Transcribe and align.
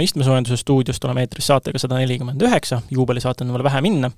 oleme 0.00 0.04
Istmesoojenduse 0.04 0.56
stuudiost, 0.56 1.04
oleme 1.04 1.24
eetris 1.24 1.46
saatega 1.50 1.78
sada 1.78 1.98
nelikümmend 2.00 2.40
üheksa, 2.40 2.80
juubelisaate 2.90 3.44
on 3.44 3.52
veel 3.52 3.64
vähe 3.64 3.80
minna. 3.84 4.10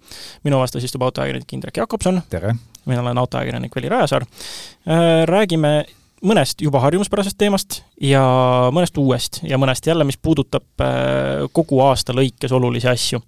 minu 0.44 0.60
vastas 0.60 0.84
istub 0.84 1.02
autoajakirjanik 1.02 1.52
Indrek 1.52 1.76
Jakobson. 1.76 2.22
tere! 2.30 2.54
mina 2.86 3.00
olen 3.00 3.18
autoajakirjanik 3.18 3.74
Veli 3.76 3.88
Rajasaar. 3.88 4.22
Äh, 4.22 5.24
räägime 5.26 5.84
mõnest 6.22 6.62
juba 6.62 6.80
harjumuspärasest 6.80 7.38
teemast 7.38 7.82
ja 8.00 8.22
mõnest 8.70 8.98
uuest 8.98 9.40
ja 9.42 9.58
mõnest 9.58 9.86
jälle, 9.86 10.04
mis 10.04 10.18
puudutab 10.22 10.62
äh, 10.80 11.48
kogu 11.52 11.80
aasta 11.82 12.14
lõikes 12.14 12.54
olulisi 12.54 12.88
asju. 12.88 13.22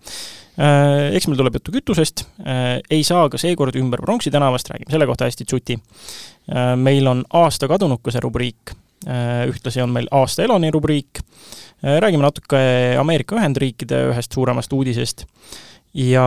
Äh, 0.59 1.11
eks 1.18 1.27
meil 1.27 1.41
tuleb 1.41 1.59
juttu 1.59 1.75
kütusest, 1.75 2.27
ei 2.91 3.02
saa 3.02 3.27
ka 3.29 3.39
seekord 3.39 3.75
ümber 3.75 4.02
Pronksi 4.02 4.30
tänavast, 4.30 4.71
räägime 4.71 4.94
selle 4.94 5.11
kohta 5.11 5.27
hästi 5.27 5.44
tsuti. 5.44 5.79
meil 6.77 7.07
on 7.07 7.25
aasta 7.32 7.68
kadunukese 7.68 8.21
rubriik, 8.21 8.77
ühtlasi 9.04 9.82
on 9.85 9.93
meil 9.94 10.08
aasta 10.11 10.44
elani 10.46 10.71
rubriik, 10.75 11.21
räägime 11.82 12.25
natuke 12.25 12.61
Ameerika 13.00 13.36
Ühendriikide 13.36 14.07
ühest 14.13 14.32
suuremast 14.32 14.72
uudisest. 14.72 15.27
Ja 15.94 16.25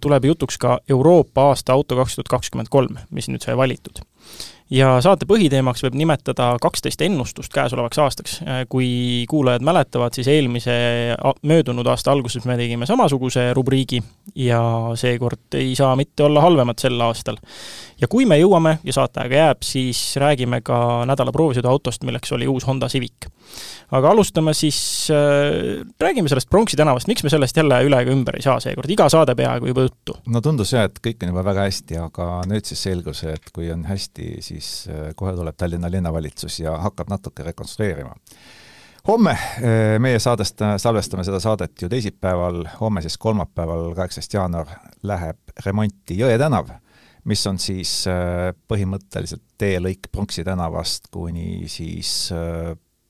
tuleb 0.00 0.24
jutuks 0.24 0.56
ka 0.58 0.78
Euroopa 0.88 1.50
aasta 1.50 1.74
auto 1.74 1.98
kaks 1.98 2.14
tuhat 2.16 2.30
kakskümmend 2.32 2.70
kolm, 2.72 2.96
mis 3.12 3.28
nüüd 3.28 3.44
sai 3.44 3.56
valitud 3.58 4.00
ja 4.70 4.90
saate 5.04 5.26
põhiteemaks 5.28 5.82
võib 5.86 5.96
nimetada 5.98 6.50
kaksteist 6.62 7.00
ennustust 7.04 7.52
käesolevaks 7.54 7.98
aastaks. 8.02 8.40
kui 8.68 9.24
kuulajad 9.28 9.64
mäletavad, 9.64 10.14
siis 10.14 10.28
eelmise, 10.28 10.72
möödunud 11.42 11.86
aasta 11.86 12.12
alguses 12.12 12.44
me 12.44 12.56
tegime 12.56 12.86
samasuguse 12.86 13.52
rubriigi 13.54 14.02
ja 14.34 14.60
seekord 14.94 15.56
ei 15.56 15.74
saa 15.74 15.96
mitte 15.96 16.22
olla 16.22 16.40
halvemad 16.44 16.78
sel 16.78 17.00
aastal. 17.00 17.36
ja 18.00 18.08
kui 18.08 18.26
me 18.26 18.38
jõuame 18.38 18.78
ja 18.84 18.92
saateaega 18.92 19.42
jääb, 19.42 19.64
siis 19.64 20.16
räägime 20.16 20.60
ka 20.60 21.04
nädala 21.08 21.32
proovisõiduautost, 21.32 22.04
milleks 22.04 22.32
oli 22.32 22.46
uus 22.46 22.66
Honda 22.66 22.88
Civic. 22.88 23.30
Aga 23.96 24.10
alustame 24.12 24.52
siis 24.56 24.78
äh,, 25.10 25.80
räägime 26.00 26.28
sellest 26.28 26.50
Pronksi 26.50 26.76
tänavast, 26.76 27.08
miks 27.08 27.24
me 27.24 27.32
sellest 27.32 27.56
jälle 27.56 27.80
üle 27.86 28.00
ega 28.04 28.12
ümber 28.12 28.36
ei 28.36 28.44
saa 28.44 28.58
seekord, 28.60 28.90
iga 28.92 29.08
saade 29.12 29.34
peaaegu 29.38 29.70
juba 29.70 29.86
juttu. 29.86 30.16
no 30.28 30.42
tundus 30.44 30.74
jah, 30.74 30.88
et 30.88 30.98
kõik 31.04 31.24
on 31.24 31.32
juba 31.32 31.44
väga 31.46 31.64
hästi, 31.68 32.00
aga 32.04 32.28
nüüd 32.50 32.68
siis 32.68 32.82
selgus, 32.88 33.24
et 33.28 33.52
kui 33.54 33.70
on 33.72 33.86
hästi, 33.88 34.30
siis 34.44 34.72
äh, 34.92 35.12
kohe 35.16 35.32
tuleb 35.36 35.56
Tallinna 35.56 35.90
linnavalitsus 35.92 36.60
ja 36.60 36.76
hakkab 36.84 37.08
natuke 37.12 37.46
rekonstrueerima. 37.46 38.12
homme 39.08 39.32
äh, 39.32 39.94
meie 40.02 40.18
saadest, 40.20 40.60
salvestame 40.84 41.24
seda 41.24 41.40
saadet 41.40 41.80
ju 41.82 41.88
teisipäeval, 41.88 42.66
homme 42.82 43.04
siis 43.04 43.16
kolmapäeval, 43.18 43.94
kaheksateist 43.96 44.36
jaanuar, 44.36 44.74
läheb 45.02 45.56
remonti 45.64 46.18
Jõe 46.18 46.36
tänav, 46.38 46.74
mis 47.24 47.46
on 47.48 47.56
siis 47.62 48.02
äh, 48.10 48.52
põhimõtteliselt 48.68 49.46
teelõik 49.58 50.12
Pronksi 50.12 50.44
tänavast 50.44 51.08
kuni 51.14 51.64
siis 51.72 52.28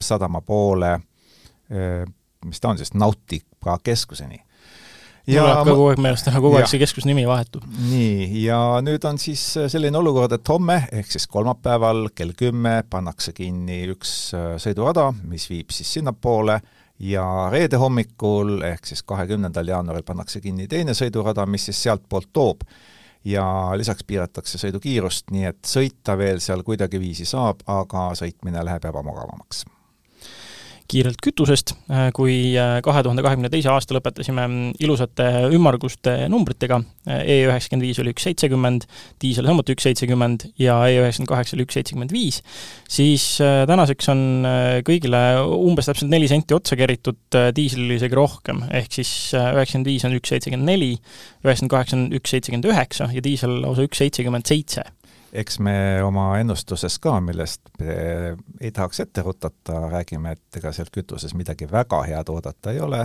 sadama 0.05 0.41
poole, 0.41 0.99
mis 2.45 2.61
ta 2.61 2.69
on 2.69 2.79
siis, 2.79 2.95
Nautika 2.95 3.79
keskuseni. 3.83 4.39
Ja 5.29 5.43
mul 5.43 5.51
läheb 5.51 5.67
ka 5.67 5.73
kogu 5.75 5.89
aeg 5.91 6.01
meelest, 6.01 6.31
kogu 6.33 6.57
aeg 6.57 6.71
see 6.71 6.81
keskuse 6.81 7.09
nimi 7.09 7.27
vahetub. 7.29 7.65
nii, 7.91 8.29
ja 8.47 8.59
nüüd 8.85 9.05
on 9.05 9.21
siis 9.21 9.43
äh, 9.61 9.69
selline 9.69 10.01
olukord, 10.01 10.33
et 10.33 10.49
homme, 10.49 10.79
ehk 10.89 11.13
siis 11.13 11.29
kolmapäeval 11.29 12.09
kell 12.17 12.33
kümme 12.39 12.79
pannakse 12.89 13.35
kinni 13.37 13.83
üks 13.93 14.15
äh, 14.37 14.55
sõidurada, 14.63 15.11
mis 15.29 15.45
viib 15.53 15.75
siis 15.77 15.93
sinnapoole, 15.99 16.57
ja 17.05 17.27
reede 17.53 17.77
hommikul, 17.77 18.63
ehk 18.73 18.89
siis 18.89 19.05
kahekümnendal 19.05 19.69
jaanuaril 19.69 20.07
pannakse 20.07 20.41
kinni 20.41 20.69
teine 20.69 20.97
sõidurada, 20.97 21.45
mis 21.47 21.69
siis 21.69 21.85
sealtpoolt 21.85 22.33
toob. 22.33 22.65
Ja 23.29 23.45
lisaks 23.77 24.07
piiratakse 24.09 24.61
sõidukiirust, 24.63 25.29
nii 25.35 25.49
et 25.51 25.67
sõita 25.67 26.15
veel 26.17 26.39
seal 26.41 26.63
kuidagiviisi 26.65 27.27
saab, 27.29 27.67
aga 27.69 28.13
sõitmine 28.17 28.63
läheb 28.65 28.87
ebamugavamaks 28.89 29.67
kiirelt 30.89 31.21
kütusest, 31.21 31.75
äh, 31.93 32.09
kui 32.17 32.55
äh, 32.57 32.79
kahe 32.85 33.03
tuhande 33.05 33.23
kahekümne 33.25 33.51
teise 33.53 33.69
aasta 33.73 33.97
lõpetasime 33.97 34.47
ilusate 34.81 35.27
ümmarguste 35.55 36.21
numbritega, 36.33 36.83
E 37.09 37.39
üheksakümmend 37.47 37.87
viis 37.87 37.99
oli 38.03 38.13
üks 38.13 38.27
seitsekümmend, 38.27 38.85
diisel 39.23 39.47
samuti 39.49 39.73
üks 39.73 39.87
seitsekümmend 39.87 40.45
ja 40.61 40.77
E 40.89 40.99
üheksakümmend 40.99 41.31
kaheksa 41.31 41.57
oli 41.57 41.65
üks 41.65 41.79
seitsekümmend 41.79 42.13
viis, 42.13 42.43
siis 42.89 43.25
äh, 43.45 43.63
tänaseks 43.69 44.11
on 44.13 44.21
kõigile 44.85 45.23
umbes 45.57 45.89
täpselt 45.89 46.13
neli 46.13 46.29
senti 46.29 46.57
otsa 46.57 46.77
keritud, 46.77 47.21
diislil 47.57 47.97
isegi 47.97 48.19
rohkem, 48.19 48.61
ehk 48.69 49.01
siis 49.01 49.13
üheksakümmend 49.33 49.89
viis 49.89 50.05
on 50.09 50.17
üks 50.21 50.35
seitsekümmend 50.35 50.73
neli, 50.73 50.93
üheksakümmend 51.45 51.77
kaheksa 51.77 51.99
on 52.01 52.07
üks 52.21 52.37
seitsekümmend 52.37 52.71
üheksa 52.73 53.09
ja 53.13 53.25
diisel 53.25 53.61
lausa 53.65 53.89
üks 53.89 54.05
seitsekümmend 54.05 54.49
seitse 54.53 54.85
eks 55.33 55.59
me 55.65 55.77
oma 56.05 56.31
ennustuses 56.41 56.99
ka, 57.03 57.19
millest 57.25 57.69
ei 57.81 58.73
tahaks 58.73 59.01
ette 59.05 59.23
rutata, 59.23 59.85
räägime, 59.93 60.33
et 60.37 60.61
ega 60.61 60.73
sealt 60.73 60.93
kütuses 60.95 61.35
midagi 61.39 61.69
väga 61.71 62.03
head 62.09 62.33
oodata 62.33 62.73
ei 62.73 62.81
ole. 62.81 63.05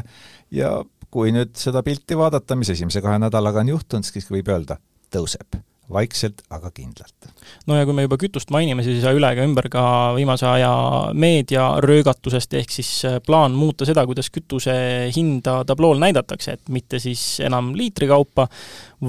Ja 0.52 0.78
kui 1.14 1.34
nüüd 1.36 1.54
seda 1.60 1.84
pilti 1.86 2.18
vaadata, 2.18 2.56
mis 2.56 2.74
esimese 2.74 3.04
kahe 3.04 3.20
nädalaga 3.22 3.62
on 3.62 3.76
juhtunud, 3.76 4.08
siis 4.08 4.32
võib 4.32 4.50
öelda, 4.54 4.80
tõuseb 5.14 5.62
vaikselt, 5.92 6.44
aga 6.54 6.72
kindlalt. 6.72 7.28
no 7.68 7.76
ja 7.76 7.86
kui 7.86 7.96
me 7.96 8.06
juba 8.06 8.18
kütust 8.22 8.52
mainime, 8.56 8.86
siis 8.86 9.00
ei 9.00 9.04
saa 9.04 9.16
üle 9.16 9.30
ega 9.36 9.44
ümber 9.46 9.68
ka 9.72 9.84
viimase 10.16 10.48
aja 10.48 10.72
meediaröögatusest, 11.20 12.56
ehk 12.60 12.72
siis 12.72 12.92
äh, 13.10 13.18
plaan 13.26 13.56
muuta 13.58 13.88
seda, 13.88 14.06
kuidas 14.08 14.32
kütuse 14.34 14.74
hinda 15.16 15.60
tablool 15.68 16.00
näidatakse, 16.02 16.56
et 16.58 16.72
mitte 16.74 17.02
siis 17.04 17.42
enam 17.44 17.74
liitri 17.78 18.08
kaupa, 18.12 18.48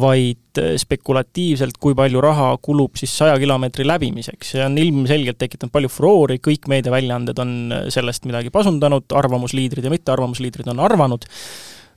vaid 0.01 0.59
äh, 0.63 0.75
spekulatiivselt, 0.81 1.79
kui 1.81 1.95
palju 1.99 2.25
raha 2.25 2.51
kulub 2.63 2.99
siis 2.99 3.15
saja 3.23 3.39
kilomeetri 3.39 3.87
läbimiseks. 3.87 4.55
see 4.57 4.65
on 4.65 4.79
ilmselgelt 4.79 5.39
tekitanud 5.39 5.75
palju 5.75 5.93
furoori, 5.93 6.41
kõik 6.43 6.67
meediaväljaanded 6.75 7.45
on 7.45 7.55
äh, 7.71 7.87
sellest 7.95 8.27
midagi 8.27 8.51
pasundanud, 8.55 9.07
arvamusliidrid 9.15 9.87
ja 9.87 9.95
mittearvamusliidrid 9.95 10.75
on 10.75 10.83
arvanud 10.83 11.31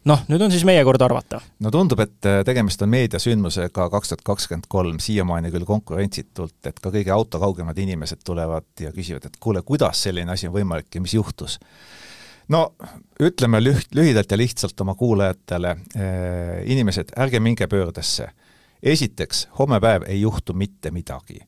noh, 0.06 0.24
nüüd 0.30 0.42
on 0.46 0.54
siis 0.54 0.66
meie 0.68 0.84
kord 0.88 1.02
arvata. 1.02 1.40
no 1.60 1.72
tundub, 1.74 2.00
et 2.04 2.30
äh, 2.30 2.42
tegemist 2.48 2.82
on 2.82 2.92
meediasündmusega 2.94 3.90
kaks 3.94 4.14
tuhat 4.14 4.26
kakskümmend 4.32 4.68
kolm, 4.70 5.00
siiamaani 5.04 5.52
küll 5.54 5.68
konkurentsitult, 5.68 6.58
et 6.70 6.80
ka 6.80 6.92
kõige 6.94 7.14
autokaugemad 7.16 7.78
inimesed 7.78 8.24
tulevad 8.26 8.68
ja 8.80 8.92
küsivad, 8.96 9.26
et 9.26 9.40
kuule, 9.40 9.62
kuidas 9.66 10.04
selline 10.08 10.32
asi 10.32 10.50
on 10.50 10.56
võimalik 10.56 10.94
ja 10.94 11.04
mis 11.04 11.18
juhtus 11.18 11.60
no 12.54 12.64
ütleme 13.20 13.60
lüht-, 13.64 13.94
lühidalt 13.96 14.32
ja 14.32 14.38
lihtsalt 14.38 14.82
oma 14.82 14.96
kuulajatele 14.96 15.76
eh,, 15.96 16.64
inimesed, 16.72 17.16
ärge 17.18 17.40
minge 17.40 17.68
pöördesse. 17.68 18.30
esiteks, 18.84 19.48
homme 19.60 19.80
päev 19.82 20.06
ei 20.08 20.22
juhtu 20.22 20.54
mitte 20.54 20.92
midagi 20.92 21.42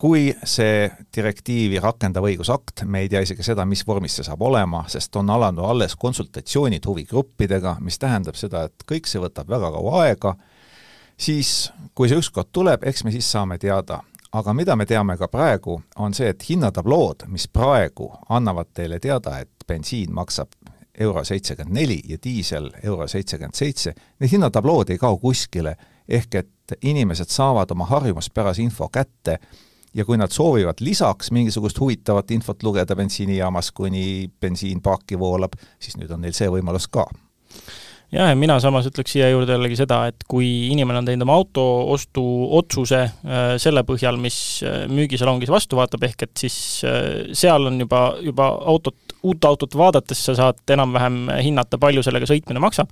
kui 0.00 0.30
see 0.48 0.86
direktiivi 1.16 1.80
rakendav 1.82 2.24
õigusakt, 2.24 2.86
me 2.88 3.02
ei 3.04 3.10
tea 3.12 3.20
isegi 3.24 3.44
seda, 3.44 3.66
mis 3.68 3.82
vormis 3.86 4.14
see 4.16 4.24
saab 4.24 4.40
olema, 4.48 4.86
sest 4.88 5.16
on 5.20 5.28
alanud 5.30 5.66
alles 5.68 5.96
konsultatsioonid 6.00 6.86
huvigruppidega, 6.88 7.76
mis 7.84 8.00
tähendab 8.00 8.38
seda, 8.40 8.64
et 8.68 8.86
kõik 8.88 9.10
see 9.10 9.20
võtab 9.20 9.52
väga 9.52 9.70
kaua 9.76 10.02
aega, 10.06 10.34
siis 11.20 11.68
kui 11.94 12.08
see 12.08 12.20
ükskord 12.20 12.48
tuleb, 12.52 12.88
eks 12.88 13.04
me 13.04 13.12
siis 13.12 13.28
saame 13.28 13.60
teada. 13.60 14.00
aga 14.32 14.52
mida 14.54 14.76
me 14.76 14.86
teame 14.86 15.16
ka 15.18 15.26
praegu, 15.28 15.80
on 15.98 16.14
see, 16.14 16.28
et 16.30 16.44
hinnatablood, 16.48 17.24
mis 17.26 17.48
praegu 17.48 18.12
annavad 18.28 18.68
teile 18.74 19.00
teada, 19.00 19.40
et 19.40 19.64
bensiin 19.66 20.12
maksab 20.14 20.52
euro 20.94 21.24
seitsekümmend 21.24 21.74
neli 21.74 22.00
ja 22.08 22.16
diisel 22.24 22.70
euro 22.82 23.08
seitsekümmend 23.08 23.54
seitse, 23.54 23.94
need 24.20 24.30
hinnatablood 24.30 24.90
ei 24.90 24.98
kao 24.98 25.18
kuskile, 25.18 25.74
ehk 26.08 26.34
et 26.34 26.76
inimesed 26.82 27.28
saavad 27.28 27.70
oma 27.70 27.84
harjumuspärase 27.90 28.62
info 28.62 28.88
kätte 28.88 29.40
ja 29.94 30.04
kui 30.06 30.18
nad 30.20 30.32
soovivad 30.34 30.82
lisaks 30.84 31.30
mingisugust 31.34 31.80
huvitavat 31.80 32.30
infot 32.30 32.62
lugeda 32.62 32.96
bensiinijaamas, 32.96 33.72
kuni 33.74 34.30
bensiin 34.40 34.82
paaki 34.82 35.18
voolab, 35.18 35.58
siis 35.78 35.98
nüüd 35.98 36.10
on 36.14 36.22
neil 36.24 36.36
see 36.36 36.50
võimalus 36.50 36.88
ka. 36.90 37.08
Jah, 38.10 38.26
ja 38.32 38.34
mina 38.34 38.56
samas 38.58 38.88
ütleks 38.90 39.12
siia 39.14 39.28
juurde 39.30 39.54
jällegi 39.54 39.76
seda, 39.78 40.00
et 40.10 40.24
kui 40.30 40.48
inimene 40.72 40.98
on 40.98 41.06
teinud 41.06 41.22
oma 41.22 41.36
auto 41.38 41.64
ostuotsuse 41.94 43.04
äh, 43.04 43.52
selle 43.62 43.84
põhjal, 43.86 44.18
mis 44.18 44.38
äh, 44.66 44.80
müügisalongis 44.90 45.52
vastu 45.52 45.78
vaatab, 45.78 46.08
ehk 46.08 46.26
et 46.26 46.42
siis 46.42 46.56
äh, 46.82 47.30
seal 47.38 47.70
on 47.70 47.78
juba, 47.78 48.08
juba 48.26 48.48
autot, 48.72 49.14
uut 49.22 49.46
autot 49.46 49.78
vaadates 49.78 50.24
sa 50.26 50.34
saad 50.38 50.74
enam-vähem 50.74 51.22
hinnata, 51.38 51.78
palju 51.78 52.02
sellega 52.02 52.26
sõitmine 52.30 52.62
maksab 52.62 52.90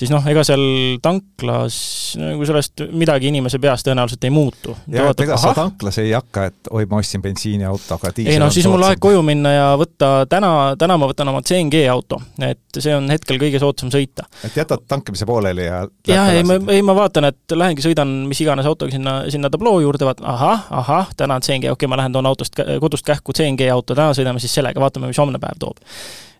siis 0.00 0.10
noh, 0.12 0.24
ega 0.30 0.42
seal 0.46 0.62
tanklas 1.04 1.76
nagu 2.20 2.46
sellest 2.48 2.84
midagi 2.96 3.28
inimese 3.30 3.60
peas 3.62 3.84
tõenäoliselt 3.84 4.24
ei 4.24 4.32
muutu. 4.32 4.74
jah, 4.90 5.10
et 5.12 5.24
ega 5.26 5.36
sa 5.40 5.52
tanklas 5.56 6.00
ei 6.02 6.14
hakka, 6.16 6.46
et 6.50 6.70
oi, 6.72 6.86
ma 6.90 7.00
ostsin 7.02 7.22
bensiiniauto, 7.24 7.98
aga 7.98 8.12
diisel 8.16 8.34
ei 8.34 8.40
noh, 8.40 8.52
siis 8.54 8.68
mul 8.70 8.86
aeg 8.88 9.02
koju 9.02 9.22
minna 9.26 9.52
ja 9.54 9.66
võtta 9.80 10.10
täna, 10.30 10.52
täna 10.80 10.96
ma 11.00 11.10
võtan 11.10 11.32
oma 11.32 11.42
CNG 11.46 11.82
auto, 11.92 12.20
et 12.46 12.80
see 12.80 12.94
on 12.96 13.10
hetkel 13.12 13.40
kõige 13.42 13.60
soodsam 13.62 13.92
sõita. 13.92 14.26
et 14.46 14.56
jätad 14.56 14.86
tankimise 14.88 15.28
pooleli 15.28 15.68
ja 15.68 15.82
jah, 16.08 16.32
ei 16.32 16.46
ma, 16.46 16.56
ei 16.72 16.84
ma 16.86 16.96
vaatan, 16.96 17.28
et 17.30 17.56
lähengi 17.56 17.84
sõidan 17.84 18.14
mis 18.30 18.40
iganes 18.40 18.68
autoga 18.70 18.94
sinna, 18.96 19.20
sinna 19.32 19.52
tabloo 19.52 19.82
juurde, 19.84 20.08
vaatan 20.08 20.30
ahah, 20.32 20.66
ahah, 20.82 21.12
täna 21.16 21.36
on 21.40 21.44
CNG, 21.44 21.68
okei 21.68 21.76
okay,, 21.76 21.92
ma 21.92 22.00
lähen 22.00 22.16
toon 22.16 22.30
autost, 22.30 22.56
kodust 22.80 23.06
kähku 23.06 23.36
CNG 23.36 23.68
auto, 23.74 23.94
täna 23.98 24.16
sõidame 24.16 24.40
siis 24.42 24.56
sellega, 24.56 24.80
vaatame, 24.80 25.12
mis 25.12 25.20
homne 25.20 25.42
päev 25.42 25.60
toob 25.60 25.84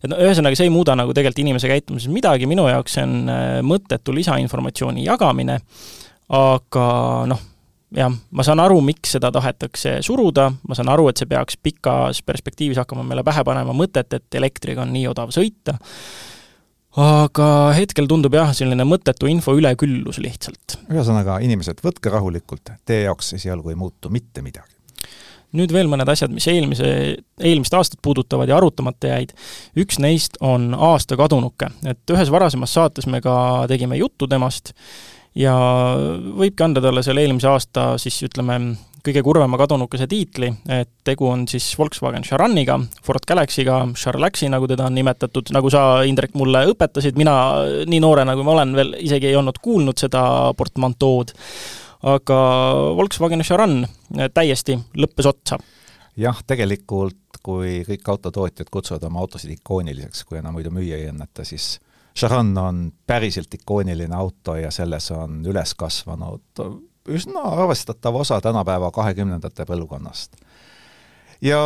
et 0.01 0.11
no 0.11 0.19
ühesõnaga, 0.21 0.57
see 0.59 0.69
ei 0.69 0.75
muuda 0.75 0.97
nagu 0.99 1.15
tegelikult 1.17 1.45
inimese 1.45 1.71
käitumises 1.71 2.13
midagi, 2.13 2.49
minu 2.51 2.67
jaoks 2.71 2.97
see 2.97 3.07
on 3.07 3.33
äh, 3.33 3.61
mõttetu 3.67 4.15
lisainformatsiooni 4.17 5.05
jagamine, 5.07 5.61
aga 6.37 6.87
noh, 7.31 7.45
jah, 7.97 8.11
ma 8.31 8.47
saan 8.47 8.63
aru, 8.63 8.81
miks 8.85 9.17
seda 9.17 9.33
tahetakse 9.35 9.99
suruda, 10.07 10.49
ma 10.69 10.79
saan 10.79 10.91
aru, 10.93 11.09
et 11.11 11.21
see 11.21 11.31
peaks 11.31 11.59
pikas 11.61 12.23
perspektiivis 12.27 12.81
hakkama 12.81 13.05
meile 13.07 13.25
pähe 13.27 13.45
panema 13.47 13.75
mõtet, 13.77 14.13
et 14.17 14.41
elektriga 14.41 14.85
on 14.87 14.93
nii 14.95 15.07
odav 15.11 15.35
sõita, 15.35 15.77
aga 17.01 17.49
hetkel 17.77 18.09
tundub 18.11 18.35
jah, 18.35 18.55
selline 18.57 18.87
mõttetu 18.89 19.31
info 19.31 19.55
üleküllus 19.59 20.21
lihtsalt. 20.23 20.81
ühesõnaga, 20.91 21.41
inimesed, 21.45 21.83
võtke 21.85 22.13
rahulikult, 22.13 22.73
teie 22.87 23.07
jaoks 23.09 23.35
esialgu 23.39 23.75
ei 23.75 23.79
muutu 23.79 24.11
mitte 24.11 24.43
midagi. 24.47 24.80
Nüüd 25.57 25.73
veel 25.75 25.91
mõned 25.91 26.09
asjad, 26.11 26.33
mis 26.35 26.47
eelmise, 26.51 26.91
eelmist 27.39 27.75
aastat 27.75 28.01
puudutavad 28.03 28.51
ja 28.51 28.59
arutamata 28.61 29.15
jäid. 29.15 29.33
üks 29.79 30.01
neist 30.03 30.39
on 30.41 30.75
aasta 30.75 31.19
kadunuke, 31.21 31.71
et 31.87 32.15
ühes 32.15 32.31
varasemas 32.31 32.75
saates 32.75 33.07
me 33.11 33.23
ka 33.25 33.67
tegime 33.71 33.99
juttu 34.01 34.29
temast 34.31 34.75
ja 35.35 35.55
võibki 36.39 36.65
anda 36.65 36.83
talle 36.83 37.03
selle 37.07 37.23
eelmise 37.25 37.49
aasta 37.51 37.93
siis 38.03 38.17
ütleme, 38.27 38.59
kõige 39.05 39.23
kurvema 39.25 39.59
kadunukese 39.61 40.07
tiitli, 40.11 40.51
et 40.69 40.91
tegu 41.07 41.29
on 41.31 41.47
siis 41.49 41.67
Volkswagen 41.79 42.25
Charaniga, 42.27 42.77
Ford 43.05 43.25
Galaxy'ga, 43.29 43.79
Charlaxi, 43.97 44.51
nagu 44.53 44.69
teda 44.69 44.89
on 44.91 44.97
nimetatud, 44.99 45.53
nagu 45.57 45.71
sa, 45.73 46.03
Indrek, 46.09 46.35
mulle 46.39 46.67
õpetasid, 46.73 47.17
mina 47.21 47.35
nii 47.89 48.01
noorena, 48.03 48.37
kui 48.37 48.47
ma 48.47 48.59
olen, 48.59 48.75
veel 48.77 48.97
isegi 49.01 49.31
ei 49.31 49.39
olnud 49.41 49.61
kuulnud 49.63 50.01
seda 50.01 50.23
portmantood, 50.59 51.33
aga 52.03 52.39
Volkswagen 52.97 53.45
Charan 53.45 53.85
täiesti 54.35 54.79
lõppes 54.97 55.29
otsa. 55.29 55.59
jah, 56.17 56.43
tegelikult 56.47 57.41
kui 57.43 57.81
kõik 57.89 58.09
autotootjad 58.13 58.69
kutsuvad 58.71 59.05
oma 59.09 59.23
autosid 59.23 59.55
ikooniliseks, 59.55 60.25
kui 60.29 60.39
enam 60.39 60.59
muidu 60.59 60.73
müüa 60.75 60.99
ei 60.99 61.09
enneta, 61.09 61.45
siis 61.45 61.79
Charan 62.17 62.53
on 62.59 62.87
päriselt 63.07 63.55
ikooniline 63.55 64.17
auto 64.17 64.57
ja 64.59 64.71
selles 64.75 65.11
on 65.15 65.41
üles 65.47 65.75
kasvanud 65.79 66.65
üsna 67.09 67.45
arvestatav 67.55 68.17
osa 68.21 68.41
tänapäeva 68.41 68.91
kahekümnendate 68.91 69.65
põlvkonnast. 69.69 70.37
ja 71.41 71.61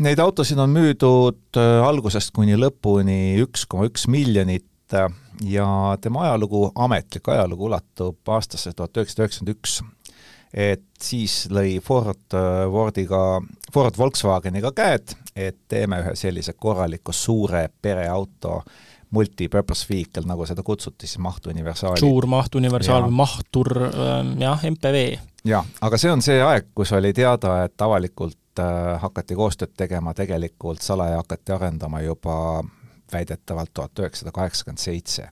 neid 0.00 0.18
autosid 0.18 0.58
on 0.58 0.70
müüdud 0.72 1.58
äh, 1.60 1.82
algusest 1.84 2.32
kuni 2.32 2.56
lõpuni 2.56 3.36
üks 3.42 3.66
koma 3.68 3.84
üks 3.90 4.06
miljonit 4.08 4.69
äh, 4.96 5.08
ja 5.46 5.66
tema 6.00 6.26
ajalugu, 6.28 6.70
ametlik 6.74 7.28
ajalugu 7.28 7.70
ulatub 7.70 8.34
aastasse 8.36 8.72
tuhat 8.76 8.96
üheksasada 8.96 9.26
üheksakümmend 9.26 9.56
üks. 9.56 9.80
et 10.54 10.86
siis 11.00 11.46
lõi 11.50 11.78
Ford 11.82 12.34
äh, 12.34 12.66
Fordiga, 12.72 13.40
Ford 13.72 13.98
Volkswageniga 13.98 14.72
käed, 14.72 15.14
et 15.36 15.58
teeme 15.68 16.02
ühe 16.02 16.14
sellise 16.18 16.52
korraliku 16.58 17.12
suure 17.12 17.68
pereauto 17.82 18.56
äh, 18.58 18.72
multipurpose 19.10 19.86
vehicle, 19.90 20.22
nagu 20.26 20.46
seda 20.46 20.62
kutsuti, 20.62 21.06
siis 21.06 21.18
mahtuniversaali. 21.18 22.00
suur 22.00 22.26
mahtuniversaal 22.30 23.08
või 23.08 23.16
mahtur, 23.22 23.72
ähm, 23.88 24.34
jah, 24.42 24.62
MPV. 24.70 25.18
jah, 25.44 25.66
aga 25.80 25.98
see 25.98 26.12
on 26.12 26.22
see 26.22 26.38
aeg, 26.42 26.70
kus 26.74 26.92
oli 26.96 27.12
teada, 27.16 27.64
et 27.66 27.82
avalikult 27.82 28.62
äh, 28.62 29.00
hakati 29.02 29.38
koostööd 29.38 29.74
tegema, 29.76 30.14
tegelikult 30.14 30.82
salaja 30.86 31.22
hakati 31.22 31.56
arendama 31.56 32.02
juba 32.06 32.36
väidetavalt 33.12 33.74
tuhat 33.74 33.98
üheksasada 33.98 34.32
kaheksakümmend 34.32 34.78
seitse. 34.78 35.28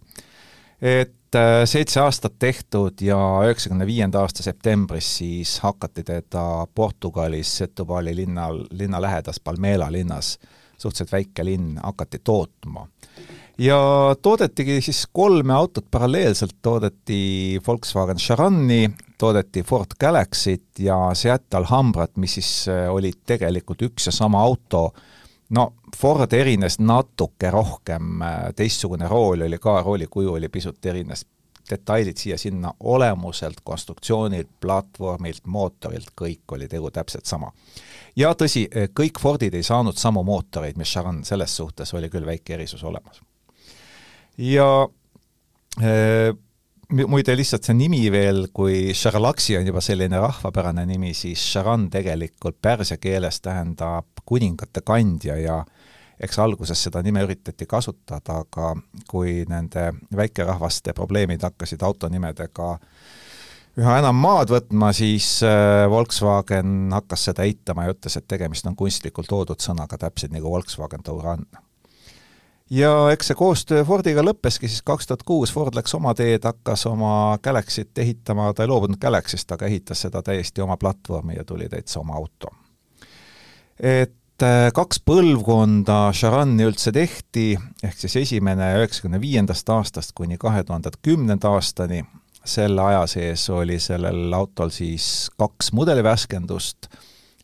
et 0.82 1.34
äh, 1.34 1.64
seitse 1.64 2.00
aastat 2.00 2.38
tehtud 2.38 3.00
ja 3.02 3.18
üheksakümne 3.46 3.86
viienda 3.86 4.20
aasta 4.20 4.42
septembris 4.42 5.16
siis 5.18 5.58
hakati 5.60 6.04
teda 6.04 6.66
Portugalis 6.74 7.56
Setubali 7.58 8.16
linnal, 8.16 8.64
linna 8.70 9.02
lähedas 9.02 9.40
Palmela 9.40 9.92
linnas, 9.92 10.38
suhteliselt 10.78 11.12
väike 11.12 11.44
linn, 11.44 11.80
hakati 11.82 12.20
tootma 12.24 12.86
ja 13.58 13.78
toodetigi 14.22 14.80
siis 14.80 15.04
kolme 15.12 15.52
autot 15.54 15.86
paralleelselt, 15.90 16.56
toodeti 16.62 17.60
Volkswagen 17.66 18.16
Charani, 18.16 18.90
toodeti 19.18 19.62
Ford 19.62 19.98
Galaxyt 20.00 20.78
ja 20.78 20.96
Seat 21.14 21.54
Alhambrat, 21.54 22.16
mis 22.16 22.38
siis 22.38 22.52
äh, 22.70 22.86
olid 22.92 23.20
tegelikult 23.26 23.82
üks 23.82 24.08
ja 24.08 24.14
sama 24.14 24.42
auto, 24.42 24.92
no 25.50 25.72
Ford 25.96 26.32
erines 26.32 26.78
natuke 26.78 27.50
rohkem, 27.50 28.22
äh, 28.22 28.36
teistsugune 28.56 29.08
rool 29.08 29.46
oli 29.46 29.58
ka, 29.58 29.80
rooli 29.82 30.06
kuju 30.10 30.32
oli 30.32 30.48
pisut 30.48 30.86
erines, 30.86 31.26
detailid 31.70 32.16
siia-sinna, 32.16 32.72
olemuselt, 32.80 33.60
konstruktsioonilt, 33.64 34.48
platvormilt, 34.60 35.46
mootorilt, 35.46 36.14
kõik 36.20 36.56
oli 36.56 36.68
tegu 36.68 36.90
täpselt 36.90 37.26
sama. 37.26 37.52
ja 38.16 38.32
tõsi, 38.32 38.68
kõik 38.94 39.20
Fordid 39.20 39.54
ei 39.54 39.62
saanud 39.62 39.96
samu 39.96 40.22
mootoreid, 40.24 40.76
mis 40.76 40.92
Charan, 40.92 41.24
selles 41.24 41.56
suhtes 41.56 41.94
oli 41.94 42.08
küll 42.08 42.26
väike 42.26 42.54
erisus 42.54 42.84
olemas 42.84 43.20
ja 44.38 44.88
äh, 45.82 46.34
muide, 46.92 47.36
lihtsalt 47.36 47.66
see 47.68 47.76
nimi 47.76 48.06
veel, 48.12 48.46
kui 48.54 48.94
Sharlaksi 48.96 49.58
on 49.58 49.66
juba 49.68 49.82
selline 49.84 50.20
rahvapärane 50.22 50.86
nimi, 50.88 51.12
siis 51.14 51.42
Sharan 51.52 51.88
tegelikult 51.92 52.58
pärsia 52.62 52.96
keeles 53.00 53.40
tähendab 53.44 54.24
kuningate 54.24 54.82
kandja 54.86 55.36
ja 55.40 55.58
eks 56.20 56.38
alguses 56.42 56.80
seda 56.88 57.02
nime 57.04 57.22
üritati 57.26 57.68
kasutada, 57.68 58.40
aga 58.42 58.72
kui 59.10 59.44
nende 59.48 59.92
väikerahvaste 60.16 60.94
probleemid 60.96 61.44
hakkasid 61.46 61.84
autonimedega 61.86 62.72
üha 63.78 64.00
enam 64.00 64.18
maad 64.18 64.50
võtma, 64.50 64.90
siis 64.96 65.38
äh, 65.46 65.84
Volkswagen 65.90 66.90
hakkas 66.96 67.28
seda 67.30 67.46
eitama 67.46 67.86
ja 67.86 67.94
ütles, 67.94 68.16
et 68.18 68.26
tegemist 68.26 68.66
on 68.66 68.74
kunstlikult 68.76 69.30
loodud 69.30 69.62
sõnaga, 69.62 70.00
täpselt 70.00 70.34
nagu 70.34 70.50
Volkswagen 70.50 71.04
Touran 71.06 71.46
ja 72.70 72.92
eks 73.12 73.30
see 73.30 73.38
koostöö 73.38 73.84
Fordiga 73.84 74.22
lõppeski 74.24 74.68
siis 74.68 74.82
kaks 74.86 75.08
tuhat 75.08 75.24
kuus, 75.26 75.52
Ford 75.52 75.76
läks 75.76 75.94
oma 75.96 76.14
teed, 76.16 76.44
hakkas 76.44 76.86
oma 76.90 77.38
Galaxyt 77.42 77.98
ehitama, 77.98 78.52
ta 78.52 78.64
ei 78.64 78.70
loobunud 78.70 79.00
Galaxyst, 79.00 79.50
aga 79.52 79.66
ehitas 79.66 80.04
seda 80.04 80.22
täiesti 80.22 80.64
oma 80.64 80.76
platvormi 80.76 81.38
ja 81.38 81.44
tuli 81.48 81.68
täitsa 81.68 82.00
oma 82.00 82.18
auto. 82.20 82.52
et 83.80 84.42
äh, 84.42 84.68
kaks 84.74 85.00
põlvkonda 85.06 86.12
Charani 86.12 86.68
üldse 86.68 86.92
tehti, 86.92 87.50
ehk 87.82 87.98
siis 87.98 88.16
esimene 88.16 88.74
üheksakümne 88.78 89.20
viiendast 89.20 89.68
aastast 89.68 90.12
kuni 90.14 90.38
kahe 90.38 90.64
tuhande 90.64 90.90
kümnenda 91.02 91.54
aastani, 91.54 92.04
selle 92.44 92.82
aja 92.82 93.06
sees 93.06 93.48
oli 93.50 93.78
sellel 93.80 94.32
autol 94.32 94.70
siis 94.72 95.30
kaks 95.38 95.72
mudelivärskendust, 95.72 96.88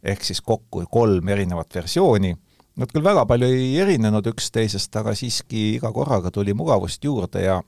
ehk 0.02 0.24
siis 0.24 0.40
kokku 0.40 0.84
kolm 0.90 1.28
erinevat 1.28 1.74
versiooni 1.74 2.34
Nad 2.74 2.90
küll 2.90 3.04
väga 3.06 3.22
palju 3.30 3.46
ei 3.46 3.76
erinenud 3.78 4.26
üksteisest, 4.32 4.96
aga 4.98 5.14
siiski 5.14 5.76
iga 5.76 5.92
korraga 5.94 6.32
tuli 6.34 6.54
mugavust 6.58 7.04
juurde 7.06 7.44
ja 7.44 7.60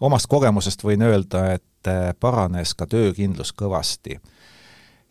omast 0.00 0.28
kogemusest 0.30 0.84
võin 0.86 1.02
öelda, 1.02 1.48
et 1.56 1.90
äh, 1.90 2.12
paranes 2.20 2.74
ka 2.78 2.86
töökindlus 2.86 3.50
kõvasti. 3.56 4.20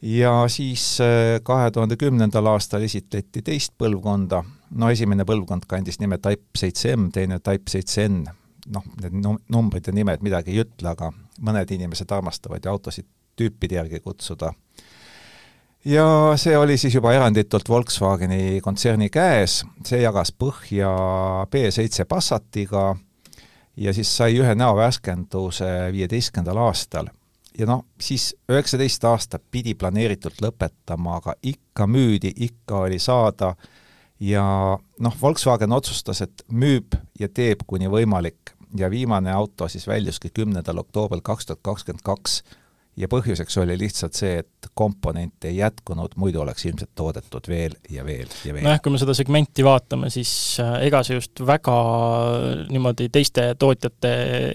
ja 0.02 0.32
siis 0.48 1.00
äh, 1.04 1.40
kahe 1.44 1.72
tuhande 1.72 1.98
kümnendal 1.98 2.48
aastal 2.52 2.84
esitleti 2.84 3.42
teist 3.42 3.74
põlvkonda, 3.78 4.44
no 4.72 4.90
esimene 4.90 5.26
põlvkond 5.26 5.68
kandis 5.68 6.00
nime 6.00 6.18
Type 6.18 6.60
seitse 6.60 6.96
M, 6.96 7.10
teine 7.12 7.40
Type 7.40 7.72
seitse 7.72 8.08
N, 8.08 8.24
noh, 8.72 8.88
need 9.02 9.20
numbrid 9.52 9.88
ja 9.88 9.94
nimed 9.94 10.24
midagi 10.24 10.56
ei 10.56 10.64
ütle, 10.64 10.96
aga 10.96 11.12
mõned 11.40 11.72
inimesed 11.72 12.12
armastavad 12.12 12.64
ju 12.64 12.72
autosid 12.72 13.08
tüüpide 13.36 13.76
järgi 13.76 14.00
kutsuda 14.00 14.54
ja 15.86 16.06
see 16.40 16.58
oli 16.58 16.78
siis 16.78 16.96
juba 16.96 17.14
eranditult 17.14 17.70
Volkswageni 17.70 18.62
kontserni 18.64 19.10
käes, 19.10 19.64
see 19.86 20.02
jagas 20.04 20.32
põhja 20.32 20.92
B7 21.52 22.06
Passatiga 22.10 22.94
ja 23.78 23.94
siis 23.94 24.18
sai 24.18 24.38
ühe 24.40 24.56
näovärskenduse 24.56 25.92
viieteistkümnendal 25.92 26.58
aastal. 26.68 27.08
ja 27.58 27.68
noh, 27.70 27.86
siis 28.02 28.36
üheksateist 28.50 29.04
aastat 29.06 29.44
pidi 29.52 29.76
planeeritult 29.76 30.42
lõpetama, 30.42 31.20
aga 31.22 31.36
ikka 31.44 31.86
müüdi, 31.88 32.32
ikka 32.36 32.80
oli 32.88 33.00
saada. 33.00 33.54
Ja 34.20 34.44
noh, 35.00 35.16
Volkswagen 35.22 35.72
otsustas, 35.72 36.22
et 36.22 36.44
müüb 36.50 36.96
ja 37.20 37.30
teeb 37.30 37.62
kuni 37.68 37.90
võimalik. 37.92 38.56
Ja 38.78 38.90
viimane 38.90 39.32
auto 39.32 39.68
siis 39.68 39.86
väljuski 39.88 40.32
kümnendal 40.34 40.80
oktoobril 40.82 41.22
kaks 41.22 41.46
tuhat 41.46 41.60
kakskümmend 41.62 42.02
kaks 42.04 42.42
ja 42.98 43.08
põhjuseks 43.10 43.56
oli 43.64 43.76
lihtsalt 43.80 44.18
see, 44.18 44.38
et 44.44 44.70
komponente 44.78 45.50
ei 45.50 45.58
jätkunud, 45.58 46.14
muidu 46.22 46.44
oleks 46.44 46.66
ilmselt 46.68 46.92
toodetud 46.96 47.48
veel 47.50 47.74
ja 47.90 48.06
veel 48.06 48.30
ja 48.46 48.54
veel. 48.54 48.66
nojah, 48.66 48.82
kui 48.84 48.94
me 48.94 49.02
seda 49.02 49.16
segmenti 49.18 49.66
vaatame, 49.66 50.12
siis 50.14 50.32
äh, 50.62 50.76
ega 50.88 51.02
see 51.06 51.18
just 51.18 51.42
väga 51.46 51.76
niimoodi 52.70 53.10
teiste 53.14 53.48
tootjate 53.60 54.14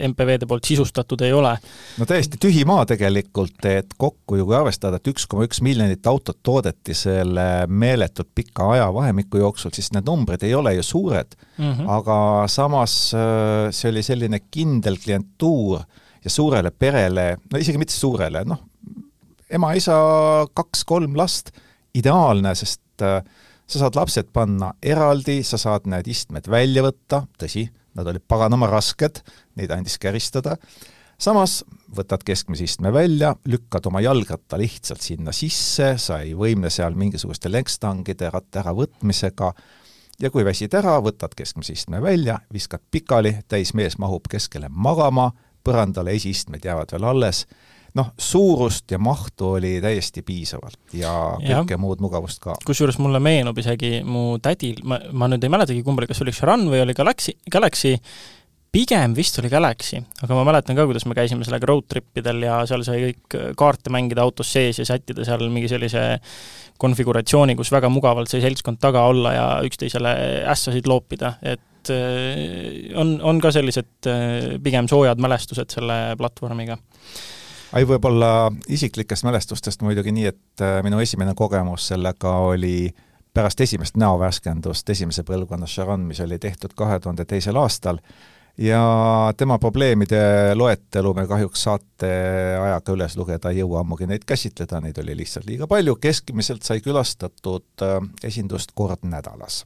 MPV-de 0.09 0.49
poolt 0.51 0.71
sisustatud 0.71 1.23
ei 1.27 1.35
ole. 1.35 1.57
no 1.99 2.09
täiesti 2.09 2.41
tühi 2.43 2.65
maa 2.69 2.87
tegelikult, 2.89 3.59
et 3.69 3.99
kokku 3.99 4.39
ju 4.39 4.47
kui 4.49 4.59
arvestada, 4.59 5.03
et 5.03 5.13
üks 5.13 5.27
koma 5.31 5.47
üks 5.49 5.63
miljonit 5.65 6.07
autot 6.07 6.39
toodeti 6.47 6.95
selle 6.97 7.67
meeletult 7.69 8.31
pika 8.39 8.71
ajavahemiku 8.77 9.43
jooksul, 9.43 9.75
siis 9.75 9.91
need 9.97 10.07
numbrid 10.07 10.47
ei 10.47 10.55
ole 10.55 10.77
ju 10.79 10.87
suured 10.87 11.35
mm, 11.59 11.73
-hmm. 11.73 11.91
aga 11.99 12.19
samas 12.47 13.15
äh, 13.19 13.73
see 13.75 13.91
oli 13.91 14.03
selline 14.07 14.41
kindel 14.51 14.99
klientuur, 15.03 15.83
ja 16.25 16.31
suurele 16.33 16.71
perele, 16.71 17.31
no 17.53 17.61
isegi 17.61 17.81
mitte 17.81 17.95
suurele, 17.95 18.45
noh, 18.49 18.65
ema-isa, 19.51 19.97
kaks-kolm 20.57 21.17
last, 21.17 21.53
ideaalne, 21.97 22.53
sest 22.59 23.05
äh, 23.05 23.23
sa 23.69 23.83
saad 23.85 23.97
lapsed 23.99 24.31
panna 24.33 24.73
eraldi, 24.83 25.41
sa 25.45 25.61
saad 25.61 25.89
need 25.91 26.09
istmed 26.09 26.49
välja 26.51 26.85
võtta, 26.85 27.25
tõsi, 27.41 27.67
nad 27.99 28.09
olid 28.09 28.25
paganama 28.29 28.69
rasked, 28.71 29.23
neid 29.59 29.73
andis 29.75 29.99
käristada, 30.01 30.57
samas 31.19 31.63
võtad 31.97 32.23
keskmise 32.27 32.69
istme 32.69 32.93
välja, 32.95 33.35
lükkad 33.49 33.89
oma 33.91 34.03
jalgratta 34.05 34.61
lihtsalt 34.61 35.03
sinna 35.05 35.35
sisse, 35.37 35.95
sa 35.99 36.21
ei 36.25 36.35
võimle 36.39 36.71
seal 36.71 36.97
mingisuguste 36.99 37.51
lenkstangide 37.53 38.31
ratta 38.33 38.63
äravõtmisega, 38.63 39.53
ja 40.23 40.31
kui 40.35 40.47
väsid 40.47 40.75
ära, 40.79 40.99
võtad 41.05 41.35
keskmise 41.39 41.77
istme 41.77 42.01
välja, 42.03 42.41
viskad 42.55 42.83
pikali, 42.91 43.39
täismees 43.49 43.99
mahub 43.99 44.29
keskele 44.31 44.71
magama, 44.71 45.31
põrandale 45.65 46.15
esiistmed 46.17 46.65
jäävad 46.65 46.95
veel 46.95 47.09
alles, 47.11 47.45
noh, 47.99 48.13
suurust 48.21 48.91
ja 48.93 48.99
mahtu 49.03 49.55
oli 49.57 49.79
täiesti 49.83 50.23
piisavalt 50.27 50.97
ja 50.97 51.13
kõike 51.41 51.79
muud 51.81 52.03
mugavust 52.05 52.43
ka. 52.45 52.57
kusjuures 52.67 52.99
mulle 53.03 53.21
meenub 53.23 53.59
isegi 53.59 54.03
mu 54.07 54.39
tädil, 54.43 54.83
ma, 54.85 55.01
ma 55.13 55.31
nüüd 55.31 55.45
ei 55.45 55.53
mäletagi, 55.53 55.85
kumb 55.87 56.01
oli, 56.01 56.11
kas 56.11 56.23
oli 56.25 56.35
Charan 56.37 56.69
või 56.71 56.83
oli 56.85 56.97
Galaxy, 56.97 57.35
Galaxy, 57.51 57.97
pigem 58.73 59.15
vist 59.17 59.39
oli 59.41 59.51
Galaxy, 59.53 60.01
aga 60.23 60.37
ma 60.37 60.45
mäletan 60.51 60.77
ka, 60.77 60.85
kuidas 60.89 61.07
me 61.09 61.17
käisime 61.17 61.47
sellega 61.47 61.71
road 61.71 61.89
trip 61.89 62.21
idel 62.21 62.45
ja 62.45 62.61
seal 62.69 62.85
sai 62.87 63.01
kõik 63.07 63.39
kaarte 63.59 63.93
mängida 63.95 64.25
autos 64.25 64.53
sees 64.53 64.83
ja 64.83 64.87
sättida 64.89 65.25
seal 65.27 65.49
mingi 65.49 65.71
sellise 65.73 66.19
konfiguratsiooni, 66.79 67.57
kus 67.59 67.73
väga 67.75 67.91
mugavalt 67.91 68.31
sai 68.31 68.45
seltskond 68.45 68.79
taga 68.83 69.07
olla 69.09 69.33
ja 69.35 69.47
üksteisele 69.67 70.13
ässasid 70.53 70.87
loopida, 70.87 71.35
et 71.43 71.65
äh, 71.95 72.95
on, 72.99 73.19
on 73.23 73.41
ka 73.41 73.53
sellised 73.55 74.09
äh, 74.11 74.57
pigem 74.63 74.89
soojad 74.91 75.21
mälestused 75.23 75.75
selle 75.75 75.99
platvormiga. 76.19 76.79
Ai, 77.73 77.85
võib-olla 77.85 78.49
isiklikest 78.73 79.27
mälestustest 79.29 79.85
muidugi 79.85 80.15
nii, 80.15 80.31
et 80.31 80.65
äh, 80.65 80.79
minu 80.87 81.03
esimene 81.05 81.35
kogemus 81.37 81.91
sellega 81.93 82.39
oli 82.49 82.89
pärast 83.35 83.61
esimest 83.61 83.99
näovärskendust 84.01 84.89
esimese 84.91 85.23
põlvkonna 85.29 85.69
Charan, 85.69 86.07
mis 86.09 86.21
oli 86.25 86.39
tehtud 86.41 86.73
kahe 86.75 86.97
tuhande 87.01 87.29
teisel 87.29 87.61
aastal, 87.61 88.01
ja 88.59 89.33
tema 89.37 89.59
probleemide 89.59 90.55
loetelu 90.55 91.15
me 91.15 91.27
kahjuks 91.31 91.63
saate 91.63 92.11
ajaga 92.59 92.95
üles 92.97 93.17
lugeda 93.17 93.53
ei 93.53 93.63
jõua 93.63 93.85
ammugi 93.85 94.09
neid 94.11 94.27
käsitleda, 94.27 94.81
neid 94.83 94.99
oli 94.99 95.15
lihtsalt 95.21 95.47
liiga 95.47 95.69
palju, 95.71 95.95
keskmiselt 96.03 96.67
sai 96.67 96.83
külastatud 96.85 97.87
esindust 98.25 98.75
kord 98.75 99.07
nädalas. 99.07 99.63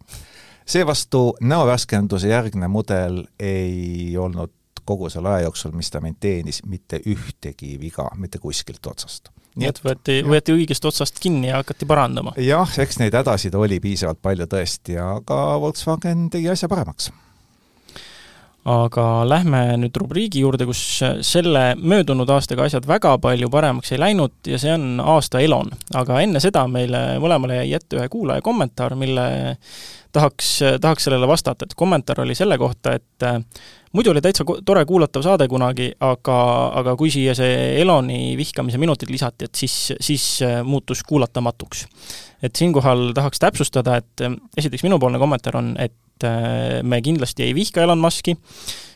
Seevastu 0.66 1.37
näovärskenduse 1.40 2.28
järgne 2.28 2.69
mudel 2.69 3.25
ei 3.40 4.16
olnud 4.19 4.52
kogu 4.85 5.11
selle 5.11 5.28
aja 5.28 5.47
jooksul, 5.47 5.73
mis 5.78 5.90
ta 5.90 6.00
mind 6.00 6.19
teenis, 6.21 6.62
mitte 6.66 7.00
ühtegi 7.07 7.76
viga 7.81 8.09
mitte 8.19 8.38
kuskilt 8.42 8.87
otsast. 8.87 9.31
nii 9.57 9.69
et 9.69 9.83
võeti, 9.85 10.21
võeti 10.26 10.54
õigest 10.57 10.85
otsast 10.88 11.21
kinni 11.23 11.52
ja 11.52 11.61
hakati 11.62 11.87
parandama? 11.87 12.35
jah, 12.37 12.78
eks 12.78 12.99
neid 13.02 13.14
hädasid 13.14 13.54
oli 13.54 13.81
piisavalt 13.81 14.23
palju 14.23 14.49
tõesti, 14.50 14.99
aga 14.99 15.42
Volkswagen 15.61 16.31
tegi 16.31 16.50
asja 16.50 16.71
paremaks 16.73 17.12
aga 18.69 19.04
lähme 19.26 19.61
nüüd 19.83 19.97
rubriigi 19.99 20.42
juurde, 20.45 20.66
kus 20.69 20.81
selle 21.26 21.64
möödunud 21.78 22.31
aastaga 22.31 22.69
asjad 22.69 22.87
väga 22.87 23.16
palju 23.23 23.50
paremaks 23.50 23.90
ei 23.92 23.99
läinud 23.99 24.47
ja 24.47 24.59
see 24.62 24.75
on 24.75 25.02
aasta 25.02 25.42
Elon. 25.42 25.73
aga 25.99 26.21
enne 26.23 26.40
seda 26.42 26.62
meile 26.71 27.19
mõlemale 27.23 27.59
jäi 27.62 27.75
ette 27.78 27.99
ühe 27.99 28.09
kuulaja 28.12 28.42
kommentaar, 28.42 28.95
mille 28.99 29.26
tahaks, 30.12 30.49
tahaks 30.81 31.07
sellele 31.09 31.28
vastata, 31.28 31.66
et 31.66 31.75
kommentaar 31.78 32.21
oli 32.25 32.35
selle 32.35 32.59
kohta, 32.59 32.95
et 32.99 33.26
äh, 33.26 33.38
muidu 33.92 34.12
oli 34.12 34.23
täitsa 34.25 34.45
tore 34.64 34.85
kuulatav 34.88 35.25
saade 35.25 35.49
kunagi, 35.49 35.90
aga, 36.00 36.38
aga 36.83 36.95
kui 37.00 37.11
siia 37.12 37.35
see 37.38 37.81
Eloni 37.81 38.37
vihkamise 38.38 38.81
minutid 38.83 39.12
lisati, 39.12 39.49
et 39.49 39.59
siis, 39.59 39.76
siis 40.00 40.26
äh, 40.47 40.61
muutus 40.64 41.02
kuulatamatuks. 41.09 41.87
et 42.42 42.57
siinkohal 42.57 43.12
tahaks 43.14 43.38
täpsustada, 43.38 43.97
et 44.02 44.25
äh, 44.26 44.37
esiteks 44.57 44.83
minupoolne 44.83 45.19
kommentaar 45.23 45.61
on, 45.62 45.75
et 45.78 45.99
me 46.87 47.00
kindlasti 47.02 47.42
ei 47.42 47.54
vihka 47.54 47.83
Elon 47.83 47.99
Muski, 47.99 48.37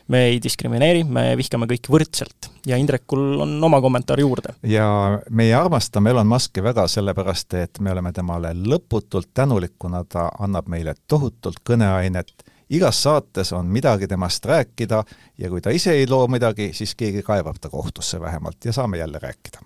me 0.07 0.23
ei 0.31 0.39
diskrimineeri, 0.43 1.03
me 1.03 1.31
vihkame 1.39 1.67
kõiki 1.69 1.91
võrdselt. 1.91 2.49
Ja 2.67 2.77
Indrekul 2.79 3.41
on 3.43 3.55
oma 3.63 3.79
kommentaar 3.83 4.19
juurde. 4.19 4.55
ja 4.63 5.19
meie 5.29 5.55
armastame 5.55 6.11
Elon 6.11 6.27
Muski 6.27 6.63
väga 6.63 6.87
sellepärast, 6.87 7.53
et 7.53 7.79
me 7.79 7.91
oleme 7.91 8.11
temale 8.13 8.53
lõputult 8.53 9.31
tänulik, 9.33 9.75
kuna 9.79 10.03
ta 10.03 10.29
annab 10.39 10.67
meile 10.67 10.95
tohutult 11.07 11.61
kõneainet, 11.67 12.33
igas 12.69 13.03
saates 13.03 13.53
on 13.53 13.71
midagi 13.71 14.07
temast 14.07 14.45
rääkida 14.45 15.03
ja 15.37 15.49
kui 15.49 15.61
ta 15.61 15.71
ise 15.71 15.95
ei 15.95 16.07
loo 16.09 16.27
midagi, 16.27 16.73
siis 16.73 16.95
keegi 16.95 17.23
kaevab 17.23 17.59
ta 17.61 17.69
kohtusse 17.69 18.19
vähemalt 18.19 18.65
ja 18.65 18.73
saame 18.73 18.97
jälle 18.97 19.19
rääkida. 19.23 19.63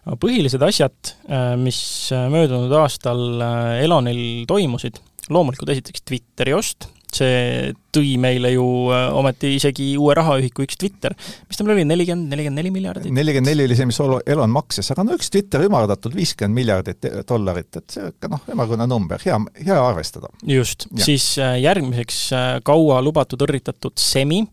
Põhilised 0.00 0.62
asjad, 0.64 0.96
äh, 1.28 1.52
mis 1.60 2.08
möödunud 2.32 2.72
aastal 2.72 3.20
äh, 3.44 3.82
Elonil 3.84 4.46
toimusid, 4.48 4.96
loomulikult 5.28 5.68
esiteks 5.74 6.02
Twitteri 6.08 6.54
ost, 6.56 6.88
see 7.18 7.70
tõi 7.94 8.14
meile 8.22 8.52
ju 8.52 8.64
äh, 8.94 9.08
ometi 9.16 9.52
isegi 9.56 9.88
uue 10.00 10.14
rahaühiku 10.18 10.64
üks 10.66 10.78
Twitter, 10.80 11.14
mis 11.48 11.58
ta 11.58 11.66
meil 11.66 11.76
oli, 11.76 11.86
nelikümmend, 11.90 12.30
nelikümmend 12.32 12.60
neli 12.60 12.72
miljardit? 12.74 13.10
nelikümmend 13.14 13.50
neli 13.50 13.66
oli 13.68 13.78
see, 13.78 13.88
mis 13.90 14.00
Elon 14.00 14.52
maksis, 14.54 14.92
aga 14.94 15.04
no 15.06 15.16
üks 15.18 15.32
Twitter 15.32 15.64
ümardatult 15.66 16.16
viiskümmend 16.16 16.56
miljardit 16.56 17.10
dollarit, 17.28 17.70
et 17.80 17.96
see 17.96 18.10
ikka 18.12 18.30
noh, 18.32 18.44
ümmargune 18.54 18.86
number, 18.90 19.22
hea, 19.24 19.38
hea 19.60 19.78
arvestada. 19.82 20.32
just, 20.46 20.88
siis 21.02 21.32
äh, 21.42 21.58
järgmiseks 21.64 22.20
äh, 22.36 22.50
kaua 22.66 23.00
lubatud 23.04 23.42
õrritatud 23.46 23.98
Semi, 24.00 24.44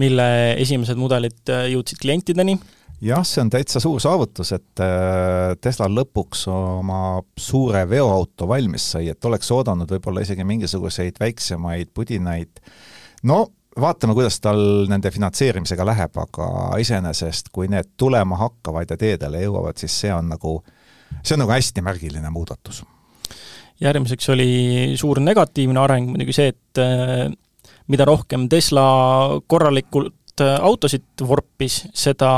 mille 0.00 0.26
esimesed 0.58 0.98
mudelid 0.98 1.54
jõudsid 1.70 2.00
klientideni 2.02 2.56
jah, 3.04 3.24
see 3.26 3.42
on 3.42 3.50
täitsa 3.52 3.82
suur 3.82 4.00
saavutus, 4.02 4.52
et 4.56 4.82
äh, 4.82 5.54
Tesla 5.60 5.88
lõpuks 5.90 6.46
oma 6.52 7.00
suure 7.40 7.84
veoauto 7.88 8.48
valmis 8.48 8.86
sai, 8.94 9.10
et 9.12 9.28
oleks 9.28 9.50
oodanud 9.54 9.90
võib-olla 9.96 10.24
isegi 10.24 10.46
mingisuguseid 10.48 11.20
väiksemaid 11.20 11.92
pudinaid. 11.94 12.62
no 13.28 13.44
vaatame, 13.80 14.14
kuidas 14.16 14.38
tal 14.40 14.86
nende 14.90 15.10
finantseerimisega 15.10 15.86
läheb, 15.86 16.16
aga 16.22 16.48
iseenesest, 16.80 17.50
kui 17.52 17.68
need 17.70 17.94
tulema 18.00 18.38
hakkavad 18.40 18.90
ja 18.90 18.98
teedele 19.00 19.42
jõuavad, 19.44 19.78
siis 19.80 20.00
see 20.04 20.12
on 20.14 20.30
nagu, 20.34 20.58
see 21.22 21.36
on 21.36 21.44
nagu 21.44 21.54
hästi 21.54 21.84
märgiline 21.84 22.30
muudatus. 22.30 22.84
järgmiseks 23.80 24.28
oli 24.30 24.50
suur 24.96 25.20
negatiivne 25.20 25.80
areng 25.80 26.12
muidugi 26.14 26.32
see, 26.36 26.52
et 26.54 26.82
äh, 26.82 27.32
mida 27.90 28.06
rohkem 28.08 28.48
Tesla 28.48 29.40
korralikult 29.46 30.14
autosid 30.42 31.22
vorpis, 31.22 31.84
seda 31.94 32.30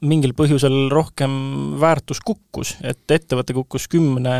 mingil 0.00 0.32
põhjusel 0.38 0.88
rohkem 0.92 1.34
väärtus 1.80 2.22
kukkus, 2.24 2.76
et 2.80 3.10
ettevõte 3.12 3.56
kukkus 3.56 3.88
kümne 3.92 4.32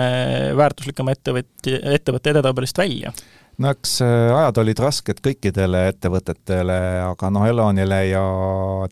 väärtuslikema 0.56 1.12
ettevõtja, 1.16 1.82
ettevõtte 1.98 2.32
edetabelist 2.32 2.78
välja. 2.78 3.12
No 3.60 3.68
eks 3.68 3.98
äh, 4.00 4.30
ajad 4.32 4.62
olid 4.62 4.80
rasked 4.80 5.20
kõikidele 5.22 5.84
ettevõtetele, 5.90 6.78
aga 7.10 7.30
noh, 7.30 7.44
Elonile 7.46 8.00
ja 8.08 8.24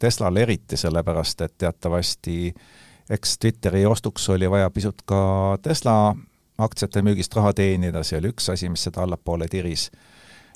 Teslale 0.00 0.44
eriti, 0.44 0.76
sellepärast 0.76 1.46
et 1.46 1.56
teatavasti 1.64 2.52
eks 3.10 3.38
Twitteri 3.38 3.86
ostuks 3.86 4.28
oli 4.28 4.50
vaja 4.50 4.70
pisut 4.70 5.02
ka 5.08 5.58
Tesla 5.62 6.14
aktsiate 6.58 7.02
müügist 7.02 7.34
raha 7.36 7.52
teenida, 7.56 8.02
see 8.04 8.20
oli 8.20 8.30
üks 8.34 8.50
asi, 8.52 8.68
mis 8.68 8.84
seda 8.86 9.02
allapoole 9.06 9.48
tiris 9.50 9.88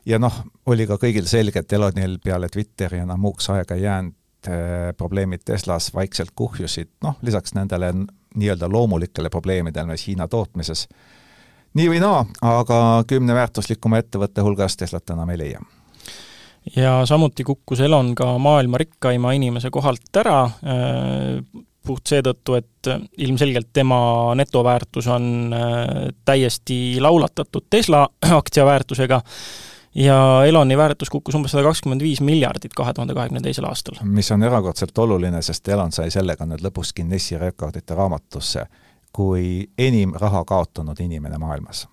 ja 0.07 0.19
noh, 0.21 0.37
oli 0.67 0.87
ka 0.89 0.99
kõigil 1.01 1.27
selge, 1.29 1.65
et 1.65 1.73
Elonil 1.73 2.19
peale 2.25 2.49
Twitteri 2.53 3.03
enam 3.05 3.21
muuks 3.25 3.49
aega 3.55 3.77
ei 3.77 3.87
jäänud, 3.87 4.17
äh, 4.49 4.93
probleemid 4.97 5.45
Teslas 5.45 5.91
vaikselt 5.95 6.35
kuhjusid, 6.35 6.91
noh, 7.05 7.19
lisaks 7.23 7.55
nendele 7.55 7.93
nii-öelda 8.35 8.69
loomulikele 8.71 9.31
probleemidele, 9.31 9.93
mis 9.93 10.07
Hiina 10.09 10.29
tootmises. 10.29 10.89
Nii 11.75 11.89
või 11.91 12.01
naa, 12.03 12.23
aga 12.47 12.79
kümne 13.11 13.35
väärtuslikuma 13.35 13.99
ettevõtte 14.03 14.45
hulgas 14.47 14.77
Teslat 14.79 15.11
enam 15.11 15.31
ei 15.35 15.41
leia. 15.41 15.63
Ja 16.77 17.03
samuti 17.07 17.45
kukkus 17.45 17.81
Elon 17.85 18.15
ka 18.17 18.39
maailma 18.39 18.79
rikkaima 18.81 19.35
inimese 19.37 19.71
kohalt 19.71 20.17
ära, 20.17 20.45
äh, 20.45 21.63
puht 21.85 22.09
seetõttu, 22.09 22.55
et 22.57 22.89
ilmselgelt 23.21 23.69
tema 23.77 23.99
netoväärtus 24.39 25.09
on 25.13 25.53
äh, 25.53 26.09
täiesti 26.25 26.97
laulatatud 27.01 27.67
Tesla 27.71 28.07
aktsia 28.41 28.65
väärtusega 28.67 29.21
ja 29.95 30.45
Eloni 30.47 30.77
väärtus 30.77 31.11
kukkus 31.11 31.35
umbes 31.35 31.55
sada 31.55 31.65
kakskümmend 31.67 32.03
viis 32.03 32.21
miljardit 32.21 32.75
kahe 32.75 32.93
tuhande 32.93 33.15
kahekümne 33.15 33.41
teisel 33.41 33.65
aastal. 33.69 34.01
mis 34.03 34.31
on 34.33 34.43
erakordselt 34.43 34.99
oluline, 34.99 35.43
sest 35.43 35.69
Elon 35.69 35.93
sai 35.93 36.11
sellega 36.11 36.47
nüüd 36.47 36.65
lõpuks 36.67 36.95
Guinessi 36.97 37.39
rekordite 37.39 37.95
raamatusse 37.95 38.67
kui 39.15 39.69
enim 39.79 40.15
raha 40.19 40.45
kaotanud 40.45 41.01
inimene 41.01 41.39
maailmas 41.39 41.87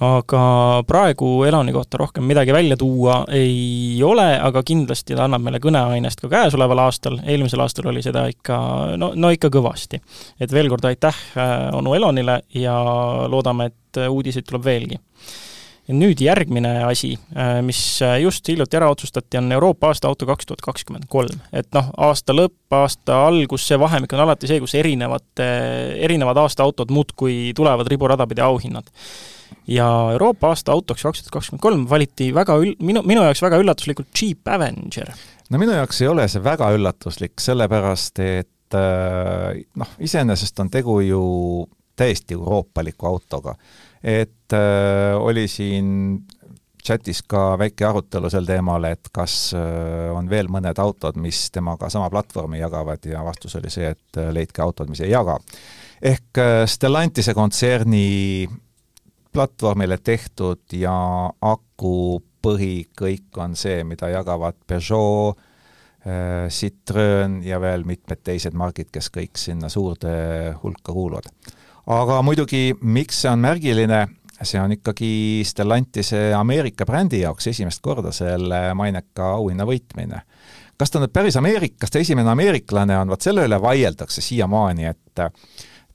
aga 0.00 0.42
praegu 0.86 1.44
Eloni 1.44 1.72
kohta 1.72 1.98
rohkem 1.98 2.24
midagi 2.24 2.52
välja 2.52 2.76
tuua 2.76 3.24
ei 3.34 4.00
ole, 4.04 4.26
aga 4.40 4.62
kindlasti 4.62 5.16
ta 5.16 5.24
annab 5.26 5.42
meile 5.42 5.58
kõneainest 5.64 6.22
ka 6.22 6.30
käesoleval 6.32 6.84
aastal, 6.84 7.18
eelmisel 7.26 7.64
aastal 7.64 7.90
oli 7.90 8.02
seda 8.04 8.26
ikka, 8.30 8.58
no, 9.00 9.10
no 9.16 9.32
ikka 9.34 9.50
kõvasti. 9.50 10.00
et 10.40 10.52
veel 10.52 10.70
kord 10.70 10.84
aitäh 10.84 11.16
äh, 11.36 11.56
onu 11.74 11.94
Elonile 11.98 12.40
ja 12.54 12.78
loodame, 13.28 13.72
et 13.72 14.02
uudiseid 14.08 14.46
tuleb 14.46 14.64
veelgi 14.64 15.00
nüüd 15.88 16.20
järgmine 16.20 16.72
asi, 16.84 17.14
mis 17.64 17.80
just 18.22 18.48
hiljuti 18.48 18.76
ära 18.76 18.90
otsustati, 18.92 19.38
on 19.40 19.52
Euroopa 19.56 19.88
aasta 19.92 20.10
auto 20.10 20.26
kaks 20.28 20.48
tuhat 20.48 20.64
kakskümmend 20.64 21.08
kolm. 21.08 21.40
et 21.52 21.68
noh, 21.76 21.88
aasta 22.08 22.36
lõpp, 22.36 22.60
aasta 22.76 23.22
algus, 23.28 23.64
see 23.68 23.78
vahemik 23.80 24.12
on 24.12 24.26
alati 24.26 24.50
see, 24.50 24.60
kus 24.60 24.76
erinevate, 24.78 25.48
erinevad 26.04 26.44
aastaautod 26.44 26.92
muudkui 26.92 27.54
tulevad 27.56 27.88
riburada 27.88 28.28
pidi 28.28 28.44
auhinnad 28.44 28.92
ja 29.68 29.86
Euroopa 30.12 30.52
aasta 30.52 30.72
autoks 30.72 31.02
kaks 31.02 31.22
tuhat 31.22 31.32
kakskümmend 31.32 31.62
kolm 31.62 31.88
valiti 31.90 32.30
väga 32.34 32.56
ül-, 32.62 32.76
minu, 32.84 33.02
minu 33.06 33.24
jaoks 33.26 33.42
väga 33.44 33.60
üllatuslikult 33.62 34.12
Jeep 34.16 34.48
Avenger. 34.48 35.12
no 35.50 35.60
minu 35.60 35.76
jaoks 35.76 36.02
ei 36.02 36.08
ole 36.08 36.28
see 36.28 36.44
väga 36.44 36.70
üllatuslik, 36.76 37.36
sellepärast 37.42 38.22
et 38.24 38.76
äh, 38.76 39.60
noh, 39.80 39.96
iseenesest 40.04 40.64
on 40.64 40.72
tegu 40.72 41.00
ju 41.04 41.22
täiesti 41.98 42.36
euroopaliku 42.38 43.06
autoga. 43.06 43.54
et 44.02 44.54
äh, 44.54 45.16
oli 45.18 45.48
siin 45.48 46.22
chatis 46.84 47.22
ka 47.26 47.58
väike 47.58 47.84
arutelu 47.84 48.30
sel 48.30 48.46
teemal, 48.48 48.84
et 48.88 49.10
kas 49.12 49.52
äh, 49.56 50.08
on 50.14 50.30
veel 50.30 50.48
mõned 50.48 50.78
autod, 50.78 51.18
mis 51.20 51.50
temaga 51.50 51.90
sama 51.90 52.08
platvormi 52.10 52.62
jagavad 52.62 53.04
ja 53.04 53.24
vastus 53.26 53.58
oli 53.58 53.70
see, 53.70 53.90
et 53.90 54.20
äh, 54.20 54.30
leidke 54.32 54.62
autod, 54.62 54.88
mis 54.88 55.02
ei 55.04 55.10
jaga. 55.10 55.38
ehk 56.02 56.40
Stellantise 56.70 57.34
kontserni 57.34 58.46
platvormile 59.32 59.98
tehtud 60.02 60.72
ja 60.72 60.94
akupõhi 61.40 62.88
kõik 62.98 63.38
on 63.42 63.56
see, 63.58 63.84
mida 63.84 64.10
jagavad 64.12 64.56
Peugeot, 64.66 65.38
äh, 66.06 66.48
Citroen 66.50 67.40
ja 67.46 67.60
veel 67.60 67.84
mitmed 67.86 68.24
teised 68.24 68.56
margid, 68.58 68.90
kes 68.92 69.10
kõik 69.14 69.38
sinna 69.38 69.70
suurde 69.72 70.12
hulka 70.62 70.92
kuuluvad. 70.92 71.30
Aga 71.88 72.20
muidugi, 72.24 72.72
miks 72.84 73.22
see 73.22 73.30
on 73.30 73.40
märgiline, 73.42 74.02
see 74.42 74.60
on 74.60 74.74
ikkagi 74.76 75.10
Stellantise 75.48 76.28
Ameerika 76.36 76.86
brändi 76.86 77.22
jaoks 77.22 77.48
esimest 77.50 77.82
korda 77.84 78.12
selle 78.14 78.68
maineka 78.78 79.32
auhinna 79.38 79.66
võitmine. 79.68 80.22
kas 80.78 80.92
ta 80.94 81.00
nüüd 81.02 81.12
päris 81.12 81.36
Ameerikast 81.40 81.96
esimene 81.98 82.30
ameeriklane 82.30 82.98
on, 83.00 83.08
vot 83.10 83.24
selle 83.24 83.48
üle 83.48 83.58
vaieldakse 83.62 84.22
siiamaani, 84.22 84.86
et 84.86 85.22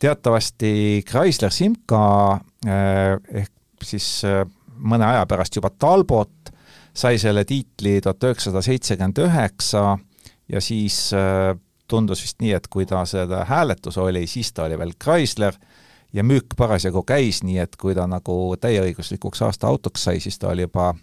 teatavasti 0.01 1.03
Chrysler 1.07 1.53
Simca 1.53 2.39
eh, 2.67 3.13
ehk 3.43 3.85
siis 3.85 4.07
eh, 4.27 4.41
mõne 4.75 5.07
aja 5.07 5.27
pärast 5.29 5.55
juba 5.55 5.69
Talbot 5.69 6.51
sai 6.93 7.21
selle 7.21 7.45
tiitli 7.45 7.99
tuhat 8.01 8.27
üheksasada 8.27 8.61
seitsekümmend 8.65 9.21
üheksa 9.23 9.85
ja 10.49 10.59
siis 10.61 10.97
tundus 11.89 12.21
vist 12.21 12.41
nii, 12.41 12.51
et 12.57 12.67
kui 12.69 12.85
ta 12.85 13.01
seda 13.09 13.43
hääletus 13.49 13.97
oli, 14.01 14.27
siis 14.29 14.51
ta 14.53 14.67
oli 14.67 14.77
veel 14.77 14.93
Chrysler 15.01 15.55
ja 16.13 16.23
müük 16.23 16.55
parasjagu 16.57 17.03
käis, 17.07 17.43
nii 17.43 17.57
et 17.63 17.75
kui 17.79 17.95
ta 17.95 18.07
nagu 18.07 18.55
täieõiguslikuks 18.61 19.41
aasta 19.45 19.67
autoks 19.67 20.03
sai, 20.09 20.19
siis 20.19 20.39
ta 20.39 20.51
oli 20.53 20.67
juba 20.67 20.93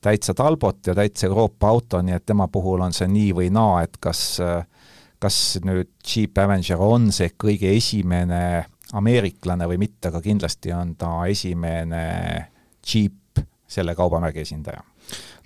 täitsa 0.00 0.34
Talbot 0.34 0.86
ja 0.86 0.94
täitsa 0.94 1.26
Euroopa 1.26 1.68
auto, 1.68 2.02
nii 2.02 2.14
et 2.14 2.26
tema 2.26 2.48
puhul 2.48 2.84
on 2.84 2.94
see 2.94 3.08
nii 3.10 3.32
või 3.34 3.50
naa, 3.50 3.82
et 3.86 3.96
kas 4.00 4.38
kas 5.18 5.58
nüüd 5.64 5.90
Jeep 6.06 6.38
Avenger 6.38 6.80
on 6.82 7.10
see 7.14 7.32
kõige 7.40 7.72
esimene 7.76 8.66
ameeriklane 8.96 9.66
või 9.68 9.80
mitte, 9.86 10.10
aga 10.10 10.20
kindlasti 10.22 10.72
on 10.76 10.94
ta 10.98 11.10
esimene 11.30 12.04
Jeep 12.86 13.42
selle 13.66 13.96
kaubamärgi 13.98 14.44
esindaja. 14.44 14.84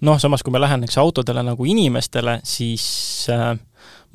noh, 0.01 0.19
samas 0.19 0.43
kui 0.43 0.53
me 0.53 0.61
läheneks 0.61 0.99
autodele 0.99 1.43
nagu 1.45 1.65
inimestele, 1.65 2.41
siis 2.45 2.85
äh, 3.31 3.57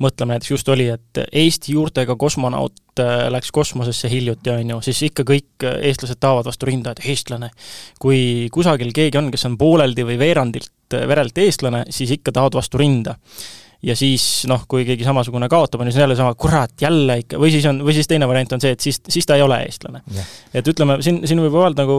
mõtleme 0.02 0.36
näiteks 0.36 0.50
just 0.50 0.68
oli, 0.72 0.88
et 0.92 1.20
Eesti 1.32 1.72
juurtega 1.76 2.16
kosmonaut 2.16 3.02
äh, 3.02 3.26
läks 3.32 3.52
kosmosesse 3.54 4.10
hiljuti, 4.12 4.52
on 4.52 4.74
ju, 4.74 4.80
siis 4.88 5.02
ikka 5.08 5.26
kõik 5.28 5.66
eestlased 5.80 6.20
tahavad 6.20 6.48
vastu 6.48 6.68
rinda, 6.68 6.92
et 6.92 7.04
eestlane. 7.12 7.50
kui 8.00 8.48
kusagil 8.52 8.92
keegi 8.96 9.18
on, 9.18 9.30
kes 9.34 9.46
on 9.48 9.58
pooleldi 9.58 10.04
või 10.06 10.18
veerandilt, 10.20 10.72
verelt 10.92 11.38
eestlane, 11.38 11.86
siis 11.90 12.12
ikka 12.18 12.32
tahavad 12.32 12.60
vastu 12.60 12.78
rinda 12.82 13.16
ja 13.86 13.94
siis 13.96 14.44
noh, 14.50 14.64
kui 14.68 14.84
keegi 14.86 15.06
samasugune 15.06 15.48
kaotab, 15.50 15.82
on 15.82 15.90
ju, 15.90 15.94
see 15.94 16.02
on 16.02 16.06
jälle 16.06 16.16
sama, 16.18 16.34
kurat, 16.38 16.74
jälle 16.82 17.20
ikka, 17.22 17.38
või 17.40 17.52
siis 17.54 17.66
on, 17.70 17.78
või 17.86 17.94
siis 17.96 18.10
teine 18.10 18.28
variant 18.28 18.56
on 18.56 18.62
see, 18.62 18.74
et 18.74 18.82
siis, 18.82 18.98
siis 19.08 19.28
ta 19.28 19.38
ei 19.38 19.44
ole 19.44 19.60
eestlane. 19.66 20.02
Yeah.. 20.14 20.32
et 20.58 20.70
ütleme, 20.72 20.98
siin, 21.06 21.22
siin 21.28 21.42
võib 21.44 21.58
öelda 21.60 21.84
nagu, 21.86 21.98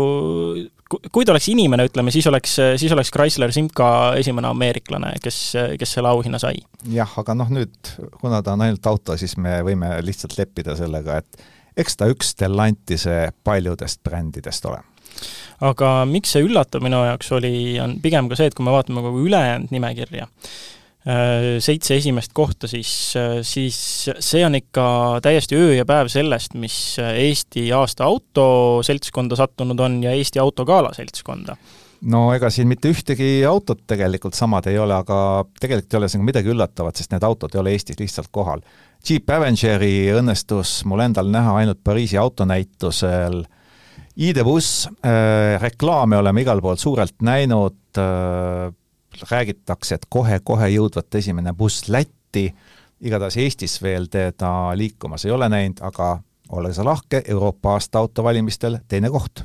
kui 1.11 1.27
ta 1.27 1.33
oleks 1.35 1.49
inimene, 1.53 1.87
ütleme, 1.87 2.11
siis 2.13 2.27
oleks, 2.27 2.57
siis 2.81 2.95
oleks 2.95 3.11
Chrysler 3.15 3.53
Simca 3.55 3.89
esimene 4.19 4.51
ameeriklane, 4.51 5.13
kes, 5.23 5.41
kes 5.79 5.97
selle 5.97 6.11
auhinna 6.11 6.41
sai. 6.43 6.59
jah, 6.91 7.17
aga 7.23 7.37
noh, 7.37 7.51
nüüd 7.55 7.93
kuna 8.19 8.41
ta 8.43 8.57
on 8.57 8.67
ainult 8.67 8.91
auto, 8.91 9.17
siis 9.19 9.37
me 9.39 9.61
võime 9.67 9.95
lihtsalt 10.03 10.37
leppida 10.39 10.75
sellega, 10.79 11.21
et 11.23 11.47
eks 11.77 11.99
ta 11.99 12.11
üks 12.11 12.33
Stellantise 12.35 13.29
paljudest 13.47 14.03
brändidest 14.03 14.65
ole. 14.67 14.83
Aga 15.65 16.03
miks 16.05 16.35
see 16.35 16.43
üllatav 16.45 16.83
minu 16.85 16.99
jaoks 17.07 17.31
oli, 17.33 17.51
on 17.81 17.95
pigem 18.03 18.27
ka 18.29 18.37
see, 18.37 18.51
et 18.51 18.57
kui 18.57 18.65
me 18.65 18.73
vaatame 18.75 19.01
kogu 19.01 19.23
ülejäänud 19.25 19.71
nimekirja, 19.73 20.27
seitse 21.63 21.95
esimest 21.95 22.33
kohta, 22.35 22.67
siis, 22.67 22.91
äh, 23.15 23.39
siis 23.47 23.77
see 24.19 24.43
on 24.45 24.57
ikka 24.59 24.85
täiesti 25.23 25.55
öö 25.55 25.73
ja 25.77 25.85
päev 25.87 26.09
sellest, 26.11 26.57
mis 26.59 26.97
äh, 26.99 27.13
Eesti 27.27 27.69
aasta 27.71 28.07
auto 28.07 28.47
seltskonda 28.83 29.37
sattunud 29.39 29.79
on 29.79 30.01
ja 30.03 30.15
Eesti 30.17 30.41
autogala 30.43 30.91
seltskonda 30.97 31.55
no 32.11 32.27
ega 32.35 32.49
siin 32.53 32.67
mitte 32.69 32.91
ühtegi 32.91 33.29
autot 33.47 33.85
tegelikult 33.89 34.35
samad 34.37 34.67
ei 34.69 34.77
ole, 34.77 34.97
aga 34.97 35.45
tegelikult 35.59 35.93
ei 35.93 35.99
ole 36.01 36.09
siin 36.11 36.25
midagi 36.27 36.51
üllatavat, 36.51 36.99
sest 36.99 37.15
need 37.15 37.25
autod 37.25 37.55
ei 37.55 37.61
ole 37.61 37.73
Eestis 37.73 37.97
lihtsalt 37.99 38.29
kohal. 38.35 38.61
Jeep 39.07 39.29
Avengeri 39.33 40.09
õnnestus 40.13 40.81
mul 40.89 41.05
endal 41.07 41.31
näha 41.33 41.55
ainult 41.61 41.79
Pariisi 41.87 42.19
autonäitusel, 42.21 43.45
ID-buss 44.17 44.89
äh,, 45.05 45.55
reklaame 45.61 46.19
oleme 46.19 46.43
igal 46.43 46.61
pool 46.61 46.77
suurelt 46.81 47.15
näinud 47.25 48.01
äh,, 48.01 48.69
räägitakse, 49.31 49.95
et 49.95 50.05
kohe-kohe 50.09 50.69
jõudvat 50.69 51.15
esimene 51.15 51.53
buss 51.53 51.89
Lätti, 51.89 52.47
igatahes 53.01 53.37
Eestis 53.37 53.81
veel 53.81 54.07
teda 54.11 54.71
liikumas 54.75 55.25
ei 55.25 55.31
ole 55.31 55.49
näinud, 55.49 55.81
aga 55.81 56.17
ole 56.49 56.73
sa 56.73 56.85
lahke, 56.85 57.21
Euroopa 57.27 57.73
aasta 57.73 57.99
autovalimistel 57.99 58.77
teine 58.87 59.09
koht. 59.09 59.43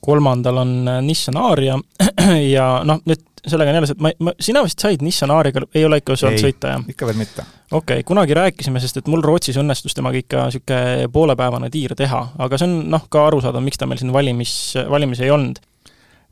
kolmandal 0.00 0.56
on 0.56 0.88
äh, 0.88 1.02
Nissan 1.02 1.36
Aria 1.36 1.78
ja 2.56 2.82
noh, 2.84 3.00
nüüd 3.06 3.24
sellega 3.46 3.70
on 3.70 3.74
jälle 3.74 3.86
see, 3.86 3.96
et 3.96 4.02
ma, 4.02 4.10
ma, 4.18 4.34
sina 4.40 4.62
vist 4.62 4.82
said 4.82 5.02
Nissan 5.02 5.30
Ariga, 5.30 5.62
ei 5.74 5.84
ole 5.86 6.00
ikka 6.02 6.16
saanud 6.18 6.42
sõita, 6.42 6.74
jah? 6.74 6.84
ikka 6.90 7.08
veel 7.08 7.18
mitte. 7.18 7.44
okei 7.70 8.00
okay,, 8.00 8.06
kunagi 8.06 8.36
rääkisime, 8.38 8.80
sest 8.82 9.00
et 9.00 9.10
mul 9.10 9.22
Rootsis 9.24 9.58
õnnestus 9.60 9.96
temaga 9.96 10.20
ikka 10.20 10.46
niisugune 10.48 11.08
poolepäevane 11.14 11.70
tiir 11.74 11.94
teha, 11.98 12.22
aga 12.38 12.60
see 12.60 12.68
on 12.68 12.76
noh, 12.94 13.08
ka 13.10 13.26
arusaadav, 13.30 13.64
miks 13.64 13.80
ta 13.80 13.88
meil 13.90 14.00
siin 14.02 14.12
valimis, 14.14 14.54
valimis 14.90 15.22
ei 15.24 15.32
olnud 15.34 15.60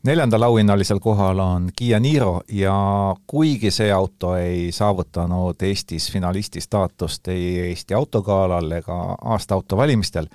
neljandal 0.07 0.47
auhinnalisel 0.47 0.99
kohal 1.03 1.39
on 1.39 1.69
Kiia 1.75 1.99
Niro 1.99 2.41
ja 2.51 2.75
kuigi 3.27 3.71
see 3.71 3.91
auto 3.91 4.35
ei 4.39 4.71
saavutanud 4.71 5.61
Eestis 5.67 6.07
finalisti 6.11 6.61
staatust 6.63 7.27
ei 7.33 7.59
Eesti 7.67 7.93
autogalal 7.97 8.71
ega 8.79 8.97
aasta 9.21 9.55
auto 9.55 9.77
valimistel, 9.77 10.29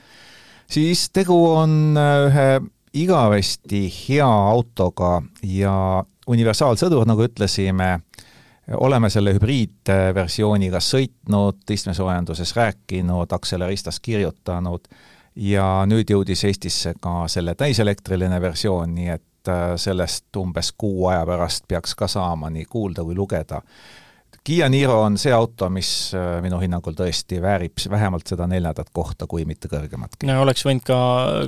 siis 0.66 1.08
tegu 1.10 1.38
on 1.54 1.96
äh, 1.96 2.26
ühe 2.28 2.46
igavesti 2.92 3.86
hea 3.96 4.28
autoga 4.28 5.22
ja 5.42 5.74
universaalsõdur, 6.28 7.06
nagu 7.08 7.24
ütlesime, 7.24 7.94
oleme 8.76 9.10
selle 9.10 9.32
hübriidversiooniga 9.34 10.80
sõitnud, 10.84 11.64
istmesoojenduses 11.70 12.52
rääkinud, 12.56 13.32
Acceleristas 13.32 13.98
kirjutanud 14.00 14.86
ja 15.36 15.66
nüüd 15.88 16.12
jõudis 16.12 16.44
Eestisse 16.44 16.94
ka 17.00 17.24
selle 17.32 17.56
täiselektriline 17.58 18.40
versioon, 18.40 18.94
nii 18.94 19.14
et 19.16 19.24
et 19.42 19.50
äh, 19.50 19.74
sellest 19.76 20.36
umbes 20.38 20.72
kuu 20.78 21.08
aja 21.10 21.26
pärast 21.26 21.66
peaks 21.68 21.96
ka 21.98 22.08
saama 22.10 22.50
nii 22.50 22.64
kuulda 22.70 23.04
kui 23.04 23.18
lugeda. 23.18 23.62
Kiia 24.42 24.66
Niro 24.68 24.96
on 25.04 25.14
see 25.22 25.30
auto, 25.34 25.68
mis 25.70 26.10
äh, 26.18 26.40
minu 26.42 26.58
hinnangul 26.58 26.96
tõesti 26.98 27.38
väärib 27.42 27.78
vähemalt 27.90 28.26
seda 28.26 28.48
neljandat 28.50 28.90
kohta, 28.94 29.28
kui 29.30 29.44
mitte 29.46 29.70
kõrgematki. 29.70 30.26
no 30.26 30.40
oleks 30.42 30.66
võinud 30.66 30.86
ka, 30.86 30.98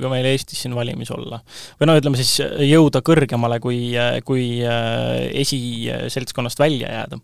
ka 0.01 0.11
meil 0.11 0.27
Eestis 0.29 0.63
siin 0.63 0.75
valimis 0.75 1.11
olla. 1.11 1.41
või 1.79 1.89
no 1.89 1.97
ütleme 1.99 2.19
siis 2.19 2.39
jõuda 2.69 3.03
kõrgemale, 3.05 3.59
kui, 3.63 3.79
kui 4.27 4.47
äh, 4.63 5.27
esiseltskonnast 5.43 6.59
välja 6.59 6.91
jääda 6.99 7.19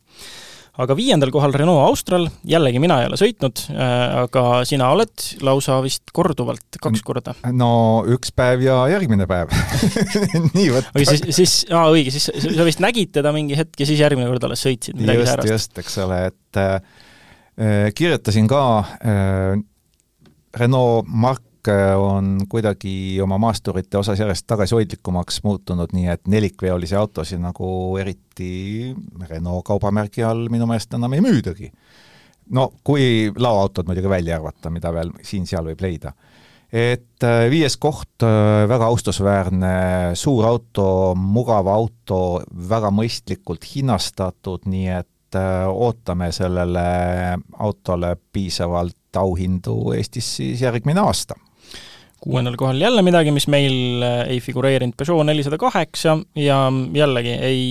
aga 0.79 0.95
viiendal 0.95 1.31
kohal 1.33 1.51
Renault 1.55 1.83
Austral, 1.83 2.27
jällegi 2.47 2.79
mina 2.79 3.01
ei 3.01 3.09
ole 3.09 3.17
sõitnud, 3.19 3.63
äh, 3.73 4.03
aga 4.23 4.45
sina 4.67 4.87
oled 4.95 5.25
lausa 5.43 5.81
vist 5.83 6.13
korduvalt, 6.15 6.79
kaks 6.81 7.03
korda. 7.05 7.35
no 7.51 7.71
üks 8.07 8.31
päev 8.35 8.63
ja 8.63 8.77
järgmine 8.93 9.27
päev 9.29 9.51
nii 10.55 10.69
võtta. 10.71 10.95
või 10.95 11.07
siis, 11.09 11.25
siis, 11.35 11.57
aa 11.75 11.89
õige, 11.91 12.13
siis 12.15 12.29
sa 12.31 12.67
vist 12.67 12.83
nägid 12.83 13.11
teda 13.19 13.35
mingi 13.35 13.59
hetk 13.59 13.83
ja 13.83 13.89
siis 13.89 13.99
järgmine 13.99 14.29
kord 14.31 14.47
alles 14.47 14.63
sõitsid 14.63 14.99
midagi 14.99 15.27
säärast. 15.27 15.51
just, 15.51 15.83
eks 15.83 15.99
ole, 16.05 16.23
et 16.31 16.61
äh, 16.63 16.79
kirjutasin 17.97 18.47
ka 18.51 18.63
äh, 18.79 19.59
Renault 20.55 21.07
Mark 21.07 21.43
Äh, 21.67 21.99
on 21.99 22.39
kuidagi 22.49 23.21
oma 23.21 23.37
maasturite 23.37 23.97
osas 23.97 24.19
järjest 24.19 24.47
tagasihoidlikumaks 24.49 25.43
muutunud, 25.43 25.91
nii 25.93 26.07
et 26.09 26.23
nelikveolisi 26.27 26.95
autosid 26.97 27.41
nagu 27.43 27.67
eriti 28.01 28.95
Renault 29.29 29.67
kaubamärgi 29.67 30.23
all 30.25 30.47
minu 30.49 30.65
meelest 30.65 30.97
enam 30.97 31.13
ei 31.13 31.21
müüdagi. 31.21 31.69
no 32.49 32.71
kui 32.83 33.29
laoautod 33.37 33.85
muidugi 33.85 34.09
välja 34.09 34.39
arvata, 34.39 34.71
mida 34.73 34.93
veel 34.93 35.11
siin-seal 35.21 35.69
võib 35.69 35.83
leida. 35.85 36.13
et 36.73 37.27
äh, 37.29 37.45
viies 37.53 37.77
koht, 37.77 38.23
äh, 38.25 38.65
väga 38.67 38.89
austusväärne, 38.89 39.75
suur 40.15 40.49
auto, 40.49 41.13
mugav 41.15 41.67
auto, 41.67 42.41
väga 42.69 42.89
mõistlikult 42.89 43.69
hinnastatud, 43.75 44.65
nii 44.65 44.89
et 44.97 45.37
äh, 45.37 45.69
ootame 45.69 46.31
sellele 46.31 47.37
autole 47.59 48.15
piisavalt 48.33 48.97
auhindu 49.21 49.93
Eestis 49.93 50.35
siis 50.39 50.65
järgmine 50.65 51.05
aasta 51.05 51.35
kuuendal 52.21 52.55
kohal 52.59 52.81
jälle 52.81 53.01
midagi, 53.01 53.33
mis 53.33 53.47
meil 53.49 54.03
ei 54.27 54.39
figureerinud, 54.43 54.93
Peugeot 54.97 55.25
nelisada 55.25 55.57
kaheksa 55.57 56.19
ja 56.37 56.63
jällegi 56.93 57.37
ei 57.41 57.61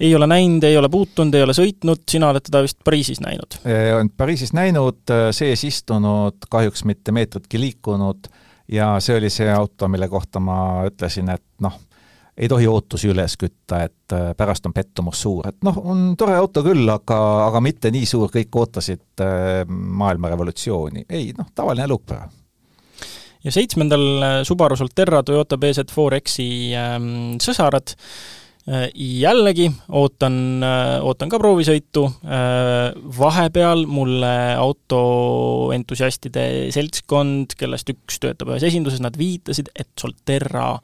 ei 0.00 0.14
ole 0.14 0.26
näinud, 0.26 0.62
ei 0.62 0.76
ole 0.78 0.88
puutunud, 0.88 1.34
ei 1.34 1.42
ole 1.42 1.54
sõitnud, 1.56 2.04
sina 2.10 2.30
oled 2.30 2.44
teda 2.46 2.62
vist 2.62 2.78
Pariisis 2.84 3.20
näinud? 3.20 3.58
olen 3.94 4.10
Pariisis 4.16 4.54
näinud, 4.54 5.02
sees 5.34 5.64
istunud, 5.66 6.46
kahjuks 6.50 6.84
mitte 6.88 7.12
meetritki 7.12 7.60
liikunud. 7.60 8.30
Ja 8.68 8.98
see 9.00 9.16
oli 9.16 9.30
see 9.32 9.48
auto, 9.48 9.88
mille 9.88 10.10
kohta 10.12 10.40
ma 10.44 10.84
ütlesin, 10.84 11.30
et 11.32 11.44
noh, 11.64 11.78
ei 12.38 12.48
tohi 12.52 12.66
ootusi 12.68 13.08
üles 13.08 13.34
kütta, 13.40 13.80
et 13.88 14.14
äh, 14.14 14.26
pärast 14.36 14.66
on 14.68 14.74
pettumus 14.76 15.22
suur, 15.24 15.48
et 15.48 15.56
noh, 15.64 15.78
on 15.90 16.10
tore 16.20 16.36
auto 16.38 16.62
küll, 16.62 16.84
aga, 16.92 17.16
aga 17.46 17.62
mitte 17.64 17.90
nii 17.94 18.06
suur, 18.06 18.28
kõik 18.34 18.60
ootasid 18.60 19.24
äh, 19.24 19.62
maailma 19.68 20.30
revolutsiooni. 20.34 21.06
ei 21.08 21.32
noh, 21.38 21.48
tavaline 21.54 21.88
elupärane 21.88 22.47
ja 23.44 23.54
seitsmendal 23.54 24.06
äh, 24.22 24.40
Subaru 24.46 24.76
Solterra 24.78 25.22
Toyota 25.22 25.58
BZ4X-i 25.60 26.50
ähm, 26.78 27.12
sõsarad. 27.42 27.94
Äh, 28.68 28.88
jällegi 28.94 29.70
ootan, 29.96 30.34
äh, 30.64 30.96
ootan 31.06 31.30
ka 31.32 31.40
proovisõitu, 31.40 32.04
vahepeal 33.18 33.86
mulle 33.88 34.34
autoentusiastide 34.60 36.68
seltskond, 36.74 37.56
kellest 37.58 37.94
üks 37.94 38.20
töötab 38.22 38.52
ühes 38.52 38.66
esinduses, 38.68 39.02
nad 39.04 39.16
viitasid, 39.18 39.72
et 39.78 39.90
Solterra 40.00 40.74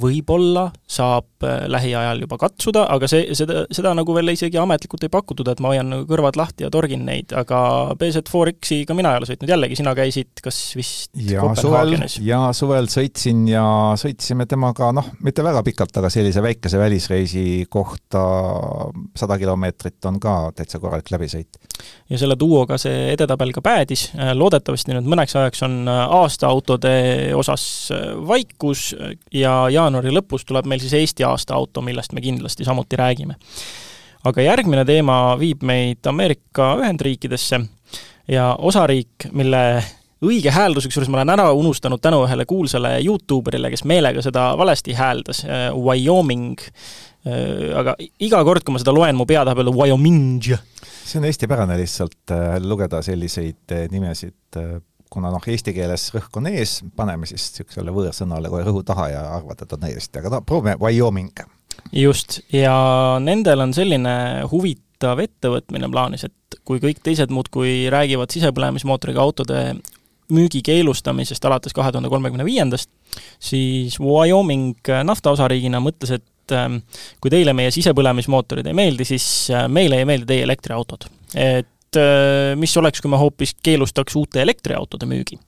võib-olla 0.00 0.68
saab 0.90 1.44
äh, 1.46 1.64
lähiajal 1.70 2.24
juba 2.24 2.38
katsuda, 2.40 2.84
aga 2.92 3.08
see, 3.10 3.34
seda, 3.38 3.64
seda 3.74 3.92
nagu 3.96 4.14
veel 4.16 4.32
isegi 4.32 4.58
ametlikult 4.60 5.04
ei 5.06 5.12
pakutud, 5.12 5.48
et 5.50 5.60
ma 5.62 5.72
hoian 5.72 5.90
nagu 5.92 6.06
kõrvad 6.08 6.38
lahti 6.40 6.66
ja 6.66 6.70
torgin 6.72 7.04
neid, 7.06 7.34
aga 7.36 7.60
BZ4X-i 8.00 8.82
ka 8.88 8.96
mina 8.98 9.14
ei 9.14 9.20
ole 9.20 9.28
sõitnud, 9.30 9.52
jällegi 9.52 9.78
sina 9.78 9.94
käisid 9.98 10.42
kas 10.44 10.58
vist 10.78 11.12
ja 11.14 11.44
suvel, 11.58 11.96
ja 12.26 12.40
suvel 12.56 12.90
sõitsin 12.92 13.44
ja 13.50 13.64
sõitsime 14.00 14.48
temaga 14.50 14.90
noh, 14.96 15.12
mitte 15.24 15.44
väga 15.46 15.62
pikalt, 15.66 15.94
aga 16.00 16.10
sellise 16.12 16.42
väikese 16.44 16.80
välisreisi 16.80 17.44
kohta 17.70 18.24
sada 19.16 19.38
kilomeetrit 19.40 20.10
on 20.10 20.18
ka 20.22 20.36
täitsa 20.56 20.82
korralik 20.82 21.10
läbisõit. 21.14 21.60
ja 22.10 22.18
selle 22.18 22.38
duoga 22.40 22.78
see 22.80 23.12
edetabel 23.14 23.54
ka 23.54 23.62
päädis, 23.64 24.08
loodetavasti 24.34 24.96
nüüd 24.96 25.08
mõneks 25.10 25.36
ajaks 25.38 25.64
on 25.66 25.80
aastaautode 25.88 26.94
osas 27.38 27.64
vaikus 28.26 28.90
ja 29.34 29.54
jaanuaris 29.70 29.89
jaanuari 29.90 30.14
lõpus 30.14 30.46
tuleb 30.46 30.68
meil 30.70 30.82
siis 30.82 30.94
Eesti 30.98 31.26
aasta 31.26 31.56
auto, 31.58 31.82
millest 31.82 32.14
me 32.14 32.22
kindlasti 32.24 32.64
samuti 32.64 32.98
räägime. 33.00 33.36
aga 34.24 34.42
järgmine 34.42 34.84
teema 34.84 35.36
viib 35.40 35.62
meid 35.64 36.06
Ameerika 36.06 36.74
Ühendriikidesse 36.76 37.60
ja 38.28 38.54
osariik, 38.58 39.30
mille 39.32 39.82
õige 40.20 40.52
hääldus, 40.52 40.84
kusjuures 40.86 41.08
ma 41.08 41.18
olen 41.18 41.32
ära 41.32 41.46
unustanud 41.56 42.00
tänu 42.02 42.20
ühele 42.26 42.44
kuulsale 42.46 42.98
Youtuberile, 43.00 43.70
kes 43.72 43.86
meelega 43.88 44.22
seda 44.22 44.50
valesti 44.60 44.92
hääldas, 44.92 45.42
äh, 45.48 45.70
Wyoming, 45.72 46.60
äh, 47.24 47.72
aga 47.80 47.96
iga 48.20 48.44
kord, 48.44 48.62
kui 48.62 48.76
ma 48.76 48.82
seda 48.82 48.94
loen, 48.94 49.16
mu 49.16 49.26
pea 49.26 49.46
tahab 49.48 49.64
öelda 49.64 49.74
Wyoming. 49.74 50.52
see 51.10 51.18
on 51.18 51.24
eestipärane 51.24 51.80
lihtsalt 51.80 52.36
äh, 52.36 52.60
lugeda 52.62 53.00
selliseid 53.02 53.88
nimesid 53.90 54.60
kuna 55.10 55.32
noh, 55.34 55.46
eesti 55.52 55.74
keeles 55.76 56.08
rõhk 56.14 56.36
on 56.40 56.48
ees, 56.50 56.78
paneme 56.96 57.28
siis 57.28 57.48
niisugusele 57.50 57.94
võõrsõnale 57.94 58.50
kohe 58.52 58.66
rõhu 58.66 58.82
taha 58.86 59.08
ja 59.10 59.24
arvad, 59.36 59.62
et 59.62 59.72
on 59.74 59.88
õiesti, 59.90 60.20
aga 60.20 60.36
no 60.36 60.42
proovime 60.46 60.76
Wyoming. 60.80 61.42
just, 61.92 62.40
ja 62.54 62.74
nendel 63.22 63.66
on 63.66 63.74
selline 63.74 64.14
huvitav 64.52 65.22
ettevõtmine 65.24 65.90
plaanis, 65.90 66.28
et 66.28 66.60
kui 66.64 66.82
kõik 66.82 67.02
teised 67.02 67.32
muudkui 67.34 67.88
räägivad 67.90 68.30
sisepõlemismootoriga 68.34 69.22
autode 69.22 69.64
müügi 70.30 70.62
keelustamisest 70.62 71.44
alates 71.44 71.74
kahe 71.74 71.90
tuhande 71.90 72.10
kolmekümne 72.12 72.46
viiendast, 72.46 72.90
siis 73.42 73.98
Wyoming 74.00 74.92
naftaosariigina 75.04 75.80
mõtles, 75.82 76.14
et 76.20 76.54
ähm, 76.54 76.80
kui 77.20 77.32
teile 77.34 77.54
meie 77.56 77.72
sisepõlemismootorid 77.74 78.70
ei 78.70 78.76
meeldi, 78.78 79.08
siis 79.08 79.26
äh, 79.50 79.66
meile 79.66 79.98
ei 79.98 80.06
meeldi 80.06 80.30
teie 80.30 80.46
elektriautod. 80.46 81.10
et 81.34 81.68
et 81.90 82.00
äh, 82.00 82.56
mis 82.58 82.76
oleks, 82.76 83.00
kui 83.02 83.10
me 83.10 83.18
hoopis 83.18 83.56
keelustaks 83.62 84.16
uute 84.16 84.42
elektriautode 84.42 85.08
müügi? 85.10 85.38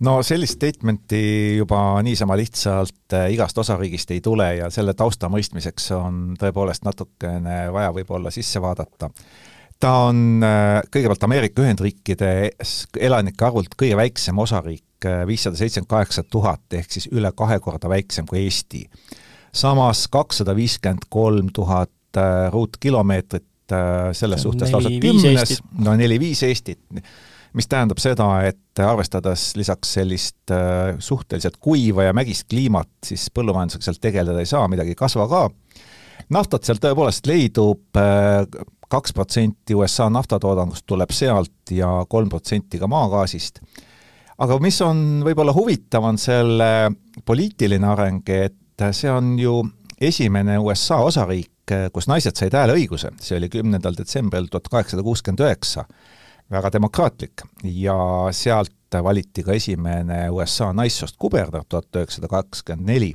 no 0.00 0.22
sellist 0.24 0.56
statement'i 0.56 1.56
juba 1.58 2.00
niisama 2.06 2.36
lihtsalt 2.38 3.16
äh, 3.16 3.30
igast 3.34 3.58
osariigist 3.58 4.10
ei 4.14 4.20
tule 4.24 4.46
ja 4.56 4.70
selle 4.70 4.94
tausta 4.94 5.28
mõistmiseks 5.28 5.90
on 5.96 6.20
tõepoolest 6.40 6.86
natukene 6.86 7.66
vaja 7.72 7.90
võib-olla 7.96 8.30
sisse 8.30 8.62
vaadata. 8.62 9.10
ta 9.80 9.92
on 10.06 10.44
äh, 10.46 10.78
kõigepealt 10.92 11.26
Ameerika 11.26 11.66
Ühendriikide 11.66 12.30
elanike 13.00 13.44
arvult 13.44 13.74
kõige 13.76 13.98
väiksem 13.98 14.38
osariik, 14.38 14.86
viissada 15.26 15.56
seitsekümmend 15.56 15.90
kaheksa 15.90 16.22
tuhat, 16.22 16.66
ehk 16.76 16.90
siis 16.92 17.08
üle 17.10 17.32
kahe 17.32 17.56
korda 17.60 17.88
väiksem 17.88 18.26
kui 18.28 18.44
Eesti. 18.44 18.84
samas 19.52 20.06
kakssada 20.08 20.54
viiskümmend 20.54 21.08
kolm 21.10 21.48
tuhat 21.52 21.90
ruutkilomeetrit 22.50 23.49
Äh, 23.72 24.12
selles 24.12 24.42
suhtes 24.42 24.72
lausa 24.72 24.90
kümnes, 25.00 25.60
no 25.78 25.94
neli-viis 25.98 26.42
Eestit, 26.46 26.80
mis 27.54 27.68
tähendab 27.70 28.00
seda, 28.02 28.26
et 28.48 28.82
arvestades 28.82 29.50
lisaks 29.58 29.94
sellist 29.98 30.54
äh, 30.54 30.96
suhteliselt 30.98 31.60
kuiva 31.62 32.08
ja 32.08 32.14
mägist 32.16 32.48
kliimat, 32.50 32.90
siis 33.06 33.28
põllumajandusega 33.34 33.86
sealt 33.86 34.02
tegeleda 34.02 34.42
ei 34.42 34.50
saa, 34.50 34.66
midagi 34.70 34.94
ei 34.94 34.98
kasva 34.98 35.28
ka, 35.30 35.44
naftat 36.34 36.66
seal 36.66 36.80
tõepoolest 36.82 37.30
leidub, 37.30 37.84
äh, 37.98 38.42
kaks 38.90 39.14
protsenti 39.14 39.76
USA 39.78 40.08
naftatoodangust 40.10 40.86
tuleb 40.90 41.12
sealt 41.14 41.74
ja 41.74 41.92
kolm 42.10 42.30
protsenti 42.32 42.80
ka 42.80 42.90
maagaasist. 42.90 43.62
aga 44.40 44.56
mis 44.58 44.80
on 44.82 45.20
võib-olla 45.26 45.54
huvitav, 45.54 46.06
on 46.10 46.18
selle 46.18 46.90
poliitiline 47.24 47.86
areng, 47.86 48.34
et 48.34 48.90
see 48.96 49.10
on 49.12 49.36
ju 49.38 49.60
esimene 50.00 50.58
USA 50.58 51.02
osariik, 51.04 51.52
hetk, 51.70 51.94
kus 51.94 52.08
naised 52.10 52.38
said 52.38 52.54
hääleõiguse, 52.56 53.12
see 53.22 53.38
oli 53.38 53.50
kümnendal 53.52 53.96
detsembril 53.98 54.48
tuhat 54.50 54.68
kaheksasada 54.72 55.04
kuuskümmend 55.06 55.44
üheksa, 55.44 55.86
väga 56.50 56.72
demokraatlik, 56.74 57.44
ja 57.64 57.96
sealt 58.34 58.74
valiti 59.02 59.44
ka 59.46 59.54
esimene 59.54 60.24
USA 60.34 60.72
naissoost 60.74 61.18
kuberner 61.18 61.66
tuhat 61.68 61.90
üheksasada 61.96 62.30
kakskümmend 62.30 62.86
neli. 62.90 63.14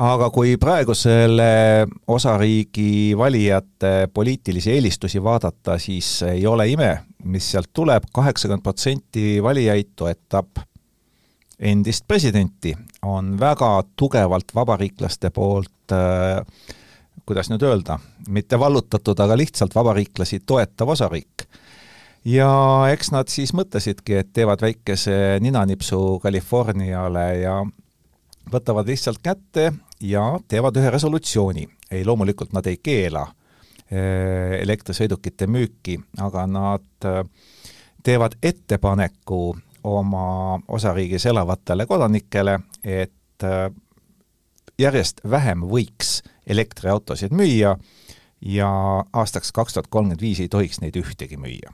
aga 0.00 0.30
kui 0.30 0.54
praegu 0.56 0.94
selle 0.94 1.86
osariigi 2.08 3.12
valijate 3.18 4.08
poliitilisi 4.14 4.70
eelistusi 4.72 5.22
vaadata, 5.22 5.78
siis 5.78 6.22
ei 6.22 6.46
ole 6.46 6.68
ime, 6.68 6.92
mis 7.24 7.50
sealt 7.50 7.68
tuleb, 7.72 8.06
kaheksakümmend 8.14 8.62
protsenti 8.62 9.42
valijaid 9.42 9.90
toetab 9.96 10.62
endist 11.60 12.06
presidenti, 12.08 12.72
on 13.02 13.34
väga 13.40 13.82
tugevalt 13.96 14.54
vabariiklaste 14.54 15.30
poolt 15.30 15.92
äh, 15.92 16.40
kuidas 17.30 17.50
nüüd 17.52 17.62
öelda, 17.62 18.00
mitte 18.28 18.58
vallutatud, 18.58 19.20
aga 19.22 19.36
lihtsalt 19.38 19.74
vabariiklasi 19.74 20.40
toetav 20.46 20.88
osariik. 20.96 21.46
ja 22.24 22.50
eks 22.90 23.12
nad 23.14 23.30
siis 23.30 23.54
mõtlesidki, 23.54 24.18
et 24.18 24.32
teevad 24.34 24.60
väikese 24.60 25.38
ninanipsu 25.40 26.18
Californiale 26.22 27.26
ja 27.38 27.60
võtavad 28.52 28.90
lihtsalt 28.90 29.22
kätte 29.22 29.70
ja 30.00 30.24
teevad 30.48 30.76
ühe 30.76 30.90
resolutsiooni. 30.90 31.68
ei, 31.90 32.04
loomulikult 32.04 32.52
nad 32.52 32.66
ei 32.66 32.76
keela 32.82 33.26
eh, 33.90 34.58
elektrisõidukite 34.62 35.46
müüki, 35.46 36.00
aga 36.18 36.46
nad 36.46 37.06
eh, 37.06 37.22
teevad 38.02 38.34
ettepaneku 38.42 39.56
oma 39.84 40.58
osariigis 40.68 41.26
elavatele 41.26 41.86
kodanikele, 41.86 42.58
et 42.84 43.46
eh, 43.46 43.70
järjest 44.78 45.20
vähem 45.30 45.62
võiks 45.68 46.20
elektriautosid 46.50 47.34
müüa 47.36 47.76
ja 48.40 48.70
aastaks 49.12 49.52
kaks 49.52 49.76
tuhat 49.76 49.90
kolmkümmend 49.90 50.20
viis 50.24 50.40
ei 50.40 50.48
tohiks 50.48 50.80
neid 50.80 50.96
ühtegi 50.96 51.38
müüa. 51.40 51.72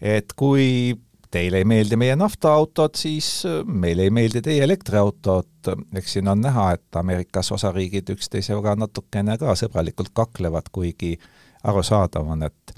et 0.00 0.32
kui 0.36 0.96
teile 1.30 1.60
ei 1.60 1.64
meeldi 1.64 1.96
meie 1.96 2.16
naftaautod, 2.16 2.96
siis 2.98 3.44
meile 3.66 4.02
ei 4.02 4.10
meeldi 4.10 4.42
teie 4.42 4.64
elektriautod, 4.64 5.70
eks 5.94 6.16
siin 6.16 6.28
on 6.28 6.40
näha, 6.42 6.72
et 6.74 6.96
Ameerikas 6.96 7.52
osariigid 7.52 8.10
üksteisega 8.16 8.74
natukene 8.76 9.38
ka 9.38 9.54
sõbralikult 9.54 10.10
kaklevad, 10.14 10.72
kuigi 10.72 11.14
arusaadav 11.62 12.32
on, 12.34 12.42
et 12.48 12.74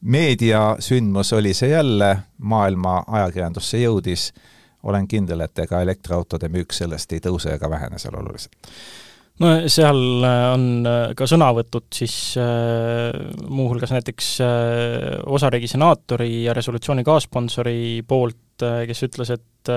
meediasündmus 0.00 1.32
oli 1.32 1.54
see 1.54 1.70
jälle, 1.72 2.16
maailma 2.38 3.02
ajakirjandusse 3.06 3.80
jõudis, 3.80 4.30
olen 4.82 5.08
kindel, 5.08 5.40
et 5.44 5.58
ega 5.58 5.80
elektriautode 5.80 6.48
müük 6.52 6.72
sellest 6.72 7.12
ei 7.12 7.20
tõuse 7.24 7.54
ega 7.54 7.70
vähene 7.70 7.98
seal 8.00 8.16
oluliselt 8.16 8.68
no 9.40 9.52
seal 9.72 10.00
äh, 10.26 10.42
on 10.54 10.66
äh, 10.88 11.12
ka 11.16 11.28
sõnavõtud 11.28 11.88
siis 11.96 12.16
äh, 12.40 13.10
muuhulgas 13.48 13.94
näiteks 13.94 14.32
osariigi 15.30 15.70
senaatori 15.70 16.44
ja 16.44 16.54
resolutsiooni 16.56 17.04
kaassponsori 17.06 17.80
poolt 18.08 18.36
kes 18.60 18.98
ütles, 19.06 19.30
et 19.32 19.68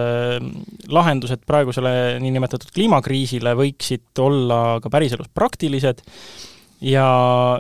lahendused 0.92 1.46
praegusele 1.48 2.18
niinimetatud 2.20 2.74
kliimakriisile 2.76 3.54
võiksid 3.56 4.20
olla 4.20 4.58
ka 4.84 4.92
päriselus 4.92 5.30
praktilised 5.32 6.02
ja 6.84 7.08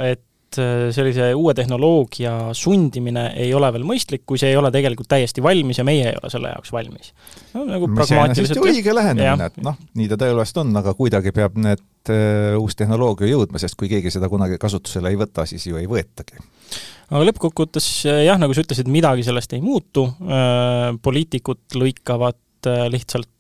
et 0.03 0.25
sellise 0.55 1.29
uue 1.37 1.53
tehnoloogia 1.57 2.33
sundimine 2.57 3.29
ei 3.39 3.53
ole 3.55 3.69
veel 3.75 3.85
mõistlik, 3.87 4.23
kui 4.29 4.41
see 4.41 4.51
ei 4.53 4.59
ole 4.59 4.71
tegelikult 4.73 5.09
täiesti 5.11 5.43
valmis 5.43 5.79
ja 5.79 5.85
meie 5.87 6.07
ei 6.11 6.19
ole 6.19 6.31
selle 6.33 6.53
jaoks 6.53 6.73
valmis. 6.75 7.13
No,. 7.53 7.65
nagu 7.69 7.89
pragmaatiliselt 7.93 8.61
õige 8.63 8.95
lähenemine, 8.95 9.49
et 9.51 9.61
noh, 9.65 9.77
nii 9.99 10.09
ta 10.11 10.19
tõepoolest 10.21 10.59
on, 10.63 10.73
aga 10.79 10.95
kuidagi 10.97 11.33
peab 11.35 11.59
need 11.61 11.83
uh, 12.13 12.61
uus 12.61 12.77
tehnoloogia 12.79 13.29
jõudma, 13.31 13.61
sest 13.61 13.77
kui 13.79 13.91
keegi 13.91 14.13
seda 14.13 14.29
kunagi 14.31 14.59
kasutusele 14.61 15.13
ei 15.13 15.19
võta, 15.19 15.47
siis 15.49 15.67
ju 15.69 15.79
ei 15.81 15.89
võetagi. 15.89 16.41
Aga 17.13 17.27
lõppkokkuvõttes 17.27 17.87
jah, 18.25 18.39
nagu 18.41 18.55
sa 18.55 18.63
ütlesid, 18.63 18.89
midagi 18.91 19.25
sellest 19.25 19.53
ei 19.53 19.61
muutu, 19.63 20.07
äh, 20.25 20.93
poliitikud 21.03 21.77
lõikavad 21.77 22.69
äh, 22.69 22.85
lihtsalt 22.93 23.29
äh, 23.29 23.32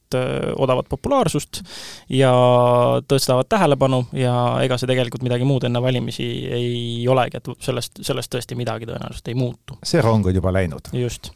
odavat 0.57 0.89
populaarsust 0.89 1.61
ja 2.09 2.31
tõstavad 3.07 3.49
tähelepanu 3.49 4.03
ja 4.17 4.33
ega 4.63 4.77
see 4.77 4.89
tegelikult 4.89 5.23
midagi 5.25 5.47
muud 5.47 5.67
enne 5.67 5.81
valimisi 5.81 6.27
ei 6.51 7.07
olegi, 7.09 7.39
et 7.39 7.49
sellest, 7.63 8.01
sellest 8.01 8.33
tõesti 8.33 8.57
midagi 8.59 8.89
tõenäoliselt 8.89 9.31
ei 9.31 9.37
muutu. 9.39 9.77
see 9.83 10.01
rong 10.01 10.27
on 10.27 10.35
juba 10.35 10.53
läinud. 10.53 10.91
just. 10.93 11.31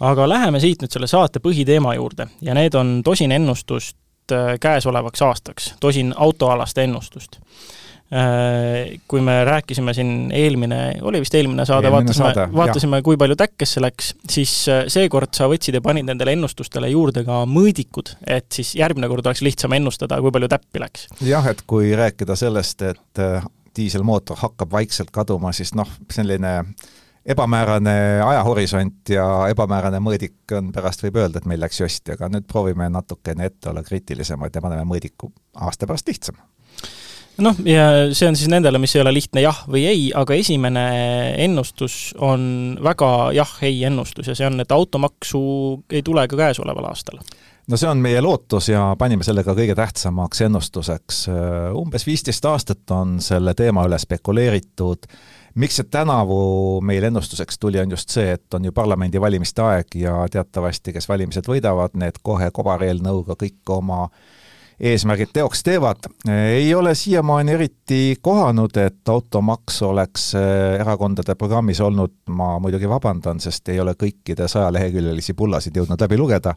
aga 0.00 0.28
läheme 0.28 0.60
siit 0.60 0.82
nüüd 0.82 0.92
selle 0.92 1.10
saate 1.10 1.42
põhiteema 1.44 1.94
juurde 1.98 2.30
ja 2.42 2.54
need 2.54 2.74
on 2.74 3.00
tosin 3.04 3.32
ennustust 3.32 3.96
käesolevaks 4.60 5.22
aastaks, 5.26 5.74
tosin 5.80 6.14
autoalast 6.16 6.78
ennustust 6.78 7.40
Äh, 7.40 7.78
kui 9.06 9.20
me 9.22 9.44
rääkisime 9.44 9.92
siin 9.94 10.32
eelmine, 10.34 10.78
oli 11.06 11.20
vist 11.22 11.34
eelmine 11.38 11.62
saade, 11.66 11.92
vaatasime, 11.94 12.32
vaatasime, 12.56 12.98
kui 13.06 13.14
palju 13.20 13.36
täkkesse 13.38 13.82
läks, 13.82 14.08
siis 14.30 14.54
äh, 14.72 14.82
seekord 14.90 15.30
sa 15.36 15.46
võtsid 15.50 15.78
ja 15.78 15.82
panid 15.84 16.08
nendele 16.08 16.34
ennustustele 16.34 16.90
juurde 16.90 17.22
ka 17.26 17.44
mõõdikud, 17.46 18.16
et 18.26 18.48
siis 18.50 18.74
järgmine 18.80 19.06
kord 19.12 19.30
oleks 19.30 19.44
lihtsam 19.46 19.78
ennustada, 19.78 20.18
kui 20.18 20.34
palju 20.34 20.50
täppi 20.50 20.82
läks. 20.82 21.06
jah, 21.22 21.46
et 21.46 21.62
kui 21.70 21.94
rääkida 21.94 22.34
sellest, 22.38 22.82
et 22.82 23.22
äh, 23.22 23.46
diiselmootor 23.78 24.42
hakkab 24.42 24.74
vaikselt 24.74 25.14
kaduma, 25.14 25.54
siis 25.54 25.70
noh, 25.78 25.88
selline 26.10 26.56
ebamäärane 27.30 27.94
ajahorisont 28.26 29.14
ja 29.14 29.26
ebamäärane 29.52 30.02
mõõdik 30.02 30.56
on, 30.58 30.72
pärast 30.74 31.06
võib 31.06 31.22
öelda, 31.22 31.38
et 31.38 31.46
meil 31.46 31.62
läks 31.62 31.78
josti, 31.78 32.16
aga 32.16 32.26
nüüd 32.32 32.50
proovime 32.50 32.90
natukene 32.90 33.46
ette 33.46 33.70
olla 33.70 33.86
kriitilisemad 33.86 34.50
ja 34.50 34.64
paneme 34.64 34.82
mõõdiku 34.88 35.30
aasta 35.62 35.86
pärast 35.86 36.10
lihtsam 36.10 36.42
noh, 37.38 37.60
ja 37.64 37.86
see 38.16 38.28
on 38.28 38.38
siis 38.38 38.50
nendele, 38.52 38.80
mis 38.82 38.94
ei 38.96 39.02
ole 39.04 39.12
lihtne 39.14 39.44
jah 39.44 39.62
või 39.70 39.84
ei, 39.88 40.08
aga 40.16 40.36
esimene 40.38 40.84
ennustus 41.44 42.14
on 42.18 42.78
väga 42.82 43.30
jah-ei 43.36 43.84
ennustus 43.88 44.30
ja 44.30 44.36
see 44.38 44.48
on, 44.48 44.60
et 44.62 44.72
automaksu 44.74 45.42
ei 45.90 46.02
tule 46.06 46.26
ka 46.28 46.38
käesoleval 46.40 46.90
aastal 46.90 47.20
no 47.70 47.78
see 47.78 47.90
on 47.90 48.00
meie 48.02 48.20
lootus 48.24 48.70
ja 48.72 48.90
panime 48.98 49.26
selle 49.26 49.44
ka 49.46 49.54
kõige 49.58 49.76
tähtsamaks 49.78 50.40
ennustuseks. 50.46 51.26
umbes 51.76 52.06
viisteist 52.06 52.44
aastat 52.50 52.96
on 52.96 53.20
selle 53.22 53.54
teema 53.54 53.84
üle 53.86 53.98
spekuleeritud, 54.00 55.06
miks 55.60 55.80
see 55.80 55.90
tänavu 55.90 56.80
meil 56.86 57.06
ennustuseks 57.10 57.58
tuli, 57.58 57.80
on 57.82 57.94
just 57.94 58.10
see, 58.10 58.34
et 58.34 58.58
on 58.58 58.66
ju 58.66 58.74
parlamendivalimiste 58.74 59.62
aeg 59.62 59.96
ja 60.02 60.16
teatavasti, 60.30 60.94
kes 60.96 61.08
valimised 61.08 61.46
võidavad, 61.46 61.94
need 62.00 62.18
kohe 62.22 62.50
kobareelnõuga 62.54 63.38
kõik 63.38 63.74
oma 63.78 64.04
äh, 64.04 64.39
eesmärgid 64.80 65.28
teoks 65.32 65.62
teevad. 65.62 66.08
ei 66.28 66.74
ole 66.74 66.94
siiamaani 66.94 67.52
eriti 67.52 68.16
kohanud, 68.22 68.76
et 68.76 69.08
automaks 69.08 69.82
oleks 69.82 70.34
äh, 70.34 70.80
erakondade 70.80 71.34
programmis 71.34 71.80
olnud, 71.80 72.12
ma 72.28 72.58
muidugi 72.58 72.88
vabandan, 72.88 73.40
sest 73.40 73.68
ei 73.68 73.80
ole 73.80 73.94
kõikide 74.02 74.48
sajaleheküljelisi 74.48 75.34
pullasid 75.34 75.76
jõudnud 75.76 76.00
läbi 76.00 76.18
lugeda, 76.18 76.54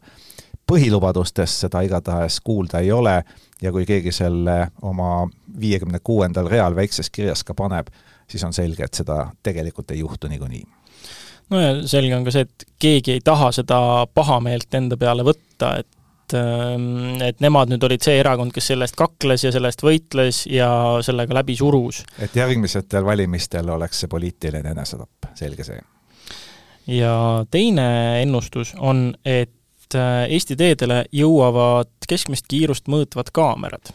põhilubadustest 0.67 1.65
seda 1.65 1.81
igatahes 1.83 2.39
kuulda 2.41 2.79
ei 2.79 2.91
ole. 2.91 3.23
Ja 3.62 3.71
kui 3.71 3.86
keegi 3.86 4.12
selle 4.12 4.67
oma 4.81 5.27
viiekümne 5.59 5.99
kuuendal 6.03 6.49
real 6.51 6.75
väikses 6.75 7.09
kirjas 7.09 7.43
ka 7.43 7.53
paneb, 7.55 7.88
siis 8.27 8.43
on 8.43 8.53
selge, 8.53 8.83
et 8.83 8.93
seda 8.93 9.27
tegelikult 9.43 9.91
ei 9.91 9.99
juhtu 9.99 10.27
niikuinii. 10.27 10.63
No 11.49 11.59
ja 11.59 11.88
selge 11.88 12.15
on 12.15 12.23
ka 12.25 12.31
see, 12.31 12.47
et 12.47 12.65
keegi 12.79 13.17
ei 13.17 13.21
taha 13.23 13.51
seda 13.55 13.79
pahameelt 14.13 14.73
enda 14.79 14.97
peale 14.97 15.25
võtta, 15.27 15.75
et 15.83 15.88
et, 16.23 16.33
ähm, 16.38 17.21
et 17.21 17.39
nemad 17.43 17.71
nüüd 17.71 17.83
olid 17.83 18.03
see 18.03 18.17
erakond, 18.19 18.53
kes 18.53 18.71
selle 18.71 18.88
eest 18.88 18.95
kakles 18.99 19.43
ja 19.43 19.51
selle 19.51 19.71
eest 19.71 19.83
võitles 19.83 20.43
ja 20.51 20.69
sellega 21.03 21.33
läbi 21.39 21.55
surus. 21.55 22.03
et 22.19 22.36
järgmistel 22.36 23.05
valimistel 23.05 23.69
oleks 23.69 24.03
see 24.03 24.07
poliitiline 24.07 24.71
enesetapp, 24.71 25.33
selge 25.36 25.63
see. 25.63 25.81
ja 26.88 27.45
teine 27.51 28.21
ennustus 28.21 28.73
on, 28.79 29.13
et 29.25 29.95
äh, 29.95 30.25
Eesti 30.29 30.55
teedele 30.55 31.05
jõuavad 31.12 31.91
keskmist 32.07 32.47
kiirust 32.47 32.88
mõõtvad 32.88 33.31
kaamerad 33.33 33.93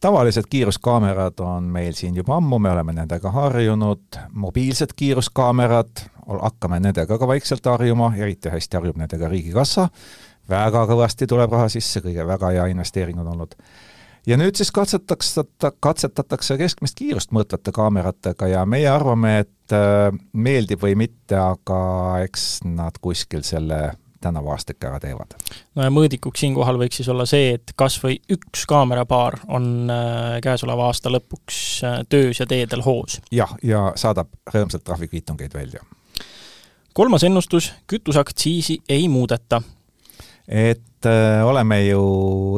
tavalised 0.00 0.46
kiiruskaamerad 0.50 1.40
on 1.42 1.64
meil 1.74 1.92
siin 1.92 2.14
juba 2.16 2.36
ammu, 2.36 2.58
me 2.58 2.70
oleme 2.70 2.92
nendega 2.94 3.30
harjunud, 3.34 4.18
mobiilsed 4.30 4.94
kiiruskaamerad, 4.96 6.04
hakkame 6.28 6.78
nendega 6.80 7.18
ka 7.18 7.26
vaikselt 7.26 7.66
harjuma, 7.66 8.12
eriti 8.16 8.52
hästi 8.52 8.78
harjub 8.78 9.00
nendega 9.00 9.28
Riigikassa, 9.28 9.88
väga 10.48 10.86
kõvasti 10.88 11.28
tuleb 11.28 11.52
raha 11.52 11.68
sisse, 11.72 12.02
kõige 12.04 12.26
väga 12.26 12.52
hea 12.56 12.66
investeering 12.72 13.20
on 13.20 13.32
olnud. 13.34 13.54
ja 14.26 14.36
nüüd 14.36 14.56
siis 14.56 14.72
katsetatakse, 14.72 15.44
katsetatakse 15.80 16.58
keskmist 16.58 16.98
kiirust 16.98 17.32
mõõtvate 17.32 17.72
kaameratega 17.72 18.48
ja 18.48 18.66
meie 18.66 18.88
arvame, 18.88 19.38
et 19.44 19.72
äh, 19.76 20.10
meeldib 20.32 20.82
või 20.82 20.96
mitte, 21.06 21.38
aga 21.38 21.80
eks 22.24 22.60
nad 22.64 22.98
kuskil 23.00 23.42
selle 23.42 23.96
tänavu 24.20 24.50
aastik 24.50 24.84
ära 24.84 25.00
teevad. 25.00 25.34
no 25.74 25.84
ja 25.84 25.90
mõõdikuks 25.94 26.42
siinkohal 26.42 26.78
võiks 26.80 27.00
siis 27.00 27.08
olla 27.08 27.26
see, 27.26 27.54
et 27.58 27.72
kas 27.76 27.98
või 28.02 28.18
üks 28.32 28.66
kaamerapaar 28.68 29.40
on 29.48 29.90
äh, 29.90 30.40
käesoleva 30.44 30.88
aasta 30.90 31.12
lõpuks 31.12 31.60
äh, 31.84 32.00
töös 32.08 32.40
ja 32.40 32.46
teedel 32.46 32.82
hoos. 32.82 33.20
jah, 33.30 33.54
ja 33.62 33.92
saadab 33.96 34.32
rõõmsalt 34.54 34.84
trahvikviitungeid 34.84 35.54
välja. 35.54 35.84
kolmas 36.92 37.24
ennustus, 37.24 37.72
kütuseaktsiisi 37.86 38.80
ei 38.88 39.08
muudeta 39.08 39.62
et 40.48 41.06
äh, 41.06 41.46
oleme 41.46 41.82
ju 41.84 42.00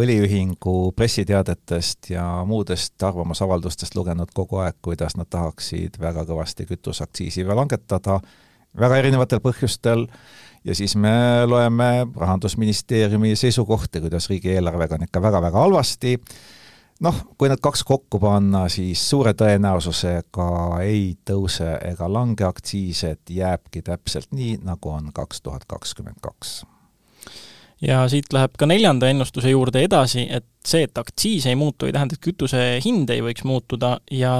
õliühingu 0.01 0.93
pressiteadetest 0.97 2.13
ja 2.15 2.25
muudest 2.47 3.03
arvamusavaldustest 3.03 3.97
lugenud 3.99 4.31
kogu 4.35 4.63
aeg, 4.63 4.79
kuidas 4.83 5.17
nad 5.19 5.29
tahaksid 5.31 5.99
väga 6.01 6.25
kõvasti 6.29 6.69
kütuseaktsiisi 6.71 7.45
langetada, 7.45 8.21
väga 8.79 9.03
erinevatel 9.03 9.43
põhjustel, 9.43 10.07
ja 10.65 10.75
siis 10.75 10.95
me 10.97 11.43
loeme 11.47 12.07
Rahandusministeeriumi 12.17 13.35
seisukohti, 13.37 14.01
kuidas 14.01 14.31
riigieelarvega 14.31 14.95
on 14.95 15.09
ikka 15.09 15.23
väga-väga 15.23 15.59
halvasti, 15.67 16.15
noh, 17.03 17.23
kui 17.39 17.51
need 17.51 17.63
kaks 17.65 17.83
kokku 17.85 18.21
panna, 18.23 18.69
siis 18.71 19.03
suure 19.11 19.35
tõenäosusega 19.35 20.51
ei 20.85 21.17
tõuse 21.27 21.75
ega 21.91 22.13
lange 22.13 22.47
aktsiis, 22.47 23.03
et 23.09 23.35
jääbki 23.35 23.83
täpselt 23.83 24.31
nii, 24.31 24.61
nagu 24.63 24.95
on 24.95 25.11
kaks 25.17 25.43
tuhat 25.43 25.67
kakskümmend 25.67 26.23
kaks 26.23 26.61
ja 27.81 28.03
siit 28.13 28.33
läheb 28.33 28.59
ka 28.59 28.69
neljanda 28.69 29.09
ennustuse 29.09 29.51
juurde 29.51 29.85
edasi, 29.87 30.27
et 30.31 30.47
see, 30.67 30.85
et 30.85 30.99
aktsiis 31.01 31.47
ei 31.49 31.57
muutu, 31.57 31.89
ei 31.89 31.97
tähenda, 31.97 32.17
et 32.17 32.25
kütuse 32.25 32.63
hind 32.85 33.11
ei 33.11 33.25
võiks 33.25 33.47
muutuda 33.49 33.97
ja 34.13 34.35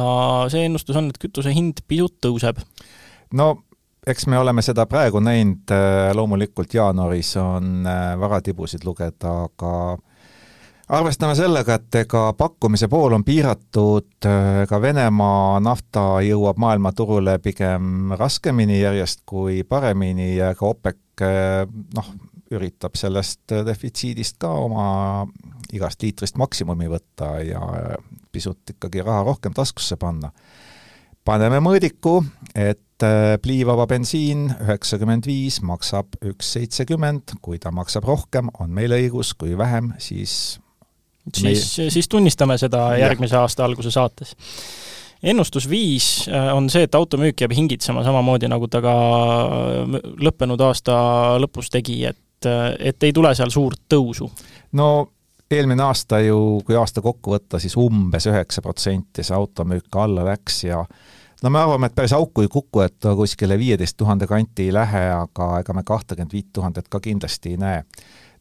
see 0.53 0.67
ennustus 0.69 0.99
on, 1.01 1.09
et 1.11 1.19
kütuse 1.21 1.55
hind 1.57 1.81
pisut 1.89 2.19
tõuseb. 2.25 2.61
no 3.33 3.55
eks 4.07 4.27
me 4.27 4.39
oleme 4.39 4.63
seda 4.63 4.87
praegu 4.87 5.21
näinud, 5.25 5.73
äh, 5.73 6.13
loomulikult 6.17 6.75
jaanuaris 6.75 7.35
on 7.41 7.87
äh, 7.87 8.15
varatibusid 8.21 8.85
lugeda, 8.85 9.35
aga 9.49 9.73
arvestame 10.91 11.35
sellega, 11.39 11.77
et 11.77 12.01
ega 12.03 12.31
pakkumise 12.37 12.89
pool 12.93 13.15
on 13.17 13.25
piiratud, 13.25 14.11
äh, 14.27 14.65
ka 14.69 14.81
Venemaa 14.83 15.61
nafta 15.65 16.07
jõuab 16.27 16.61
maailmaturule 16.61 17.39
pigem 17.45 18.17
raskemini 18.19 18.81
järjest 18.81 19.23
kui 19.27 19.63
paremini 19.65 20.35
ja 20.37 20.55
ka 20.55 20.75
OPEC 20.75 20.97
noh, 21.97 22.13
üritab 22.55 22.97
sellest 22.99 23.53
defitsiidist 23.67 24.39
ka 24.43 24.51
oma 24.59 24.87
igast 25.75 26.03
liitrist 26.03 26.39
maksimumi 26.41 26.89
võtta 26.91 27.37
ja 27.47 27.63
pisut 28.33 28.75
ikkagi 28.75 29.05
raha 29.07 29.25
rohkem 29.29 29.55
taskusse 29.55 29.97
panna. 30.01 30.33
paneme 31.25 31.61
mõõdiku, 31.61 32.25
et 32.55 33.05
äh, 33.05 33.37
pliivaba 33.43 33.87
bensiin 33.87 34.49
üheksakümmend 34.65 35.27
viis 35.27 35.61
maksab 35.63 36.17
üks 36.25 36.55
seitsekümmend, 36.57 37.37
kui 37.43 37.59
ta 37.59 37.71
maksab 37.71 38.05
rohkem, 38.09 38.49
on 38.59 38.71
meil 38.71 38.97
õigus, 38.97 39.35
kui 39.35 39.57
vähem, 39.59 39.93
siis 39.99 40.59
siis 41.35 41.79
me..., 41.79 41.91
siis 41.91 42.09
tunnistame 42.09 42.59
seda 42.59 42.97
järgmise 42.99 43.37
ja. 43.37 43.45
aasta 43.45 43.65
alguse 43.65 43.91
saates 43.91 44.35
ennustus 45.23 45.69
viis 45.69 46.27
äh, 46.29 46.51
on 46.57 46.71
see, 46.73 46.87
et 46.89 46.95
automüük 46.97 47.45
jääb 47.45 47.53
hingitsema 47.55 48.03
samamoodi, 48.03 48.49
nagu 48.49 48.67
ta 48.73 48.81
ka 48.83 48.97
lõppenud 50.25 50.63
aasta 50.65 50.97
lõpus 51.43 51.69
tegi, 51.71 52.01
et 52.09 52.19
et, 52.47 52.79
et 52.79 53.03
ei 53.03 53.13
tule 53.13 53.35
seal 53.35 53.51
suurt 53.51 53.83
tõusu? 53.89 54.31
no 54.73 54.91
eelmine 55.51 55.83
aasta 55.83 56.21
ju, 56.21 56.61
kui 56.67 56.77
aasta 56.77 57.03
kokku 57.03 57.35
võtta, 57.35 57.59
siis 57.59 57.77
umbes 57.77 58.27
üheksa 58.31 58.63
protsenti 58.63 59.25
see 59.27 59.37
automüük 59.37 59.97
alla 59.99 60.25
läks 60.25 60.65
ja 60.65 60.85
no 61.43 61.51
me 61.51 61.59
arvame, 61.59 61.91
et 61.91 61.95
päris 61.95 62.13
auku 62.13 62.45
ei 62.45 62.49
kuku, 62.49 62.85
et 62.85 62.99
ta 63.01 63.15
kuskile 63.17 63.59
viieteist 63.59 63.97
tuhande 63.97 64.27
kanti 64.31 64.69
ei 64.69 64.75
lähe, 64.75 65.05
aga 65.15 65.53
ega 65.61 65.75
me 65.75 65.83
kahtekümmet 65.87 66.33
viit 66.33 66.53
tuhandet 66.53 66.89
ka 66.89 67.01
kindlasti 67.01 67.55
ei 67.55 67.57
näe. 67.57 67.83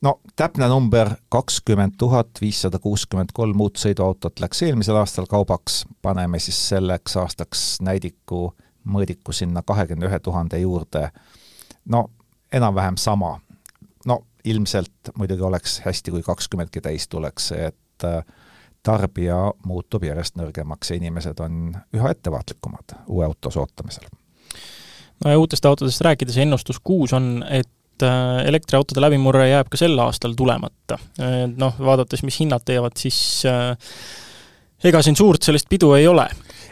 no 0.02 0.20
täpne 0.36 0.68
number 0.68 1.10
kakskümmend 1.30 1.98
tuhat 1.98 2.30
viissada 2.42 2.80
kuuskümmend 2.80 3.34
kolm 3.34 3.62
uut 3.62 3.78
sõiduautot 3.78 4.40
läks 4.40 4.64
eelmisel 4.64 4.96
aastal 4.96 5.26
kaubaks, 5.26 5.86
paneme 6.02 6.40
siis 6.40 6.62
selleks 6.70 7.18
aastaks 7.18 7.82
näidiku 7.82 8.54
mõõdiku 8.90 9.34
sinna 9.34 9.62
kahekümne 9.62 10.08
ühe 10.08 10.20
tuhande 10.20 10.60
juurde, 10.60 11.10
no 11.86 12.10
enam-vähem 12.52 12.98
sama. 12.98 13.40
Ilmselt 14.46 15.12
muidugi 15.18 15.42
oleks 15.42 15.80
hästi, 15.86 16.12
kui 16.12 16.22
kakskümmendki 16.24 16.82
täis 16.82 17.08
tuleks, 17.08 17.52
et 17.52 18.06
äh, 18.08 18.24
tarbija 18.84 19.38
muutub 19.66 20.04
järjest 20.08 20.38
nõrgemaks 20.40 20.92
ja 20.92 21.00
inimesed 21.00 21.42
on 21.44 21.74
üha 21.96 22.14
ettevaatlikumad 22.16 22.96
uue 23.08 23.26
auto 23.26 23.52
sootamisel. 23.52 24.08
no 25.26 25.32
ja 25.32 25.40
uutest 25.40 25.66
autodest 25.66 26.02
rääkides, 26.02 26.38
ennustus 26.38 26.80
kuus 26.84 27.14
on, 27.14 27.44
et 27.50 28.04
äh, 28.04 28.46
elektriautode 28.48 29.04
läbimurre 29.04 29.50
jääb 29.50 29.70
ka 29.70 29.78
sel 29.78 30.00
aastal 30.00 30.34
tulemata. 30.38 30.98
noh, 31.58 31.76
vaadates, 31.80 32.24
mis 32.24 32.40
hinnad 32.40 32.64
teevad, 32.66 32.96
siis 32.98 33.44
äh, 33.46 33.76
ega 34.84 35.02
siin 35.04 35.18
suurt 35.20 35.44
sellist 35.44 35.70
pidu 35.70 35.94
ei 35.94 36.08
ole. 36.08 36.28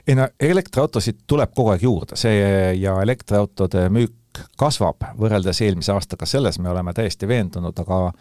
ei 0.07 0.15
no 0.15 0.27
elektriautosid 0.39 1.25
tuleb 1.27 1.51
kogu 1.55 1.73
aeg 1.73 1.83
juurde, 1.83 2.15
see 2.15 2.73
ja 2.79 2.95
elektriautode 3.03 3.89
müük 3.91 4.15
kasvab 4.57 5.09
võrreldes 5.19 5.61
eelmise 5.65 5.93
aastaga, 5.93 6.25
selles 6.25 6.59
me 6.59 6.69
oleme 6.69 6.93
täiesti 6.93 7.27
veendunud, 7.27 7.79
aga 7.83 8.13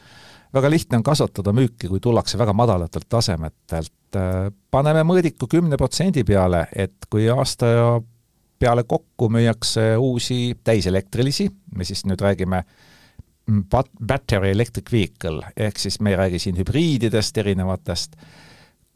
väga 0.54 0.70
lihtne 0.70 1.00
on 1.00 1.06
kasvatada 1.06 1.52
müüki, 1.56 1.88
kui 1.90 2.00
tullakse 2.00 2.38
väga 2.38 2.52
madalatelt 2.56 3.08
tasemetelt. 3.08 3.92
paneme 4.70 5.02
mõõdiku 5.04 5.48
kümne 5.50 5.76
protsendi 5.76 6.24
peale, 6.24 6.66
et 6.76 7.08
kui 7.10 7.28
aasta 7.28 7.66
peale 8.58 8.84
kokku 8.88 9.28
müüakse 9.28 9.96
uusi 9.98 10.56
täiselektrilisi, 10.64 11.50
me 11.76 11.84
siis 11.84 12.04
nüüd 12.08 12.20
räägime 12.20 12.62
bat-, 13.70 13.92
battery 14.00 14.50
electric 14.50 14.92
vehicle, 14.92 15.42
ehk 15.56 15.78
siis 15.78 16.00
me 16.00 16.14
ei 16.14 16.20
räägi 16.22 16.38
siin 16.38 16.56
hübriididest 16.60 17.38
erinevatest, 17.42 18.16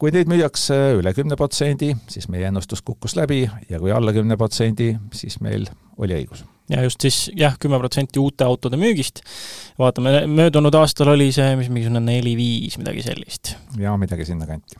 kui 0.01 0.13
neid 0.15 0.31
müüakse 0.31 0.79
üle 0.97 1.13
kümne 1.13 1.37
protsendi, 1.37 1.93
siis 2.09 2.25
meie 2.31 2.49
ennustus 2.49 2.81
kukkus 2.81 3.15
läbi 3.19 3.43
ja 3.69 3.79
kui 3.79 3.93
alla 3.93 4.13
kümne 4.15 4.37
protsendi, 4.37 4.95
siis 5.13 5.37
meil 5.45 5.69
oli 6.01 6.17
õigus 6.23 6.45
ja 6.69 6.83
just 6.85 7.01
siis 7.01 7.25
jah, 7.37 7.57
kümme 7.59 7.79
protsenti 7.81 8.21
uute 8.21 8.45
autode 8.47 8.79
müügist, 8.81 9.23
vaatame, 9.79 10.25
möödunud 10.31 10.75
aastal 10.81 11.13
oli 11.15 11.31
see 11.35 11.55
mis 11.59 11.71
mingisugune 11.71 12.03
neli-viis, 12.05 12.77
midagi 12.81 13.05
sellist. 13.05 13.55
jaa, 13.79 13.95
midagi 14.01 14.27
sinnakanti 14.27 14.77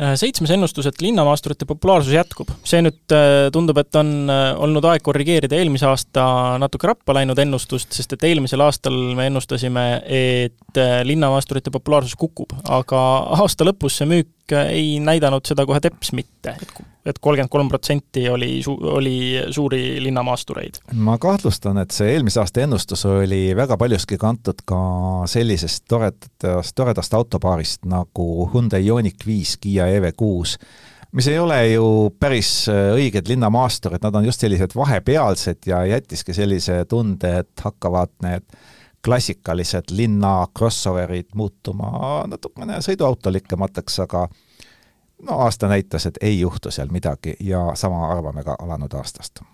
äh, 0.00 0.14
seitsmes 0.20 0.52
ennustus, 0.54 0.88
et 0.88 1.02
linnamaasturite 1.02 1.68
populaarsus 1.68 2.14
jätkub. 2.14 2.52
see 2.64 2.82
nüüd 2.84 3.16
äh, 3.16 3.48
tundub, 3.54 3.80
et 3.82 3.98
on 3.98 4.14
äh, 4.32 4.52
olnud 4.62 4.86
aeg 4.92 5.04
korrigeerida 5.06 5.58
eelmise 5.58 5.88
aasta 5.90 6.28
natuke 6.62 6.92
rappa 6.92 7.18
läinud 7.18 7.38
ennustust, 7.44 7.92
sest 7.96 8.16
et 8.16 8.30
eelmisel 8.30 8.64
aastal 8.64 8.96
me 9.18 9.28
ennustasime, 9.30 9.88
et 10.06 10.82
linnamaasturite 11.08 11.72
populaarsus 11.74 12.16
kukub, 12.20 12.56
aga 12.68 13.02
aasta 13.40 13.68
lõpus 13.68 14.00
see 14.00 14.08
müük 14.14 14.35
ei 14.52 14.98
näidanud 15.02 15.46
seda 15.48 15.66
kohe 15.66 15.80
teps 15.80 16.12
mitte, 16.16 16.54
et 16.60 16.76
et 17.06 17.18
kolmkümmend 17.22 17.50
kolm 17.50 17.68
protsenti 17.70 18.24
oli 18.30 18.62
su-, 18.64 18.78
oli 18.90 19.42
suuri 19.50 20.02
linnamaastureid. 20.02 20.80
ma 20.92 21.18
kahtlustan, 21.22 21.78
et 21.78 21.94
see 21.94 22.10
eelmise 22.14 22.40
aasta 22.42 22.64
ennustus 22.64 23.06
oli 23.06 23.54
väga 23.56 23.78
paljuski 23.78 24.18
kantud 24.18 24.64
ka 24.66 24.80
sellisest 25.30 25.84
toredast, 25.88 26.74
toredast 26.74 27.14
autopaarist 27.14 27.86
nagu 27.86 28.48
Hyundai 28.52 28.82
Ioniq 28.86 29.26
viis, 29.26 29.56
Kiia 29.62 29.86
EV6, 29.98 30.58
mis 31.16 31.28
ei 31.30 31.38
ole 31.38 31.60
ju 31.70 31.86
päris 32.20 32.50
õiged 32.70 33.30
linnamaasturid, 33.30 34.02
nad 34.02 34.18
on 34.18 34.26
just 34.26 34.42
sellised 34.42 34.74
vahepealsed 34.76 35.70
ja 35.70 35.84
jättiski 35.86 36.34
sellise 36.34 36.84
tunde, 36.90 37.38
et 37.44 37.64
hakkavad 37.64 38.12
need 38.26 38.44
klassikalised 39.06 39.92
linna 39.94 40.46
crossoverid 40.58 41.28
muutuma 41.34 42.24
natukene 42.26 42.80
sõiduautolikemateks, 42.82 44.00
aga 44.02 44.24
no 45.22 45.38
aasta 45.46 45.70
näitas, 45.70 46.08
et 46.10 46.18
ei 46.20 46.40
juhtu 46.40 46.70
seal 46.74 46.90
midagi 46.90 47.36
ja 47.40 47.68
sama 47.78 48.08
arvame 48.10 48.44
ka 48.44 48.56
alanud 48.58 48.98
aastast. 48.98 49.44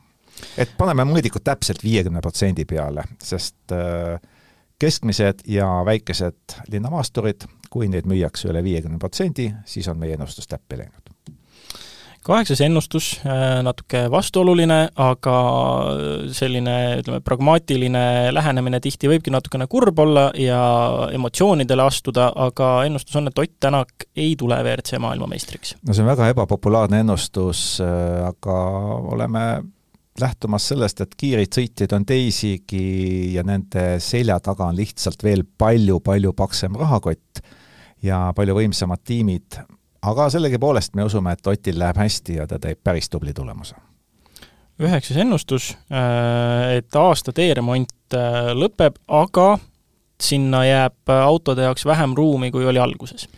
et 0.56 0.72
paneme 0.78 1.04
mõõdikud 1.04 1.44
täpselt 1.44 1.84
viiekümne 1.84 2.20
protsendi 2.24 2.64
peale, 2.64 3.04
sest 3.22 3.76
äh, 3.76 4.20
keskmised 4.78 5.44
ja 5.46 5.68
väikesed 5.84 6.56
linnamaasturid, 6.72 7.44
kui 7.70 7.88
neid 7.88 8.08
müüakse 8.08 8.48
üle 8.48 8.64
viiekümne 8.64 8.98
protsendi, 8.98 9.52
siis 9.64 9.88
on 9.88 10.00
meie 10.00 10.16
ennustus 10.16 10.48
täppi 10.48 10.80
läinud 10.80 11.11
kaheksas 12.24 12.60
ennustus, 12.64 13.08
äh, 13.26 13.60
natuke 13.64 14.04
vastuoluline, 14.10 14.78
aga 14.94 15.36
selline, 16.34 16.76
ütleme, 17.02 17.20
pragmaatiline 17.24 18.04
lähenemine 18.34 18.80
tihti 18.82 19.10
võibki 19.10 19.34
natukene 19.34 19.66
kurb 19.70 19.98
olla 20.02 20.28
ja 20.38 20.62
emotsioonidele 21.12 21.84
astuda, 21.86 22.30
aga 22.46 22.72
ennustus 22.86 23.18
on, 23.20 23.30
et 23.30 23.38
Ott 23.42 23.58
Tänak 23.62 24.06
ei 24.16 24.34
tule 24.38 24.56
WRC 24.62 24.98
maailmameistriks. 25.02 25.76
no 25.86 25.94
see 25.94 26.02
on 26.02 26.10
väga 26.10 26.30
ebapopulaarne 26.32 27.02
ennustus, 27.02 27.80
äh, 27.82 28.26
aga 28.26 28.58
oleme 29.16 29.46
lähtumas 30.20 30.68
sellest, 30.68 31.00
et 31.00 31.14
kiireid 31.16 31.54
sõitjaid 31.56 31.94
on 31.96 32.04
teisigi 32.06 33.32
ja 33.34 33.44
nende 33.46 33.96
selja 34.02 34.38
taga 34.44 34.68
on 34.68 34.76
lihtsalt 34.76 35.24
veel 35.24 35.44
palju-palju 35.58 36.34
paksem 36.36 36.76
rahakott 36.78 37.40
ja 38.04 38.26
palju 38.36 38.56
võimsamad 38.58 39.02
tiimid, 39.06 39.62
aga 40.02 40.28
sellegipoolest 40.30 40.94
me 40.98 41.06
usume, 41.06 41.32
et 41.32 41.46
Otil 41.46 41.78
läheb 41.78 41.98
hästi 41.98 42.38
ja 42.40 42.46
ta 42.50 42.58
teeb 42.62 42.80
päris 42.84 43.10
tubli 43.10 43.34
tulemuse. 43.34 43.74
üheksas 44.82 45.16
ennustus, 45.16 45.76
äh, 45.92 46.76
et 46.78 46.96
aasta 46.96 47.32
teeremont 47.32 48.14
äh, 48.14 48.52
lõpeb, 48.56 48.96
aga 49.08 49.58
sinna 50.22 50.64
jääb 50.64 51.10
autode 51.12 51.62
jaoks 51.62 51.84
vähem 51.86 52.14
ruumi, 52.16 52.50
kui 52.50 52.66
oli 52.66 52.78
alguses 52.78 53.28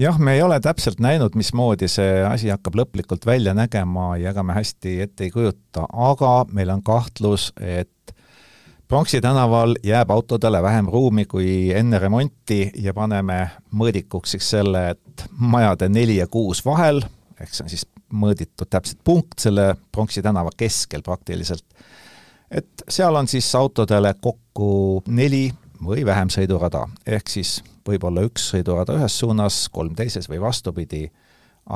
jah, 0.00 0.18
me 0.18 0.34
ei 0.34 0.42
ole 0.42 0.60
täpselt 0.60 1.00
näinud, 1.00 1.36
mismoodi 1.36 1.88
see 1.88 2.22
asi 2.24 2.48
hakkab 2.52 2.76
lõplikult 2.80 3.26
välja 3.26 3.54
nägema 3.54 4.14
ja 4.20 4.32
ega 4.34 4.42
me 4.42 4.56
hästi 4.56 5.00
ette 5.04 5.26
ei 5.26 5.30
kujuta, 5.34 5.86
aga 5.92 6.32
meil 6.52 6.72
on 6.72 6.82
kahtlus, 6.82 7.50
et 7.60 8.14
Pronksi 8.90 9.20
tänaval 9.20 9.74
jääb 9.82 10.10
autodele 10.10 10.62
vähem 10.62 10.86
ruumi 10.86 11.24
kui 11.24 11.72
enne 11.74 11.98
remonti 11.98 12.72
ja 12.74 12.90
paneme 12.94 13.36
mõõdikuks 13.70 14.32
siis 14.34 14.48
selle, 14.50 14.80
et 14.90 15.24
majade 15.38 15.86
neli 15.88 16.16
ja 16.16 16.26
kuus 16.26 16.64
vahel, 16.66 16.98
ehk 17.38 17.52
see 17.54 17.62
on 17.62 17.70
siis 17.70 17.84
mõõditud 18.10 18.66
täpselt 18.66 18.98
punkt 19.06 19.38
selle 19.38 19.76
Pronksi 19.92 20.22
tänava 20.26 20.50
keskel 20.56 21.04
praktiliselt, 21.06 21.62
et 22.50 22.82
seal 22.88 23.14
on 23.14 23.30
siis 23.30 23.54
autodele 23.54 24.10
kokku 24.20 25.04
neli 25.06 25.52
või 25.86 26.02
vähem 26.06 26.32
sõidurada, 26.34 26.80
ehk 27.06 27.30
siis 27.30 27.60
võib-olla 27.86 28.24
üks 28.26 28.48
sõidurada 28.56 28.96
ühes 28.98 29.18
suunas, 29.22 29.68
kolm 29.70 29.94
teises 29.94 30.26
või 30.28 30.40
vastupidi, 30.42 31.04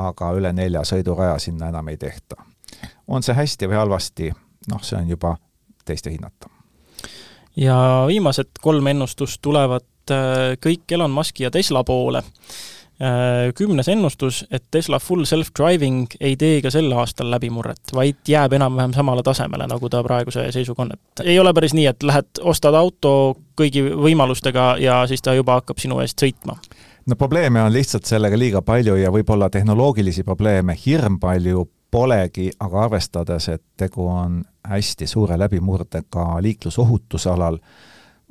aga 0.03 0.33
üle 0.35 0.51
nelja 0.51 0.83
sõiduraja 0.83 1.39
sinna 1.39 1.71
enam 1.71 1.87
ei 1.87 1.97
tehta. 1.97 2.35
on 3.07 3.23
see 3.23 3.39
hästi 3.39 3.71
või 3.71 3.79
halvasti, 3.79 4.33
noh, 4.67 4.83
see 4.83 4.99
on 4.99 5.15
juba 5.15 5.37
teiste 5.85 6.11
hinnata 6.11 6.51
ja 7.57 8.05
viimased 8.07 8.61
kolm 8.61 8.87
ennustust 8.87 9.41
tulevad 9.41 10.11
äh, 10.11 10.55
kõik 10.61 10.91
Elon 10.91 11.11
Muski 11.11 11.43
ja 11.43 11.51
Tesla 11.51 11.83
poole. 11.83 12.23
Äh, 13.01 13.51
kümnes 13.55 13.87
ennustus, 13.91 14.45
et 14.51 14.63
Tesla 14.71 14.99
full 14.99 15.25
self-driving 15.27 16.15
ei 16.19 16.37
tee 16.39 16.61
ka 16.63 16.71
sel 16.71 16.87
aastal 16.95 17.27
läbimurret, 17.31 17.91
vaid 17.93 18.21
jääb 18.27 18.55
enam-vähem 18.55 18.93
samale 18.95 19.23
tasemele, 19.23 19.67
nagu 19.67 19.89
ta 19.91 20.03
praeguse 20.03 20.47
seisuga 20.55 20.85
on, 20.85 20.93
et 20.95 21.25
ei 21.27 21.39
ole 21.39 21.51
päris 21.53 21.75
nii, 21.75 21.89
et 21.91 22.03
lähed, 22.07 22.29
ostad 22.41 22.77
auto 22.79 23.35
kõigi 23.59 23.83
võimalustega 23.83 24.75
ja 24.79 25.01
siis 25.11 25.21
ta 25.21 25.35
juba 25.35 25.59
hakkab 25.59 25.83
sinu 25.83 25.99
eest 25.99 26.23
sõitma 26.23 26.55
no 27.05 27.15
probleeme 27.15 27.61
on 27.61 27.73
lihtsalt 27.73 28.07
sellega 28.07 28.39
liiga 28.39 28.61
palju 28.65 28.95
ja 28.95 29.11
võib-olla 29.11 29.49
tehnoloogilisi 29.51 30.23
probleeme 30.23 30.77
hirm 30.85 31.19
palju 31.19 31.67
polegi, 31.91 32.49
aga 32.59 32.83
arvestades, 32.87 33.49
et 33.49 33.63
tegu 33.77 34.07
on 34.07 34.39
hästi 34.69 35.07
suure 35.07 35.37
läbimurdega 35.39 36.41
liiklusohutuse 36.41 37.29
alal, 37.29 37.57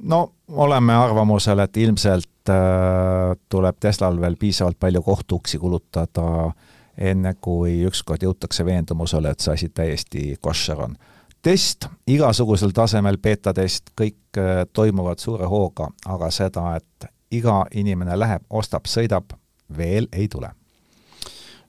no 0.03 0.33
oleme 0.49 0.95
arvamusel, 0.95 1.59
et 1.59 1.77
ilmselt 1.77 2.51
äh, 2.51 3.37
tuleb 3.49 3.77
Teslal 3.81 4.21
veel 4.21 4.37
piisavalt 4.41 4.79
palju 4.81 5.03
kohtuuksi 5.03 5.59
kulutada, 5.59 6.53
enne 6.99 7.35
kui 7.41 7.81
ükskord 7.89 8.23
jõutakse 8.23 8.65
veendumusele, 8.65 9.31
et 9.31 9.41
see 9.41 9.55
asi 9.55 9.69
täiesti 9.69 10.25
koššer 10.41 10.81
on. 10.81 10.97
test 11.43 11.87
igasugusel 12.07 12.71
tasemel, 12.73 13.19
beeta-test, 13.19 13.93
kõik 14.01 14.39
äh, 14.39 14.65
toimuvad 14.73 15.19
suure 15.19 15.47
hooga, 15.47 15.89
aga 16.07 16.31
seda, 16.31 16.77
et 16.77 17.11
iga 17.31 17.65
inimene 17.75 18.19
läheb, 18.19 18.43
ostab, 18.51 18.87
sõidab, 18.89 19.35
veel 19.77 20.09
ei 20.13 20.29
tule 20.29 20.51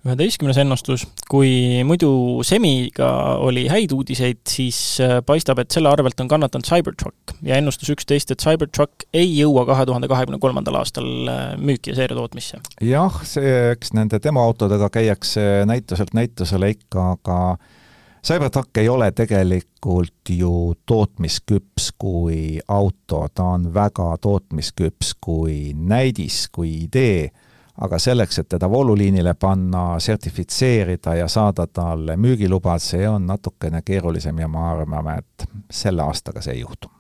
üheteistkümnes 0.06 0.58
ennustus, 0.62 1.06
kui 1.30 1.82
muidu 1.88 2.10
Semiga 2.46 3.10
oli 3.42 3.66
häid 3.72 3.94
uudiseid, 3.96 4.44
siis 4.50 4.80
äh, 5.02 5.18
paistab, 5.26 5.60
et 5.64 5.74
selle 5.74 5.90
arvelt 5.90 6.20
on 6.22 6.30
kannatanud 6.30 6.68
Cybertruck. 6.68 7.34
Ja 7.46 7.58
ennustus 7.58 7.90
üksteist, 7.96 8.32
et 8.32 8.44
Cybertruck 8.44 9.08
ei 9.14 9.32
jõua 9.32 9.66
kahe 9.66 9.88
tuhande 9.90 10.10
kahekümne 10.12 10.40
kolmandal 10.42 10.78
aastal 10.82 11.32
äh, 11.32 11.46
müüki 11.58 11.94
ja 11.94 12.00
seeriatootmisse. 12.02 12.62
jah, 12.86 13.18
see, 13.26 13.56
eks 13.74 13.96
nende 13.98 14.22
demoautodega 14.22 14.92
käiakse 14.94 15.66
näituselt 15.66 16.14
näitusele 16.14 16.76
ikka, 16.76 17.16
aga 17.18 17.40
Cybertruck 18.26 18.78
ei 18.82 18.90
ole 18.90 19.12
tegelikult 19.14 20.30
ju 20.34 20.74
tootmisküps 20.90 21.92
kui 21.98 22.60
auto, 22.68 23.26
ta 23.34 23.52
on 23.58 23.68
väga 23.74 24.08
tootmisküps 24.22 25.14
kui 25.22 25.74
näidis, 25.78 26.48
kui 26.54 26.72
idee, 26.88 27.30
aga 27.82 28.00
selleks, 28.00 28.40
et 28.40 28.50
teda 28.50 28.70
vooluliinile 28.70 29.34
panna, 29.34 30.00
sertifitseerida 30.00 31.16
ja 31.16 31.28
saada 31.28 31.68
talle 31.68 32.16
müügiluba, 32.16 32.78
see 32.80 33.10
on 33.10 33.28
natukene 33.28 33.82
keerulisem 33.82 34.40
ja 34.40 34.48
me 34.48 34.62
arvame, 34.72 35.18
et 35.18 35.50
selle 35.72 36.04
aastaga 36.04 36.42
see 36.42 36.54
ei 36.54 36.62
juhtu. 36.62 36.92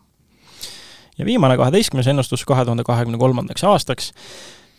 ja 1.17 1.25
viimane, 1.25 1.57
kaheteistkümnes 1.57 2.07
ennustus 2.07 2.45
kahe 2.45 2.65
tuhande 2.65 2.83
kahekümne 2.83 3.17
kolmandaks 3.17 3.63
aastaks 3.63 4.13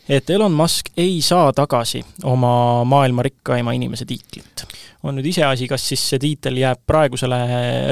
et 0.09 0.29
Elon 0.29 0.51
Musk 0.51 0.85
ei 0.97 1.21
saa 1.21 1.53
tagasi 1.53 2.05
oma 2.23 2.83
maailma 2.83 3.23
rikkaima 3.23 3.71
inimese 3.71 4.05
tiitlit. 4.05 4.65
on 5.03 5.15
nüüd 5.15 5.27
iseasi, 5.29 5.67
kas 5.67 5.83
siis 5.89 6.03
see 6.09 6.19
tiitel 6.19 6.57
jääb 6.57 6.79
praegusele 6.87 7.37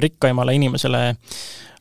rikkaimale 0.03 0.55
inimesele 0.55 1.15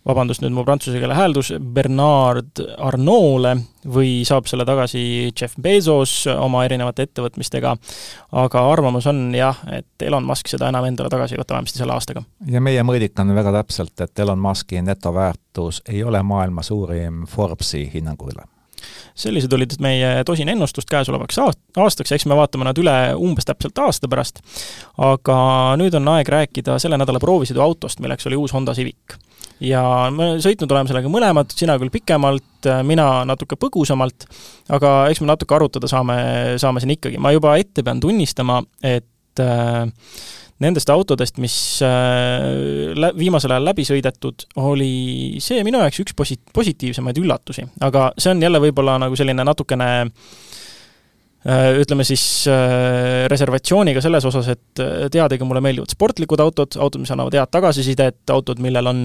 vabandust 0.09 0.43
nüüd 0.45 0.55
mu 0.55 0.65
prantsuse 0.67 1.01
keele 1.01 1.17
hääldus, 1.17 1.53
Bernard 1.75 2.61
Arnault'le 2.77 3.55
või 3.95 4.23
saab 4.29 4.49
selle 4.49 4.67
tagasi 4.69 5.33
Jeff 5.33 5.59
Bezos 5.61 6.25
oma 6.33 6.65
erinevate 6.65 7.09
ettevõtmistega, 7.09 7.75
aga 8.45 8.65
arvamus 8.73 9.09
on 9.11 9.27
jah, 9.37 9.61
et 9.73 10.07
Elon 10.07 10.25
Musk 10.29 10.49
seda 10.53 10.71
enam 10.73 10.89
endale 10.89 11.13
tagasi 11.13 11.37
ei 11.37 11.43
võta, 11.43 11.57
vähemasti 11.57 11.81
selle 11.81 11.97
aastaga. 11.97 12.25
ja 12.51 12.61
meie 12.65 12.83
mõõdik 12.87 13.21
on 13.21 13.35
väga 13.37 13.55
täpselt, 13.61 13.95
et 14.01 14.25
Elon 14.25 14.41
Muski 14.41 14.83
netoväärtus 14.83 15.83
ei 15.89 16.05
ole 16.05 16.23
maailma 16.23 16.63
suurim 16.63 17.25
Forbesi 17.31 17.87
hinnangu 17.95 18.33
üle 18.33 18.49
sellised 19.15 19.53
olid 19.53 19.77
meie 19.83 20.09
tosin 20.27 20.49
ennustust 20.51 20.91
käesolevaks 20.91 21.39
aastaks, 21.39 22.13
eks 22.13 22.27
me 22.27 22.37
vaatame 22.39 22.67
nad 22.69 22.79
üle 22.81 22.95
umbes 23.17 23.47
täpselt 23.49 23.79
aasta 23.79 24.11
pärast. 24.11 24.41
aga 24.99 25.37
nüüd 25.81 25.95
on 25.99 26.09
aeg 26.17 26.29
rääkida 26.29 26.79
selle 26.83 26.99
nädala 27.01 27.23
proovisõiduautost, 27.23 28.03
milleks 28.05 28.27
oli 28.27 28.41
uus 28.41 28.53
Honda 28.53 28.75
Civic. 28.75 29.17
Ja 29.63 29.83
me 30.15 30.35
sõitnud 30.43 30.71
oleme 30.73 30.91
sellega 30.91 31.11
mõlemad, 31.13 31.53
sina 31.55 31.77
küll 31.81 31.93
pikemalt, 31.95 32.69
mina 32.87 33.09
natuke 33.29 33.59
põgusamalt, 33.61 34.27
aga 34.75 34.95
eks 35.13 35.23
me 35.23 35.31
natuke 35.31 35.57
arutada 35.57 35.91
saame, 35.91 36.17
saame 36.61 36.83
siin 36.83 36.95
ikkagi, 36.97 37.21
ma 37.23 37.35
juba 37.35 37.57
ette 37.61 37.85
pean 37.87 38.01
tunnistama, 38.03 38.61
et 38.83 39.43
äh, 39.43 39.85
nendest 40.65 40.91
autodest, 40.91 41.39
mis 41.43 41.57
äh, 41.85 42.95
lä-, 42.97 43.15
viimasel 43.19 43.55
ajal 43.55 43.71
läbi 43.71 43.87
sõidetud, 43.87 44.49
oli 44.63 45.43
see 45.45 45.63
minu 45.67 45.83
jaoks 45.83 46.03
üks 46.07 46.17
posi-, 46.17 46.41
positiivsemaid 46.55 47.21
üllatusi. 47.23 47.69
aga 47.85 48.11
see 48.19 48.35
on 48.35 48.43
jälle 48.43 48.63
võib-olla 48.67 48.99
nagu 49.03 49.19
selline 49.19 49.47
natukene 49.47 49.93
Äh, 50.05 50.54
ütleme 51.45 52.05
siis 52.09 52.23
äh, 52.49 53.27
reservatsiooniga 53.29 54.01
selles 54.01 54.25
osas, 54.25 54.47
et 54.55 54.81
äh, 54.81 55.09
teadagi 55.13 55.45
mulle 55.45 55.61
meeldivad 55.65 55.93
sportlikud 55.93 56.41
autod, 56.41 56.79
autod, 56.81 57.03
mis 57.03 57.13
annavad 57.13 57.37
head 57.37 57.53
tagasisidet, 57.53 58.23
autod, 58.33 58.63
millel 58.65 58.89
on 58.89 59.03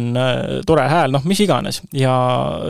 tore 0.68 0.86
hääl, 0.88 1.12
noh, 1.12 1.26
mis 1.28 1.42
iganes. 1.44 1.82
ja 1.96 2.14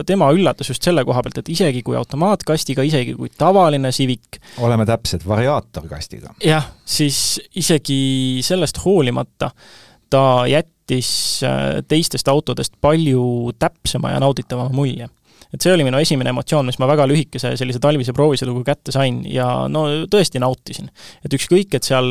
tema 0.06 0.32
üllatas 0.34 0.72
just 0.72 0.82
selle 0.86 1.04
koha 1.06 1.22
pealt, 1.22 1.38
et 1.38 1.52
isegi 1.54 1.84
kui 1.86 1.94
automaatkastiga, 1.98 2.82
isegi 2.86 3.14
kui 3.14 3.30
tavaline 3.38 3.92
Civic 3.94 4.40
oleme 4.58 4.86
täpsed, 4.88 5.22
variaatorkastiga. 5.28 6.34
jah, 6.44 6.66
siis 6.84 7.38
isegi 7.54 8.42
sellest 8.46 8.82
hoolimata 8.84 9.52
ta 10.10 10.24
jättis 10.50 11.12
teistest 11.86 12.28
autodest 12.28 12.74
palju 12.82 13.54
täpsema 13.62 14.16
ja 14.16 14.22
nauditavama 14.26 14.74
mulje 14.74 15.06
et 15.48 15.60
see 15.60 15.72
oli 15.74 15.86
minu 15.86 15.98
esimene 15.98 16.32
emotsioon, 16.34 16.68
mis 16.68 16.78
ma 16.82 16.88
väga 16.90 17.06
lühikese 17.10 17.54
sellise 17.58 17.82
talvise 17.82 18.14
proovisõiduga 18.16 18.72
kätte 18.72 18.94
sain 18.94 19.22
ja 19.28 19.46
no 19.68 19.86
tõesti 20.10 20.42
nautisin. 20.42 20.90
et 21.24 21.36
ükskõik, 21.36 21.74
et 21.74 21.86
seal 21.86 22.10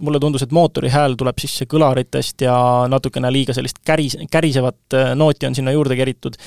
mulle 0.00 0.20
tundus, 0.20 0.42
et 0.42 0.54
mootori 0.54 0.90
hääl 0.92 1.14
tuleb 1.18 1.38
sisse 1.42 1.66
kõlaritest 1.70 2.44
ja 2.46 2.56
natukene 2.90 3.30
liiga 3.32 3.54
sellist 3.56 3.80
käris, 3.86 4.16
kärisevat 4.30 4.96
äh, 4.98 5.14
nooti 5.18 5.46
on 5.46 5.54
sinna 5.54 5.74
juurde 5.74 5.96
keritud, 5.98 6.38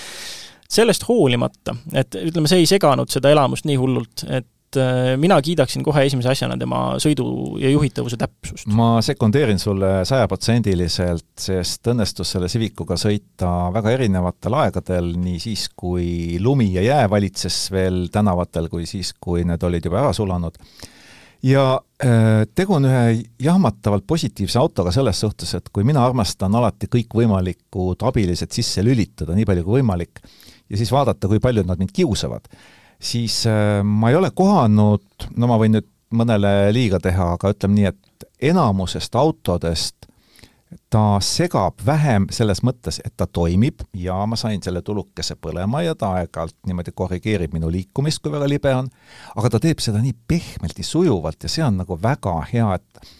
sellest 0.67 1.07
hoolimata, 1.07 1.75
et 1.95 2.17
ütleme, 2.19 2.49
see 2.51 2.63
ei 2.63 2.69
seganud 2.69 3.11
seda 3.11 3.31
elamust 3.31 3.67
nii 3.67 3.77
hullult, 3.79 4.25
et 4.27 4.47
et 4.77 5.13
äh, 5.13 5.17
mina 5.19 5.37
kiidaksin 5.41 5.83
kohe 5.85 6.03
esimese 6.07 6.31
asjana 6.31 6.57
tema 6.59 6.81
sõidu 7.01 7.57
ja 7.61 7.71
juhitavuse 7.71 8.17
täpsust. 8.19 8.67
ma 8.69 8.97
sekundeerin 9.05 9.59
sulle 9.59 10.03
sajaprotsendiliselt, 10.07 11.29
sest 11.41 11.89
õnnestus 11.91 12.33
selle 12.35 12.49
Civicuga 12.51 12.97
sõita 12.99 13.71
väga 13.73 13.93
erinevatel 13.97 14.57
aegadel, 14.61 15.13
nii 15.21 15.39
siis, 15.41 15.67
kui 15.75 16.37
lumi 16.43 16.71
ja 16.75 16.85
jää 16.85 17.09
valitses 17.09 17.67
veel 17.73 18.07
tänavatel, 18.13 18.69
kui 18.69 18.85
siis, 18.89 19.13
kui 19.19 19.45
need 19.47 19.63
olid 19.63 19.89
juba 19.89 20.01
ära 20.03 20.13
sulanud. 20.13 20.57
ja 21.43 21.65
äh, 22.03 22.45
tegu 22.55 22.77
on 22.77 22.89
ühe 22.89 23.03
jahmatavalt 23.43 24.07
positiivse 24.07 24.59
autoga 24.59 24.91
selles 24.91 25.19
suhtes, 25.19 25.53
et 25.55 25.69
kui 25.73 25.83
mina 25.87 26.05
armastan 26.05 26.55
alati 26.55 26.89
kõikvõimalikud 26.91 28.03
abilised 28.07 28.51
sisse 28.51 28.83
lülitada, 28.83 29.35
nii 29.35 29.45
palju 29.45 29.63
kui 29.63 29.79
võimalik, 29.81 30.21
ja 30.69 30.77
siis 30.77 30.91
vaadata, 30.91 31.29
kui 31.29 31.39
palju 31.39 31.63
nad 31.65 31.79
mind 31.79 31.93
kiusavad 31.95 32.49
siis 32.99 33.45
äh, 33.49 33.83
ma 33.83 34.11
ei 34.11 34.17
ole 34.19 34.31
kohanud, 34.35 35.29
no 35.37 35.49
ma 35.49 35.59
võin 35.61 35.77
nüüd 35.77 35.87
mõnele 36.17 36.71
liiga 36.75 36.99
teha, 37.03 37.33
aga 37.35 37.51
ütleme 37.51 37.75
nii, 37.75 37.91
et 37.91 38.27
enamusest 38.51 39.15
autodest 39.15 40.07
ta 40.91 41.19
segab 41.23 41.79
vähem 41.85 42.27
selles 42.31 42.61
mõttes, 42.63 42.99
et 43.03 43.13
ta 43.17 43.27
toimib 43.27 43.83
ja 43.95 44.17
ma 44.27 44.35
sain 44.39 44.61
selle 44.63 44.81
tulukese 44.83 45.37
põlema 45.39 45.81
ja 45.83 45.95
ta 45.95 46.13
aeg-ajalt 46.19 46.55
niimoodi 46.67 46.91
korrigeerib 46.95 47.55
minu 47.55 47.71
liikumist, 47.71 48.19
kui 48.23 48.31
väga 48.31 48.49
libe 48.49 48.73
on, 48.75 48.89
aga 49.35 49.51
ta 49.53 49.61
teeb 49.63 49.83
seda 49.83 50.01
nii 50.03 50.15
pehmelt 50.27 50.79
ja 50.79 50.87
sujuvalt 50.87 51.43
ja 51.43 51.51
see 51.51 51.63
on 51.63 51.79
nagu 51.83 51.99
väga 52.03 52.35
hea, 52.51 52.73
et 52.75 53.11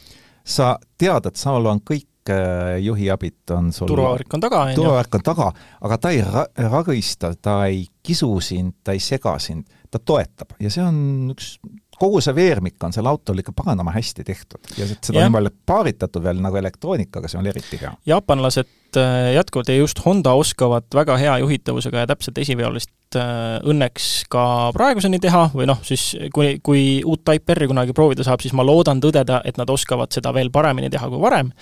sa 0.48 0.76
tead, 1.00 1.28
et 1.28 1.40
sul 1.40 1.72
on 1.72 1.84
kõik 1.84 2.08
äh, 2.34 2.78
juhiabid 2.84 3.56
on 3.56 3.72
sul 3.76 3.90
turvavärk 3.90 4.38
on 4.38 4.44
taga, 4.44 4.62
on 4.66 4.74
ju? 4.74 4.78
turvavärk 4.82 5.20
on 5.20 5.26
taga, 5.26 5.50
aga 5.82 5.98
ta 6.02 6.14
ei 6.14 6.22
ra-, 6.26 6.48
ragista, 6.72 7.34
ta 7.42 7.60
ei 7.66 7.86
kisu 8.04 8.32
sind, 8.44 8.80
ta 8.84 8.96
ei 8.96 9.04
sega 9.04 9.38
sind, 9.44 9.68
ta 9.92 10.00
toetab 10.00 10.56
ja 10.64 10.72
see 10.74 10.86
on 10.86 10.98
üks 11.36 11.56
kogu 11.98 12.22
see 12.22 12.36
veermik 12.38 12.84
on 12.86 12.94
sellel 12.94 13.16
autol 13.16 13.42
ikka 13.42 13.54
paganama 13.58 13.94
hästi 13.96 14.26
tehtud 14.28 14.74
ja 14.78 14.88
seda 14.90 15.16
on 15.16 15.24
niimoodi 15.28 15.54
paaritatud 15.70 16.24
veel 16.24 16.42
nagu 16.44 16.60
elektroonikaga, 16.60 17.30
see 17.32 17.40
on 17.42 17.50
eriti 17.50 17.80
hea. 17.82 17.94
jaapanlased 18.10 19.00
äh, 19.02 19.34
jätkuvalt 19.38 19.72
ja 19.74 19.80
just 19.80 20.04
Honda 20.06 20.36
oskavad 20.38 20.88
väga 20.94 21.18
hea 21.18 21.38
juhitavusega 21.44 22.06
ja 22.06 22.12
täpselt 22.14 22.38
esiveolist 22.44 22.94
õnneks 23.16 24.26
ka 24.32 24.44
praeguseni 24.76 25.20
teha 25.24 25.46
või 25.54 25.68
noh, 25.70 25.80
siis 25.86 26.10
kui, 26.34 26.58
kui 26.64 26.82
uut 27.06 27.24
Type 27.28 27.56
R-i 27.56 27.70
kunagi 27.70 27.96
proovida 27.96 28.26
saab, 28.28 28.44
siis 28.44 28.56
ma 28.58 28.66
loodan 28.68 29.00
tõdeda, 29.04 29.40
et 29.48 29.58
nad 29.58 29.70
oskavad 29.72 30.12
seda 30.12 30.34
veel 30.36 30.52
paremini 30.52 30.90
teha 30.92 31.08
kui 31.08 31.22
varem, 31.22 31.54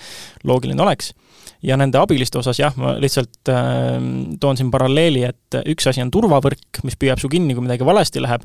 loogiline 0.44 0.82
oleks 0.82 1.12
ja 1.66 1.76
nende 1.78 2.00
abiliste 2.00 2.40
osas 2.40 2.58
jah, 2.60 2.74
ma 2.80 2.96
lihtsalt 3.02 3.52
äh, 3.52 3.94
toon 4.40 4.58
siin 4.58 4.72
paralleeli, 4.72 5.22
et 5.28 5.60
üks 5.72 5.88
asi 5.90 6.02
on 6.04 6.10
turvavõrk, 6.14 6.82
mis 6.86 6.98
püüab 6.98 7.22
su 7.22 7.30
kinni, 7.32 7.54
kui 7.56 7.64
midagi 7.64 7.86
valesti 7.86 8.22
läheb, 8.22 8.44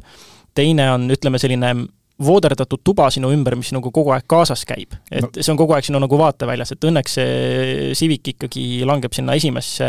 teine 0.57 0.91
on, 0.93 1.09
ütleme, 1.13 1.41
selline 1.41 1.73
vooderdatud 2.21 2.81
tuba 2.85 3.07
sinu 3.13 3.31
ümber, 3.33 3.55
mis 3.57 3.71
sinuga 3.71 3.89
kogu 3.93 4.13
aeg 4.13 4.27
kaasas 4.29 4.63
käib. 4.67 4.93
et 5.09 5.25
no. 5.25 5.31
see 5.37 5.51
on 5.53 5.59
kogu 5.59 5.73
aeg 5.75 5.87
sinu 5.87 6.01
nagu 6.01 6.19
vaateväljas, 6.21 6.75
et 6.75 6.89
õnneks 6.89 7.17
see 7.17 7.93
Civic 7.97 8.33
ikkagi 8.35 8.65
langeb 8.87 9.15
sinna 9.15 9.35
esimesse, 9.39 9.87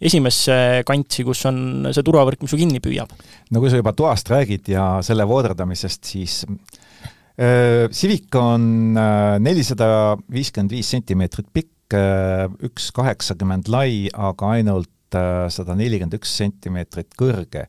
esimesse 0.00 0.54
kantsi, 0.88 1.24
kus 1.28 1.44
on 1.50 1.90
see 1.92 2.04
turvavõrk, 2.06 2.42
mis 2.42 2.52
su 2.52 2.60
kinni 2.60 2.80
püüab. 2.82 3.12
no 3.50 3.62
kui 3.62 3.72
sa 3.72 3.80
juba 3.80 3.92
toast 3.96 4.30
räägid 4.32 4.72
ja 4.72 4.86
selle 5.06 5.26
vooderdamisest, 5.28 6.04
siis 6.14 6.44
äh, 6.46 7.88
Civic 7.92 8.34
on 8.40 8.96
äh, 8.96 9.36
nelisada 9.42 10.16
viiskümmend 10.32 10.72
viis 10.78 10.90
sentimeetrit 10.94 11.52
pikk, 11.52 11.74
Äh, 11.90 12.46
üks 12.62 12.90
kaheksakümmend 12.94 13.70
lai, 13.70 14.06
aga 14.14 14.52
ainult 14.54 15.16
äh, 15.18 15.48
sada 15.50 15.74
nelikümmend 15.78 16.14
üks 16.20 16.36
sentimeetrit 16.38 17.16
kõrge. 17.18 17.66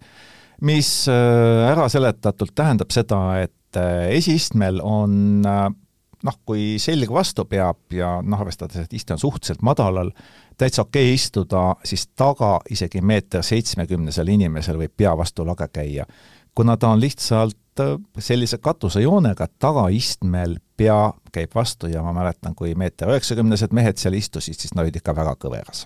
mis 0.61 1.07
äh, 1.09 1.69
ära 1.71 1.87
seletatult 1.89 2.53
tähendab 2.53 2.93
seda, 2.93 3.41
et 3.41 3.57
esiistmel 4.11 4.81
on 4.83 5.41
noh, 5.41 6.35
kui 6.45 6.75
selg 6.77 7.09
vastu 7.09 7.45
peab 7.47 7.95
ja 7.95 8.17
noh, 8.21 8.41
arvestades, 8.43 8.83
et 8.83 8.93
iste 8.93 9.15
on 9.15 9.21
suhteliselt 9.21 9.63
madalal, 9.63 10.11
täitsa 10.57 10.81
okei 10.81 11.09
okay 11.09 11.15
istuda, 11.15 11.75
siis 11.83 12.07
taga 12.15 12.59
isegi 12.69 13.01
meeter 13.01 13.43
seitsmekümnesel 13.43 14.27
inimesel 14.27 14.77
võib 14.77 14.93
pea 14.97 15.17
vastu 15.17 15.45
lage 15.47 15.67
käia. 15.73 16.05
kuna 16.55 16.77
ta 16.77 16.89
on 16.89 16.99
lihtsalt 16.99 17.57
sellise 18.19 18.57
katusejoonega, 18.57 19.47
tagaistmel 19.59 20.57
pea 20.77 21.13
käib 21.31 21.55
vastu 21.55 21.87
ja 21.91 22.03
ma 22.03 22.13
mäletan, 22.15 22.55
kui 22.57 22.75
meeter 22.75 23.11
üheksakümnesed 23.13 23.73
mehed 23.75 24.01
seal 24.01 24.17
istusid, 24.17 24.57
siis 24.59 24.75
nad 24.75 24.85
olid 24.85 24.99
ikka 24.99 25.15
väga 25.15 25.35
kõveras. 25.39 25.85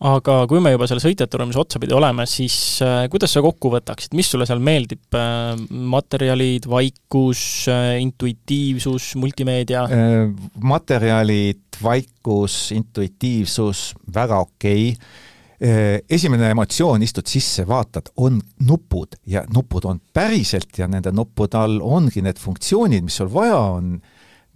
aga 0.00 0.34
kui 0.48 0.62
me 0.64 0.72
juba 0.72 0.88
seal 0.88 1.02
sõitjate 1.02 1.38
ruumis 1.38 1.58
otsapidi 1.60 1.92
oleme, 1.92 2.24
siis 2.26 2.56
äh, 2.82 3.04
kuidas 3.12 3.34
sa 3.36 3.42
kokku 3.44 3.70
võtaksid, 3.74 4.16
mis 4.16 4.30
sulle 4.32 4.46
seal 4.48 4.62
meeldib 4.64 5.14
äh,, 5.14 5.54
materjalid, 5.70 6.66
vaikus 6.70 7.42
äh,, 7.68 8.00
intuitiivsus, 8.02 9.12
multimeedia 9.20 9.84
äh,? 9.86 10.24
Materjalid, 10.56 11.69
vaikus, 11.82 12.70
intuitiivsus, 12.76 13.90
väga 14.14 14.40
okei 14.46 14.88
okay 14.92 15.28
Äh, 15.60 16.00
esimene 16.08 16.48
emotsioon, 16.54 17.02
istud 17.04 17.28
sisse, 17.28 17.66
vaatad, 17.68 18.06
on 18.24 18.38
nupud 18.64 19.18
ja 19.28 19.42
nupud 19.52 19.84
on 19.84 19.98
päriselt 20.16 20.78
ja 20.80 20.86
nende 20.88 21.12
nuppude 21.12 21.58
all 21.60 21.82
ongi 21.84 22.22
need 22.24 22.40
funktsioonid, 22.40 23.04
mis 23.04 23.18
sul 23.20 23.28
vaja 23.28 23.58
on, 23.74 23.90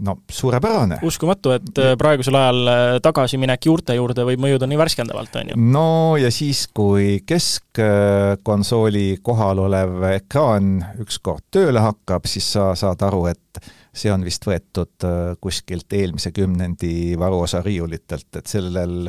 no 0.09 0.15
suurepärane. 0.33 1.03
uskumatu, 1.05 1.53
et 1.59 1.77
äh, 1.77 1.93
praegusel 2.01 2.39
ajal 2.41 2.73
äh, 2.73 2.85
tagasiminek 3.05 3.69
juurte 3.69 3.99
juurde 3.99 4.25
võib 4.25 4.41
mõjuda 4.47 4.65
nii 4.71 4.81
värskendavalt, 4.81 5.37
on 5.43 5.53
ju. 5.53 5.61
no 5.77 5.85
ja 6.17 6.33
siis, 6.33 6.65
kui 6.73 7.19
keskkonsooli 7.29 9.19
kohal 9.21 9.61
olev 9.67 10.09
ekraan 10.15 10.79
ükskord 11.05 11.45
tööle 11.53 11.85
hakkab, 11.85 12.25
siis 12.33 12.49
sa 12.57 12.73
saad 12.81 13.05
aru, 13.05 13.27
et 13.29 13.61
see 13.95 14.13
on 14.13 14.25
vist 14.27 14.47
võetud 14.49 15.07
äh, 15.07 15.35
kuskilt 15.41 15.93
eelmise 15.95 16.33
kümnendi 16.35 17.15
varuosa 17.21 17.63
riiulitelt, 17.65 18.31
et 18.37 18.51
sellel 18.51 19.09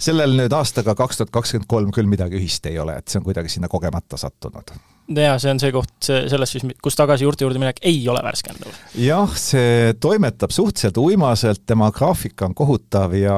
sellel 0.00 0.36
nüüd 0.36 0.52
aastaga 0.52 0.96
kaks 0.98 1.20
tuhat 1.20 1.32
kakskümmend 1.34 1.68
kolm 1.70 1.94
küll 1.94 2.08
midagi 2.10 2.38
ühist 2.40 2.66
ei 2.68 2.78
ole, 2.80 2.98
et 3.00 3.08
see 3.08 3.20
on 3.20 3.26
kuidagi 3.28 3.52
sinna 3.52 3.70
kogemata 3.72 4.18
sattunud 4.20 4.74
jaa, 5.14 5.36
see 5.42 5.52
on 5.52 5.60
see 5.62 5.72
koht, 5.74 5.92
see, 6.04 6.24
selles 6.30 6.54
siis, 6.56 6.64
kus 6.82 6.98
tagasi 6.98 7.26
juurte 7.26 7.46
juurde 7.46 7.60
minek 7.62 7.82
ei 7.86 8.00
ole 8.10 8.22
värskendav. 8.26 8.80
jah, 9.00 9.36
see 9.38 9.92
toimetab 10.02 10.54
suhteliselt 10.54 10.98
uimaselt, 11.00 11.62
tema 11.66 11.90
graafika 11.94 12.48
on 12.48 12.56
kohutav 12.58 13.14
ja 13.18 13.36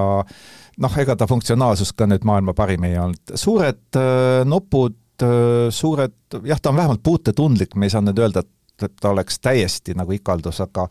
noh, 0.79 0.99
ega 1.03 1.16
ta 1.18 1.29
funktsionaalsus 1.31 1.93
ka 1.97 2.09
nüüd 2.09 2.24
maailma 2.29 2.55
parim 2.57 2.87
ei 2.89 2.97
olnud. 3.01 3.35
suured 3.35 4.01
äh, 4.01 4.45
nupud 4.49 4.97
äh,, 5.24 5.68
suured, 5.74 6.16
jah, 6.45 6.61
ta 6.61 6.72
on 6.72 6.81
vähemalt 6.81 7.05
puutetundlik, 7.05 7.76
me 7.76 7.89
ei 7.89 7.95
saa 7.95 8.05
nüüd 8.05 8.22
öelda, 8.22 8.45
et 8.47 8.53
ta 8.79 9.11
oleks 9.11 9.41
täiesti 9.43 9.97
nagu 9.99 10.12
ikaldus, 10.12 10.61
aga 10.64 10.89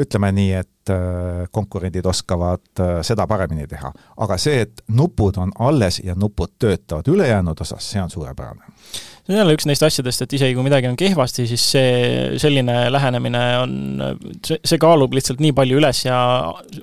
ütleme 0.00 0.30
nii, 0.34 0.50
et 0.60 0.92
äh, 0.92 1.44
konkurendid 1.52 2.06
oskavad 2.06 2.82
äh, 2.82 2.98
seda 3.06 3.26
paremini 3.30 3.66
teha. 3.70 3.92
aga 4.24 4.38
see, 4.40 4.64
et 4.66 4.82
nupud 4.88 5.38
on 5.40 5.52
alles 5.58 6.00
ja 6.04 6.16
nupud 6.18 6.54
töötavad 6.58 7.08
ülejäänud 7.10 7.60
osas, 7.60 7.90
see 7.92 8.02
on 8.02 8.10
suurepärane 8.10 8.70
see 9.30 9.34
on 9.34 9.38
jälle 9.42 9.54
üks 9.54 9.66
neist 9.68 9.82
asjadest, 9.86 10.24
et 10.24 10.32
isegi 10.38 10.56
kui 10.56 10.64
midagi 10.66 10.88
on 10.88 10.96
kehvasti, 10.98 11.46
siis 11.50 11.64
see, 11.74 11.90
selline 12.40 12.76
lähenemine 12.90 13.42
on, 13.60 13.74
see, 14.46 14.58
see 14.64 14.80
kaalub 14.80 15.14
lihtsalt 15.14 15.42
nii 15.42 15.52
palju 15.56 15.78
üles 15.82 16.04
ja 16.06 16.20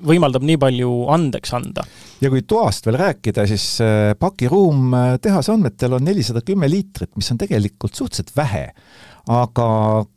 võimaldab 0.06 0.46
nii 0.46 0.60
palju 0.60 0.92
andeks 1.16 1.56
anda. 1.58 1.84
ja 2.22 2.30
kui 2.32 2.44
toast 2.48 2.86
veel 2.88 3.00
rääkida, 3.02 3.48
siis 3.50 3.66
äh, 3.84 4.14
pakiruum 4.20 4.94
tehase 5.24 5.52
andmetel 5.56 5.98
on 5.98 6.08
nelisada 6.08 6.44
kümme 6.44 6.70
liitrit, 6.70 7.14
mis 7.16 7.32
on 7.34 7.40
tegelikult 7.40 7.98
suhteliselt 7.98 8.36
vähe 8.36 8.68
aga 9.28 9.68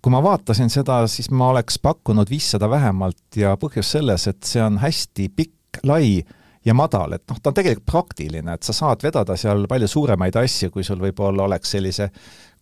kui 0.01 0.14
ma 0.14 0.22
vaatasin 0.24 0.72
seda, 0.72 1.01
siis 1.12 1.30
ma 1.36 1.49
oleks 1.51 1.80
pakkunud 1.84 2.30
viissada 2.32 2.70
vähemalt 2.72 3.39
ja 3.39 3.57
põhjus 3.59 3.95
selles, 3.97 4.28
et 4.32 4.43
see 4.47 4.62
on 4.64 4.80
hästi 4.82 5.28
pikk, 5.36 5.82
lai 5.88 6.22
ja 6.66 6.76
madal, 6.78 7.18
et 7.18 7.26
noh, 7.30 7.41
ta 7.41 7.51
on 7.51 7.57
tegelikult 7.57 7.89
praktiline, 7.89 8.55
et 8.55 8.64
sa 8.64 8.76
saad 8.76 9.03
vedada 9.03 9.36
seal 9.39 9.66
palju 9.70 9.89
suuremaid 9.91 10.38
asju, 10.43 10.72
kui 10.72 10.86
sul 10.88 11.01
võib-olla 11.01 11.47
oleks 11.47 11.76
sellise 11.76 12.12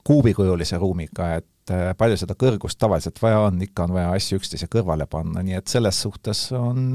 kuubikujulise 0.08 0.80
ruumiga, 0.82 1.34
et 1.41 1.74
äh, 1.74 1.91
palju 1.97 2.18
seda 2.18 2.38
kõrgust 2.39 2.80
tavaliselt 2.82 3.20
vaja 3.22 3.43
on, 3.50 3.60
ikka 3.62 3.86
on 3.86 3.97
vaja 3.97 4.14
asju 4.16 4.39
üksteise 4.39 4.70
kõrvale 4.72 5.06
panna, 5.12 5.43
nii 5.45 5.60
et 5.60 5.70
selles 5.70 6.02
suhtes 6.02 6.47
on 6.58 6.93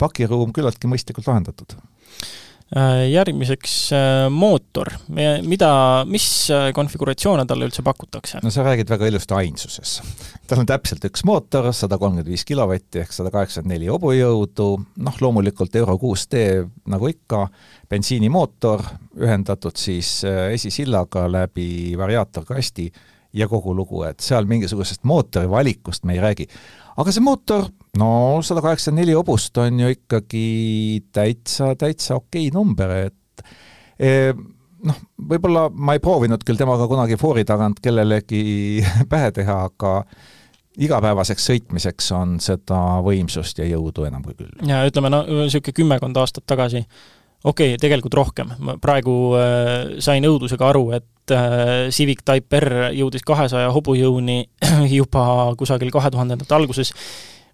pakiruum 0.00 0.54
küllaltki 0.54 0.88
mõistlikult 0.90 1.28
lahendatud 1.28 1.76
järgmiseks 2.72 3.74
äh, 3.92 4.26
mootor, 4.32 4.88
mida, 5.46 5.70
mis 6.08 6.26
äh, 6.50 6.70
konfiguratsioone 6.74 7.44
talle 7.46 7.68
üldse 7.68 7.84
pakutakse? 7.86 8.40
no 8.42 8.50
sa 8.50 8.64
räägid 8.64 8.90
väga 8.90 9.10
ilusti 9.10 9.36
ainsuses. 9.36 9.98
tal 10.48 10.62
on 10.64 10.68
täpselt 10.68 11.04
üks 11.06 11.22
mootor, 11.28 11.70
sada 11.76 11.98
kolmkümmend 12.00 12.30
viis 12.32 12.46
kilovatti 12.48 13.04
ehk 13.04 13.12
sada 13.14 13.30
kaheksakümmend 13.34 13.76
neli 13.76 13.90
hobujõudu, 13.92 14.68
noh 15.06 15.20
loomulikult 15.20 15.76
Euro 15.76 15.98
kuus 16.00 16.26
D 16.32 16.64
nagu 16.90 17.10
ikka, 17.12 17.46
bensiinimootor, 17.90 18.82
ühendatud 19.20 19.76
siis 19.78 20.22
esisillaga 20.24 21.28
läbi 21.30 21.94
variaatorkasti 22.00 22.88
ja 23.34 23.48
kogu 23.50 23.74
lugu, 23.76 24.02
et 24.08 24.24
seal 24.24 24.48
mingisugusest 24.50 25.04
mootori 25.04 25.50
valikust 25.50 26.08
me 26.08 26.16
ei 26.16 26.24
räägi 26.24 26.48
aga 27.00 27.14
see 27.14 27.24
mootor, 27.24 27.66
no 28.00 28.10
sada 28.46 28.62
kaheksakümmend 28.64 29.02
neli 29.02 29.16
hobust 29.16 29.58
on 29.62 29.80
ju 29.82 29.92
ikkagi 29.94 30.46
täitsa, 31.14 31.72
täitsa 31.78 32.18
okei 32.20 32.50
number, 32.54 32.94
et 33.08 33.46
e, 33.98 34.32
noh, 34.88 35.00
võib-olla 35.32 35.66
ma 35.74 35.96
ei 35.96 36.02
proovinud 36.04 36.44
küll 36.46 36.60
temaga 36.60 36.88
kunagi 36.90 37.18
foori 37.20 37.46
tagant 37.48 37.82
kellelegi 37.84 38.44
pähe 39.12 39.34
teha, 39.34 39.58
aga 39.70 39.96
igapäevaseks 40.84 41.50
sõitmiseks 41.50 42.08
on 42.16 42.38
seda 42.42 42.80
võimsust 43.06 43.60
ja 43.62 43.66
jõudu 43.70 44.08
enam 44.08 44.24
kui 44.26 44.34
küll. 44.38 44.54
ja 44.66 44.82
ütleme, 44.88 45.12
no 45.12 45.22
niisugune 45.28 45.76
kümmekond 45.76 46.18
aastat 46.18 46.46
tagasi 46.50 46.82
okei 47.44 47.74
okay,, 47.74 47.80
tegelikult 47.80 48.16
rohkem, 48.16 48.54
ma 48.64 48.78
praegu 48.80 49.18
äh, 49.38 50.00
sain 50.04 50.24
õudusega 50.28 50.70
aru, 50.72 50.88
et 50.96 51.34
äh, 51.34 51.90
Civic 51.94 52.24
Type 52.24 52.60
R 52.60 52.88
jõudis 52.96 53.24
kahesaja 53.26 53.70
hobujõuni 53.74 54.40
juba 54.98 55.52
kusagil 55.60 55.92
kahe 55.94 56.12
tuhandendate 56.14 56.56
alguses, 56.56 56.94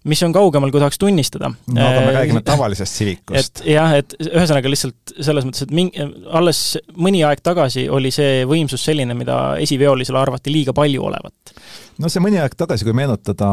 mis 0.07 0.21
on 0.25 0.33
kaugemal, 0.33 0.71
kui 0.73 0.81
tahaks 0.81 0.97
tunnistada. 1.01 1.51
no 1.51 1.81
aga 1.83 2.05
me 2.05 2.13
äh, 2.13 2.15
räägime 2.21 2.43
tavalisest 2.51 3.01
Civicust. 3.01 3.61
et 3.61 3.73
jah, 3.73 3.97
et 3.99 4.15
ühesõnaga 4.29 4.71
lihtsalt 4.71 5.15
selles 5.19 5.47
mõttes, 5.47 5.67
et 5.67 5.75
mingi, 5.75 6.07
alles 6.31 6.63
mõni 6.95 7.25
aeg 7.27 7.43
tagasi 7.43 7.89
oli 7.91 8.13
see 8.15 8.45
võimsus 8.49 8.87
selline, 8.87 9.17
mida 9.17 9.41
esiveolisele 9.61 10.21
arvati 10.21 10.53
liiga 10.55 10.75
palju 10.77 11.03
olevat. 11.11 11.55
no 11.99 12.09
see 12.09 12.23
mõni 12.23 12.39
aeg 12.41 12.55
tagasi, 12.57 12.87
kui 12.87 12.95
meenutada 12.95 13.51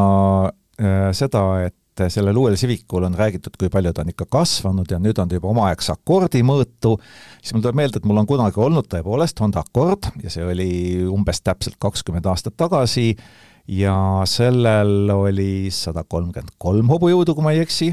äh, 0.79 1.11
seda, 1.19 1.45
et 1.67 1.77
et 2.07 2.15
sellel 2.15 2.37
uuel 2.39 2.57
Civicul 2.61 3.07
on 3.09 3.17
räägitud, 3.19 3.57
kui 3.59 3.71
palju 3.73 3.93
ta 3.95 4.05
on 4.05 4.13
ikka 4.13 4.29
kasvanud 4.31 4.91
ja 4.91 5.01
nüüd 5.03 5.19
on 5.19 5.29
ta 5.29 5.39
juba 5.39 5.51
omaaegse 5.51 5.93
akordi 5.95 6.43
mõõtu, 6.47 6.97
siis 7.43 7.55
mul 7.55 7.65
tuleb 7.65 7.81
meelde, 7.81 8.01
et 8.01 8.09
mul 8.09 8.21
on 8.23 8.29
kunagi 8.29 8.63
olnud 8.63 8.89
tõepoolest 8.93 9.43
Honda 9.43 9.63
Accord 9.65 10.11
ja 10.23 10.33
see 10.33 10.47
oli 10.47 10.71
umbes 11.11 11.43
täpselt 11.43 11.79
kakskümmend 11.83 12.27
aastat 12.31 12.57
tagasi 12.61 13.11
ja 13.69 13.97
sellel 14.29 15.11
oli 15.13 15.69
sada 15.75 16.05
kolmkümmend 16.05 16.57
kolm 16.59 16.93
hobujõudu, 16.95 17.35
kui 17.37 17.47
ma 17.47 17.55
ei 17.57 17.65
eksi, 17.67 17.93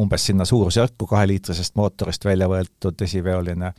umbes 0.00 0.28
sinna 0.30 0.46
suurusjärku 0.48 1.08
kaheliitrisest 1.10 1.76
mootorist 1.76 2.24
välja 2.24 2.48
võetud 2.52 3.02
esiveoline, 3.04 3.72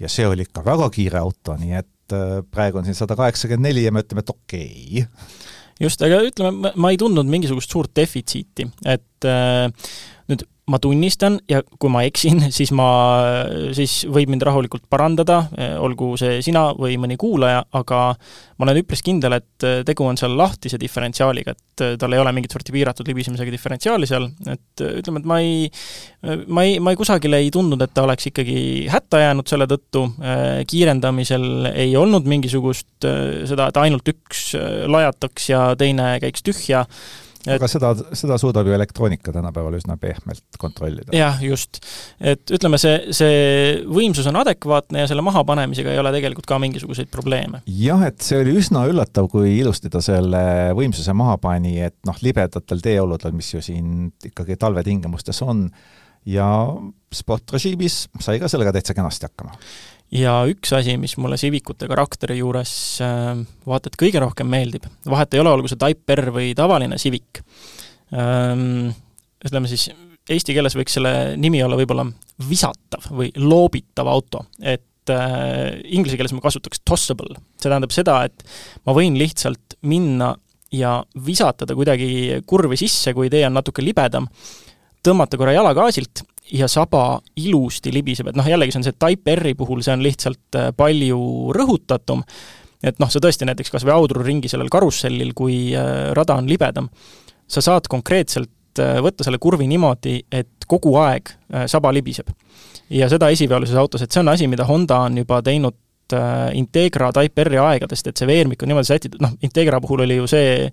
ja 0.00 0.10
see 0.10 0.26
oli 0.28 0.46
ikka 0.46 0.64
väga 0.64 0.88
kiire 0.94 1.20
auto, 1.20 1.56
nii 1.60 1.76
et 1.78 2.16
äh, 2.16 2.40
praegu 2.50 2.80
on 2.80 2.88
siin 2.88 2.98
sada 2.98 3.16
kaheksakümmend 3.18 3.68
neli 3.70 3.84
ja 3.84 3.92
me 3.92 4.04
ütleme, 4.04 4.24
et 4.24 4.32
okei. 4.34 5.04
okay 5.04 5.52
just, 5.84 6.02
aga 6.04 6.22
ütleme, 6.26 6.72
ma 6.74 6.92
ei 6.92 6.98
tundnud 7.00 7.28
mingisugust 7.30 7.72
suurt 7.74 7.94
defitsiiti, 7.96 8.66
et 8.88 9.28
äh, 9.28 9.68
ma 10.70 10.78
tunnistan 10.80 11.36
ja 11.50 11.60
kui 11.62 11.90
ma 11.92 12.02
eksin, 12.08 12.46
siis 12.54 12.70
ma, 12.76 12.86
siis 13.76 13.98
võib 14.08 14.30
mind 14.32 14.44
rahulikult 14.46 14.86
parandada, 14.92 15.42
olgu 15.84 16.14
see 16.20 16.38
sina 16.44 16.70
või 16.78 16.96
mõni 17.00 17.18
kuulaja, 17.20 17.66
aga 17.76 17.98
ma 18.14 18.66
olen 18.66 18.80
üpris 18.80 19.02
kindel, 19.04 19.36
et 19.36 19.66
tegu 19.84 20.06
on 20.08 20.16
seal 20.16 20.36
lahtise 20.38 20.78
diferentsiaaliga, 20.80 21.52
et 21.52 21.84
tal 22.00 22.16
ei 22.16 22.22
ole 22.22 22.32
mingit 22.36 22.54
sorti 22.54 22.72
piiratud 22.72 23.08
libisemisega 23.10 23.52
diferentsiaali 23.52 24.08
seal, 24.08 24.30
et 24.54 24.84
ütleme, 24.86 25.20
et 25.20 25.28
ma 25.28 25.40
ei, 25.44 25.68
ma 26.46 26.64
ei, 26.64 26.78
ma 26.80 26.94
ei 26.94 27.00
kusagile 27.00 27.42
ei 27.44 27.50
tundnud, 27.52 27.84
et 27.84 27.92
ta 27.92 28.06
oleks 28.06 28.30
ikkagi 28.30 28.56
hätta 28.92 29.20
jäänud 29.20 29.50
selle 29.50 29.68
tõttu, 29.68 30.06
kiirendamisel 30.70 31.74
ei 31.74 31.92
olnud 32.00 32.24
mingisugust 32.30 33.04
seda, 33.04 33.68
et 33.68 33.82
ainult 33.84 34.08
üks 34.14 34.54
lajataks 34.88 35.50
ja 35.52 35.66
teine 35.76 36.14
käiks 36.24 36.46
tühja, 36.46 36.86
et 37.46 37.56
aga 37.56 37.68
seda, 37.70 37.92
seda 38.16 38.38
suudab 38.40 38.68
ju 38.68 38.74
elektroonika 38.76 39.32
tänapäeval 39.34 39.76
üsna 39.78 39.96
pehmelt 40.00 40.58
kontrollida. 40.60 41.14
jah, 41.16 41.40
just. 41.44 41.80
et 42.20 42.54
ütleme, 42.54 42.80
see, 42.80 43.14
see 43.16 43.40
võimsus 43.88 44.28
on 44.30 44.40
adekvaatne 44.40 45.04
ja 45.04 45.10
selle 45.10 45.24
mahapanemisega 45.26 45.92
ei 45.92 46.00
ole 46.02 46.14
tegelikult 46.16 46.48
ka 46.50 46.58
mingisuguseid 46.62 47.10
probleeme. 47.12 47.62
jah, 47.66 48.06
et 48.08 48.20
see 48.24 48.40
oli 48.40 48.56
üsna 48.60 48.86
üllatav, 48.90 49.28
kui 49.32 49.56
ilusti 49.58 49.92
ta 49.92 50.02
selle 50.04 50.44
võimsuse 50.76 51.16
maha 51.16 51.36
pani, 51.42 51.76
et 51.84 51.98
noh, 52.08 52.16
libedatel 52.24 52.82
teeoludel, 52.84 53.36
mis 53.36 53.52
ju 53.54 53.62
siin 53.64 54.08
ikkagi 54.24 54.58
talvetingimustes 54.60 55.42
on, 55.46 55.68
ja 56.24 56.46
sportrežiimis 57.14 58.06
sai 58.24 58.40
ka 58.40 58.48
sellega 58.48 58.72
täitsa 58.74 58.96
kenasti 58.96 59.28
hakkama 59.28 59.52
ja 60.14 60.34
üks 60.50 60.72
asi, 60.76 60.96
mis 61.00 61.16
mulle 61.20 61.38
Civicute 61.40 61.88
karakteri 61.90 62.38
juures 62.38 62.72
äh, 63.04 63.34
vaata 63.66 63.90
et 63.90 63.98
kõige 64.00 64.22
rohkem 64.22 64.48
meeldib, 64.50 64.86
vahet 65.10 65.34
ei 65.34 65.42
ole, 65.42 65.52
olgu 65.54 65.70
see 65.70 65.80
Type 65.80 66.16
R 66.16 66.30
või 66.34 66.52
tavaline 66.56 66.98
Civic, 67.02 67.42
ähm, 68.14 68.92
ütleme 69.44 69.70
siis, 69.70 69.88
eesti 70.30 70.56
keeles 70.56 70.76
võiks 70.78 70.96
selle 70.96 71.34
nimi 71.40 71.62
olla 71.64 71.78
võib-olla 71.80 72.06
visatav 72.48 73.10
või 73.12 73.32
loobitav 73.36 74.08
auto, 74.10 74.46
et 74.62 75.12
äh, 75.12 75.80
inglise 75.84 76.18
keeles 76.20 76.34
ma 76.36 76.44
kasutaks 76.44 76.84
tossable. 76.86 77.36
see 77.58 77.68
tähendab 77.68 77.94
seda, 77.94 78.22
et 78.28 78.46
ma 78.86 78.96
võin 78.96 79.18
lihtsalt 79.20 79.78
minna 79.84 80.34
ja 80.74 80.98
visatada 81.26 81.74
kuidagi 81.76 82.40
kurvi 82.46 82.78
sisse, 82.78 83.14
kui 83.14 83.30
tee 83.30 83.44
on 83.46 83.54
natuke 83.54 83.82
libedam, 83.84 84.26
tõmmata 85.04 85.38
korra 85.40 85.54
jala 85.54 85.74
gaasilt 85.76 86.24
ja 86.52 86.68
saba 86.68 87.20
ilusti 87.40 87.92
libiseb, 87.92 88.28
et 88.30 88.36
noh, 88.36 88.46
jällegi 88.48 88.74
see 88.74 88.82
on 88.82 88.86
see 88.86 88.98
Type 89.00 89.36
R-i 89.38 89.54
puhul, 89.58 89.82
see 89.84 89.94
on 89.94 90.04
lihtsalt 90.04 90.58
äh, 90.58 90.70
palju 90.76 91.20
rõhutatum, 91.56 92.24
et 92.84 93.00
noh, 93.00 93.10
sa 93.10 93.22
tõesti 93.22 93.48
näiteks 93.48 93.72
kas 93.72 93.86
või 93.86 93.94
audruringi 93.96 94.50
sellel 94.52 94.72
karussellil, 94.72 95.32
kui 95.36 95.58
äh, 95.76 96.10
rada 96.16 96.36
on 96.40 96.50
libedam, 96.50 96.90
sa 97.48 97.64
saad 97.64 97.88
konkreetselt 97.92 98.82
äh, 98.82 98.98
võtta 99.04 99.24
selle 99.24 99.40
kurvi 99.40 99.68
niimoodi, 99.70 100.18
et 100.32 100.68
kogu 100.68 100.94
aeg 101.00 101.28
saba 101.68 101.90
libiseb. 101.92 102.30
ja 102.90 103.08
seda 103.08 103.28
esiveolises 103.32 103.76
autos, 103.76 104.02
et 104.02 104.12
see 104.12 104.20
on 104.20 104.28
asi, 104.32 104.46
mida 104.48 104.64
Honda 104.64 105.04
on 105.08 105.18
juba 105.18 105.42
teinud 105.42 105.76
Integra 106.54 107.08
Type 107.16 107.44
R-i 107.44 107.58
aegadest, 107.58 108.06
et 108.06 108.20
see 108.20 108.26
veermik 108.28 108.62
on 108.62 108.68
niimoodi 108.68 108.86
sätitud, 108.86 109.22
noh, 109.24 109.32
Integra 109.42 109.80
puhul 109.80 110.04
oli 110.04 110.18
ju 110.18 110.26
see 110.28 110.66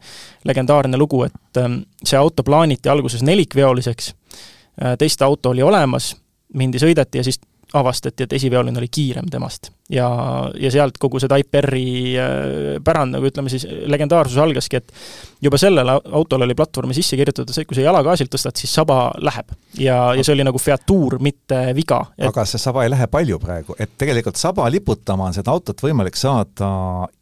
legendaarne 0.46 1.00
lugu, 1.00 1.24
et 1.24 1.60
see 2.04 2.20
auto 2.20 2.44
plaaniti 2.44 2.92
alguses 2.92 3.24
nelikveoliseks, 3.24 4.12
teist 5.00 5.22
auto 5.22 5.52
oli 5.52 5.64
olemas, 5.64 6.14
mindi, 6.58 6.80
sõideti 6.80 7.20
ja 7.20 7.24
siis 7.24 7.40
avastati, 7.74 8.24
et 8.24 8.34
esiveoline 8.34 8.80
oli 8.80 8.88
kiirem 8.92 9.28
temast. 9.32 9.72
ja, 9.90 10.08
ja 10.60 10.72
sealt 10.72 10.98
kogu 11.00 11.20
see 11.20 11.30
Type 11.32 11.62
R-i 11.62 11.86
äh, 12.20 12.78
pärand, 12.84 13.16
nagu 13.16 13.28
ütleme 13.28 13.52
siis, 13.52 13.66
legendaarsus 13.92 14.38
algaski, 14.44 14.80
et 14.80 14.92
juba 15.44 15.60
sellele 15.60 15.96
autole 16.12 16.48
oli 16.48 16.56
platvormi 16.56 16.96
sisse 16.96 17.20
kirjutatud 17.20 17.54
see, 17.54 17.66
et 17.66 17.70
kui 17.70 17.80
sa 17.80 17.86
jala 17.86 18.04
gaasilt 18.04 18.32
tõstad, 18.34 18.60
siis 18.60 18.74
saba 18.76 19.00
läheb. 19.24 19.52
ja, 19.80 19.98
ja 20.18 20.24
see 20.24 20.36
oli 20.36 20.48
nagu 20.48 20.60
featuur, 20.60 21.18
mitte 21.24 21.62
viga 21.78 22.02
et.... 22.18 22.28
aga 22.28 22.46
see 22.48 22.62
saba 22.62 22.86
ei 22.86 22.92
lähe 22.92 23.08
palju 23.12 23.40
praegu, 23.44 23.76
et 23.80 23.96
tegelikult 24.00 24.40
saba 24.40 24.68
liputama 24.72 25.30
on 25.30 25.38
seda 25.38 25.54
autot 25.56 25.84
võimalik 25.84 26.20
saada 26.20 26.72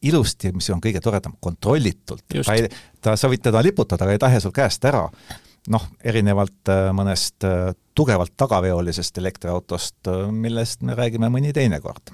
ilusti, 0.01 0.53
mis 0.55 0.69
on 0.73 0.81
kõige 0.81 1.01
toredam, 1.03 1.37
kontrollitult. 1.39 2.25
ta 2.29 2.57
ei, 2.57 2.69
ta, 3.01 3.17
sa 3.17 3.29
võid 3.29 3.45
teda 3.49 3.61
liputada, 3.65 4.05
aga 4.05 4.17
ei 4.17 4.25
tahe 4.25 4.41
sul 4.41 4.55
käest 4.55 4.85
ära 4.89 5.05
noh, 5.73 5.85
erinevalt 6.03 6.71
äh, 6.71 6.89
mõnest 6.95 7.45
äh, 7.47 7.73
tugevalt 7.97 8.33
tagaveolisest 8.39 9.17
elektriautost, 9.21 9.99
äh, 10.07 10.25
millest 10.31 10.85
me 10.87 10.95
räägime 10.97 11.31
mõni 11.33 11.53
teine 11.55 11.81
kord. 11.83 12.13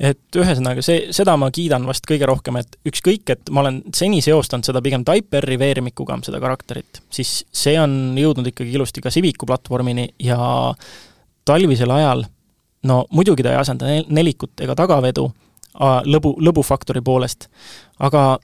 Et 0.00 0.38
ühesõnaga, 0.40 0.80
see, 0.80 1.10
seda 1.12 1.34
ma 1.36 1.50
kiidan 1.52 1.84
vast 1.84 2.06
kõige 2.08 2.24
rohkem, 2.28 2.56
et 2.62 2.78
ükskõik, 2.88 3.34
et 3.34 3.50
ma 3.52 3.60
olen 3.60 3.82
seni 3.92 4.22
seostanud 4.24 4.64
seda 4.64 4.80
pigem 4.80 5.04
Type 5.04 5.42
R-i 5.42 5.58
veermikuga, 5.60 6.16
seda 6.24 6.40
karakterit, 6.40 7.02
siis 7.12 7.42
see 7.52 7.76
on 7.80 8.16
jõudnud 8.16 8.48
ikkagi 8.48 8.72
ilusti 8.78 9.04
ka 9.04 9.12
Civicu 9.12 9.48
platvormini 9.50 10.08
ja 10.24 10.38
talvisel 11.44 11.92
ajal 11.92 12.24
no 12.88 13.02
muidugi 13.12 13.44
ta 13.44 13.52
ei 13.52 13.60
asenda 13.60 13.90
nelikut 14.08 14.62
ega 14.64 14.76
tagavedu 14.78 15.26
lõbu, 16.08 16.34
lõbufaktori 16.42 17.02
poolest, 17.04 17.48
aga 18.00 18.38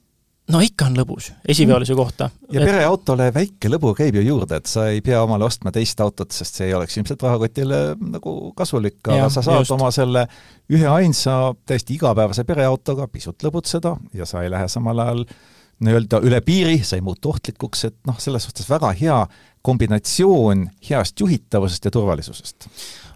no 0.52 0.60
ikka 0.62 0.88
on 0.90 0.98
lõbus, 1.00 1.30
esiveolise 1.48 1.94
mm. 1.94 1.98
kohta. 1.98 2.28
ja 2.52 2.60
et... 2.60 2.68
pereautole 2.68 3.28
väike 3.34 3.70
lõbu 3.72 3.92
käib 3.98 4.18
ju 4.18 4.22
juurde, 4.26 4.60
et 4.60 4.70
sa 4.70 4.86
ei 4.92 5.02
pea 5.04 5.22
omale 5.24 5.46
ostma 5.48 5.72
teist 5.74 6.00
autot, 6.04 6.30
sest 6.34 6.60
see 6.60 6.68
ei 6.70 6.76
oleks 6.76 6.96
ilmselt 6.98 7.22
rahakotile 7.26 7.80
nagu 7.98 8.36
kasulik, 8.58 9.00
aga 9.08 9.24
ja, 9.24 9.32
sa 9.32 9.42
saad 9.46 9.64
just. 9.64 9.74
oma 9.74 9.90
selle 9.94 10.26
üheainsa 10.72 11.54
täiesti 11.66 11.96
igapäevase 11.98 12.46
pereautoga 12.46 13.08
pisut 13.10 13.42
lõbutseda 13.46 13.96
ja 14.14 14.28
sa 14.28 14.44
ei 14.44 14.52
lähe 14.52 14.68
samal 14.70 15.02
ajal 15.04 15.26
nii-öelda 15.84 16.22
üle 16.24 16.40
piiri, 16.40 16.78
sa 16.86 16.96
ei 16.96 17.04
muutu 17.04 17.34
ohtlikuks, 17.34 17.84
et 17.90 17.98
noh, 18.08 18.16
selles 18.22 18.46
suhtes 18.46 18.68
väga 18.70 18.94
hea 18.96 19.18
kombinatsioon 19.66 20.68
heast 20.88 21.20
juhitavusest 21.20 21.88
ja 21.88 21.92
turvalisusest 21.92 22.70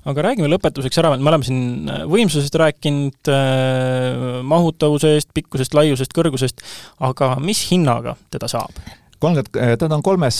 aga 0.08 0.24
räägime 0.24 0.48
lõpetuseks 0.50 1.00
ära, 1.02 1.12
me 1.16 1.30
oleme 1.30 1.46
siin 1.46 1.90
äh, 1.90 2.04
võimsusest 2.10 2.56
rääkinud, 2.60 3.30
äh, 3.32 4.40
mahutavusest, 4.46 5.30
pikkusest, 5.36 5.76
laiusest, 5.76 6.14
kõrgusest, 6.16 6.64
aga 7.04 7.34
mis 7.42 7.66
hinnaga 7.70 8.16
teda 8.32 8.50
saab? 8.50 8.80
kolmkümmend, 9.20 9.56
äh, 9.60 9.74
teda 9.80 9.98
on 9.98 10.04
kolmes 10.04 10.38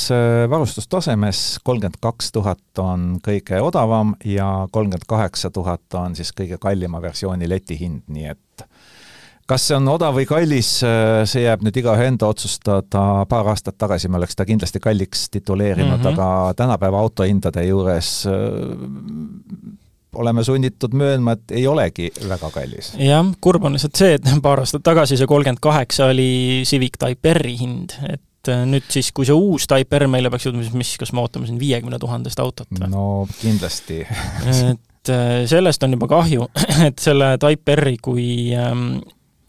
varustustasemes, 0.49 1.61
kolmkümmend 1.65 2.01
kaks 2.01 2.33
tuhat 2.33 2.81
on 2.81 3.19
kõige 3.25 3.61
odavam 3.61 4.15
ja 4.25 4.67
kolmkümmend 4.73 5.05
kaheksa 5.09 5.53
tuhat 5.53 6.01
on 6.01 6.17
siis 6.17 6.33
kõige 6.37 6.57
kallima 6.61 7.03
versiooni 7.05 7.49
leti 7.49 7.77
hind, 7.81 8.07
nii 8.09 8.31
et 8.33 8.65
kas 9.51 9.67
see 9.67 9.77
on 9.79 9.89
odav 9.91 10.15
või 10.15 10.27
kallis, 10.31 10.71
see 10.81 11.45
jääb 11.45 11.65
nüüd 11.67 11.77
igaühe 11.83 12.07
enda 12.13 12.31
otsustada, 12.31 13.25
paar 13.31 13.51
aastat 13.53 13.79
tagasi 13.81 14.11
me 14.11 14.21
oleks 14.21 14.39
ta 14.39 14.47
kindlasti 14.49 14.83
kalliks 14.83 15.29
tituleerinud 15.35 15.99
mm, 15.99 16.05
-hmm. 16.05 16.13
aga 16.15 16.55
tänapäeva 16.57 17.01
autohindade 17.03 17.65
juures 17.67 18.13
äh, 18.31 18.35
oleme 20.15 20.45
sunnitud 20.45 20.95
möönma, 20.95 21.33
et 21.33 21.55
ei 21.61 21.67
olegi 21.67 22.11
väga 22.29 22.51
kallis. 22.51 22.93
jah, 22.99 23.27
kurb 23.41 23.65
on 23.65 23.77
lihtsalt 23.77 23.97
see, 23.99 24.17
et 24.19 24.33
paar 24.47 24.63
aastat 24.63 24.85
tagasi 24.87 25.19
see 25.19 25.31
kolmkümmend 25.31 25.63
kaheksa 25.63 26.11
oli 26.15 26.63
Civic 26.67 26.99
Type 26.99 27.35
R-i 27.35 27.57
hind, 27.61 27.97
et 28.09 28.53
äh, 28.53 28.65
nüüd 28.67 28.87
siis, 28.89 29.13
kui 29.13 29.29
see 29.29 29.37
uus 29.37 29.67
Type 29.71 29.99
R 29.99 30.09
meile 30.11 30.31
peaks 30.31 30.49
jõudma, 30.49 30.67
siis 30.67 30.77
mis, 30.79 30.95
kas 31.01 31.15
me 31.15 31.25
ootame 31.25 31.51
siin 31.51 31.61
viiekümne 31.63 31.99
tuhandest 32.03 32.43
autot 32.43 32.71
või? 32.71 32.91
no 32.91 33.07
kindlasti 33.41 34.03
et 34.05 35.15
äh, 35.15 35.47
sellest 35.51 35.87
on 35.87 35.97
juba 35.99 36.11
kahju, 36.11 36.51
et 36.89 36.99
selle 37.03 37.35
Type 37.43 37.79
R-i 37.79 37.97
kui 38.03 38.29
ähm, 38.57 39.01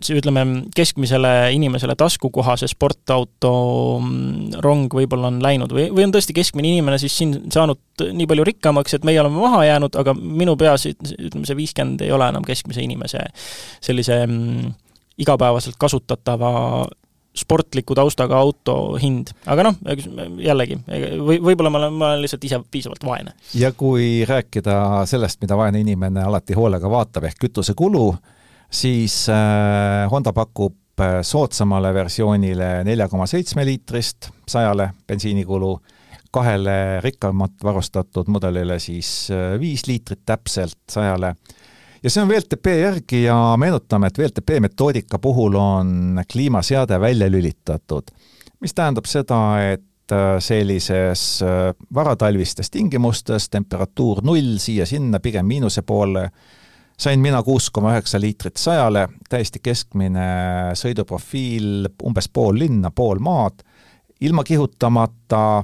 ütleme, 0.10 0.46
keskmisele 0.76 1.52
inimesele 1.56 1.96
taskukohase 2.00 2.70
sportauto 2.72 3.54
mm, 4.02 4.62
rong 4.66 4.94
võib-olla 4.98 5.30
on 5.32 5.42
läinud 5.44 5.74
või, 5.76 5.90
või 5.94 6.08
on 6.08 6.16
tõesti 6.16 6.36
keskmine 6.38 6.72
inimene 6.74 7.00
siis 7.02 7.18
siin 7.22 7.36
saanud 7.54 8.06
nii 8.12 8.30
palju 8.30 8.46
rikkamaks, 8.48 8.98
et 8.98 9.06
meie 9.08 9.22
oleme 9.22 9.42
maha 9.42 9.66
jäänud, 9.68 9.98
aga 10.02 10.16
minu 10.18 10.56
peas 10.60 10.88
ütleme, 10.90 11.46
see 11.46 11.60
viiskümmend 11.60 12.02
ei 12.06 12.14
ole 12.16 12.32
enam 12.34 12.46
keskmise 12.48 12.84
inimese 12.86 13.28
sellise 13.84 14.24
mm, 14.26 14.74
igapäevaselt 15.22 15.78
kasutatava 15.80 16.52
sportliku 17.36 17.96
taustaga 17.96 18.38
auto 18.38 18.98
hind, 19.00 19.32
aga 19.48 19.70
noh, 19.70 19.78
jällegi, 20.44 20.78
või 21.24 21.40
võib-olla 21.40 21.72
ma 21.72 21.80
olen, 21.80 21.96
ma 21.96 22.10
olen 22.10 22.26
lihtsalt 22.26 22.44
ise 22.48 22.60
piisavalt 22.72 23.06
vaene. 23.08 23.36
ja 23.56 23.72
kui 23.72 24.26
rääkida 24.28 25.06
sellest, 25.08 25.40
mida 25.44 25.58
vaene 25.58 25.80
inimene 25.80 26.24
alati 26.28 26.58
hoolega 26.58 26.92
vaatab, 26.92 27.30
ehk 27.30 27.40
kütusekulu, 27.46 28.10
siis 28.72 29.30
äh, 29.30 30.12
Honda 30.12 30.34
pakub 30.34 31.00
äh, 31.00 31.20
soodsamale 31.22 31.94
versioonile 31.94 32.84
nelja 32.88 33.08
koma 33.12 33.28
seitsme 33.28 33.66
liitrist 33.68 34.32
sajale 34.48 34.92
bensiinikulu, 35.08 35.76
kahele 36.32 37.02
rikkamalt 37.04 37.64
varustatud 37.64 38.32
mudelile 38.32 38.80
siis 38.80 39.28
äh, 39.32 39.60
viis 39.60 39.88
liitrit 39.88 40.24
täpselt 40.26 40.80
sajale. 40.90 41.36
Ja 42.04 42.10
see 42.10 42.24
on 42.24 42.32
VLTP 42.32 42.72
järgi 42.80 43.24
ja 43.28 43.36
meenutame, 43.62 44.10
et 44.10 44.18
VLTP 44.18 44.58
metoodika 44.64 45.20
puhul 45.22 45.54
on 45.60 46.24
kliimaseade 46.32 46.98
välja 47.00 47.28
lülitatud, 47.30 48.10
mis 48.60 48.74
tähendab 48.74 49.06
seda, 49.06 49.38
et 49.62 49.86
sellises 50.44 51.22
varatalvistes 51.96 52.68
tingimustes 52.74 53.46
temperatuur 53.54 54.20
null 54.28 54.58
siia-sinna, 54.60 55.22
pigem 55.24 55.46
miinuse 55.48 55.86
poole, 55.88 56.26
sain 57.02 57.20
mina 57.20 57.42
kuus 57.44 57.70
koma 57.74 57.96
üheksa 57.96 58.20
liitrit 58.22 58.60
sajale, 58.62 59.08
täiesti 59.30 59.62
keskmine 59.64 60.26
sõiduprofiil, 60.78 61.88
umbes 62.06 62.30
pool 62.30 62.60
linna, 62.62 62.92
pool 62.94 63.22
maad, 63.24 63.64
ilma 64.22 64.44
kihutamata, 64.46 65.64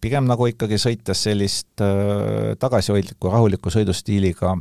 pigem 0.00 0.28
nagu 0.28 0.46
ikkagi 0.50 0.78
sõites 0.78 1.24
sellist 1.26 1.82
äh, 1.82 2.52
tagasihoidliku, 2.60 3.30
rahuliku 3.32 3.72
sõidustiiliga, 3.74 4.54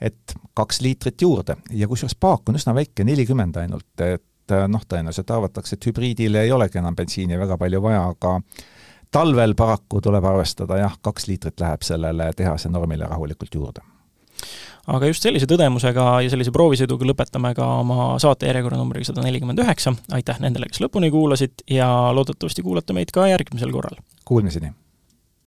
et 0.00 0.34
kaks 0.56 0.80
liitrit 0.82 1.22
juurde. 1.22 1.58
Ja 1.70 1.88
kusjuures 1.88 2.16
paak 2.20 2.48
on 2.48 2.58
üsna 2.58 2.74
väike, 2.74 3.04
nelikümmend 3.06 3.60
ainult, 3.60 3.92
et 4.00 4.56
äh, 4.56 4.64
noh, 4.72 4.82
tõenäoliselt 4.88 5.30
arvatakse, 5.30 5.76
et 5.76 5.90
hübriidile 5.90 6.46
ei 6.46 6.54
olegi 6.54 6.80
enam 6.80 6.96
bensiini 6.96 7.38
väga 7.38 7.60
palju 7.60 7.82
vaja, 7.84 8.02
aga 8.16 8.38
talvel 9.12 9.54
paraku 9.54 10.00
tuleb 10.02 10.24
arvestada 10.26 10.80
jah, 10.80 10.96
kaks 11.04 11.28
liitrit 11.28 11.60
läheb 11.62 11.86
sellele 11.86 12.32
tehase 12.36 12.72
normile 12.72 13.06
rahulikult 13.06 13.54
juurde 13.54 13.84
aga 14.86 15.10
just 15.10 15.26
sellise 15.26 15.48
tõdemusega 15.50 16.06
ja 16.24 16.32
sellise 16.32 16.54
proovisõiduga 16.54 17.10
lõpetame 17.10 17.52
ka 17.58 17.68
oma 17.82 18.08
saate 18.22 18.50
järjekorra 18.50 18.80
numbriga 18.80 19.10
sada 19.10 19.24
nelikümmend 19.26 19.62
üheksa, 19.64 19.96
aitäh 20.14 20.40
nendele, 20.42 20.70
kes 20.70 20.82
lõpuni 20.84 21.10
kuulasid 21.14 21.66
ja 21.70 21.90
loodetavasti 22.16 22.64
kuulate 22.66 22.96
meid 22.96 23.14
ka 23.14 23.28
järgmisel 23.32 23.74
korral! 23.74 23.98
Kuulmiseni! 24.26 24.72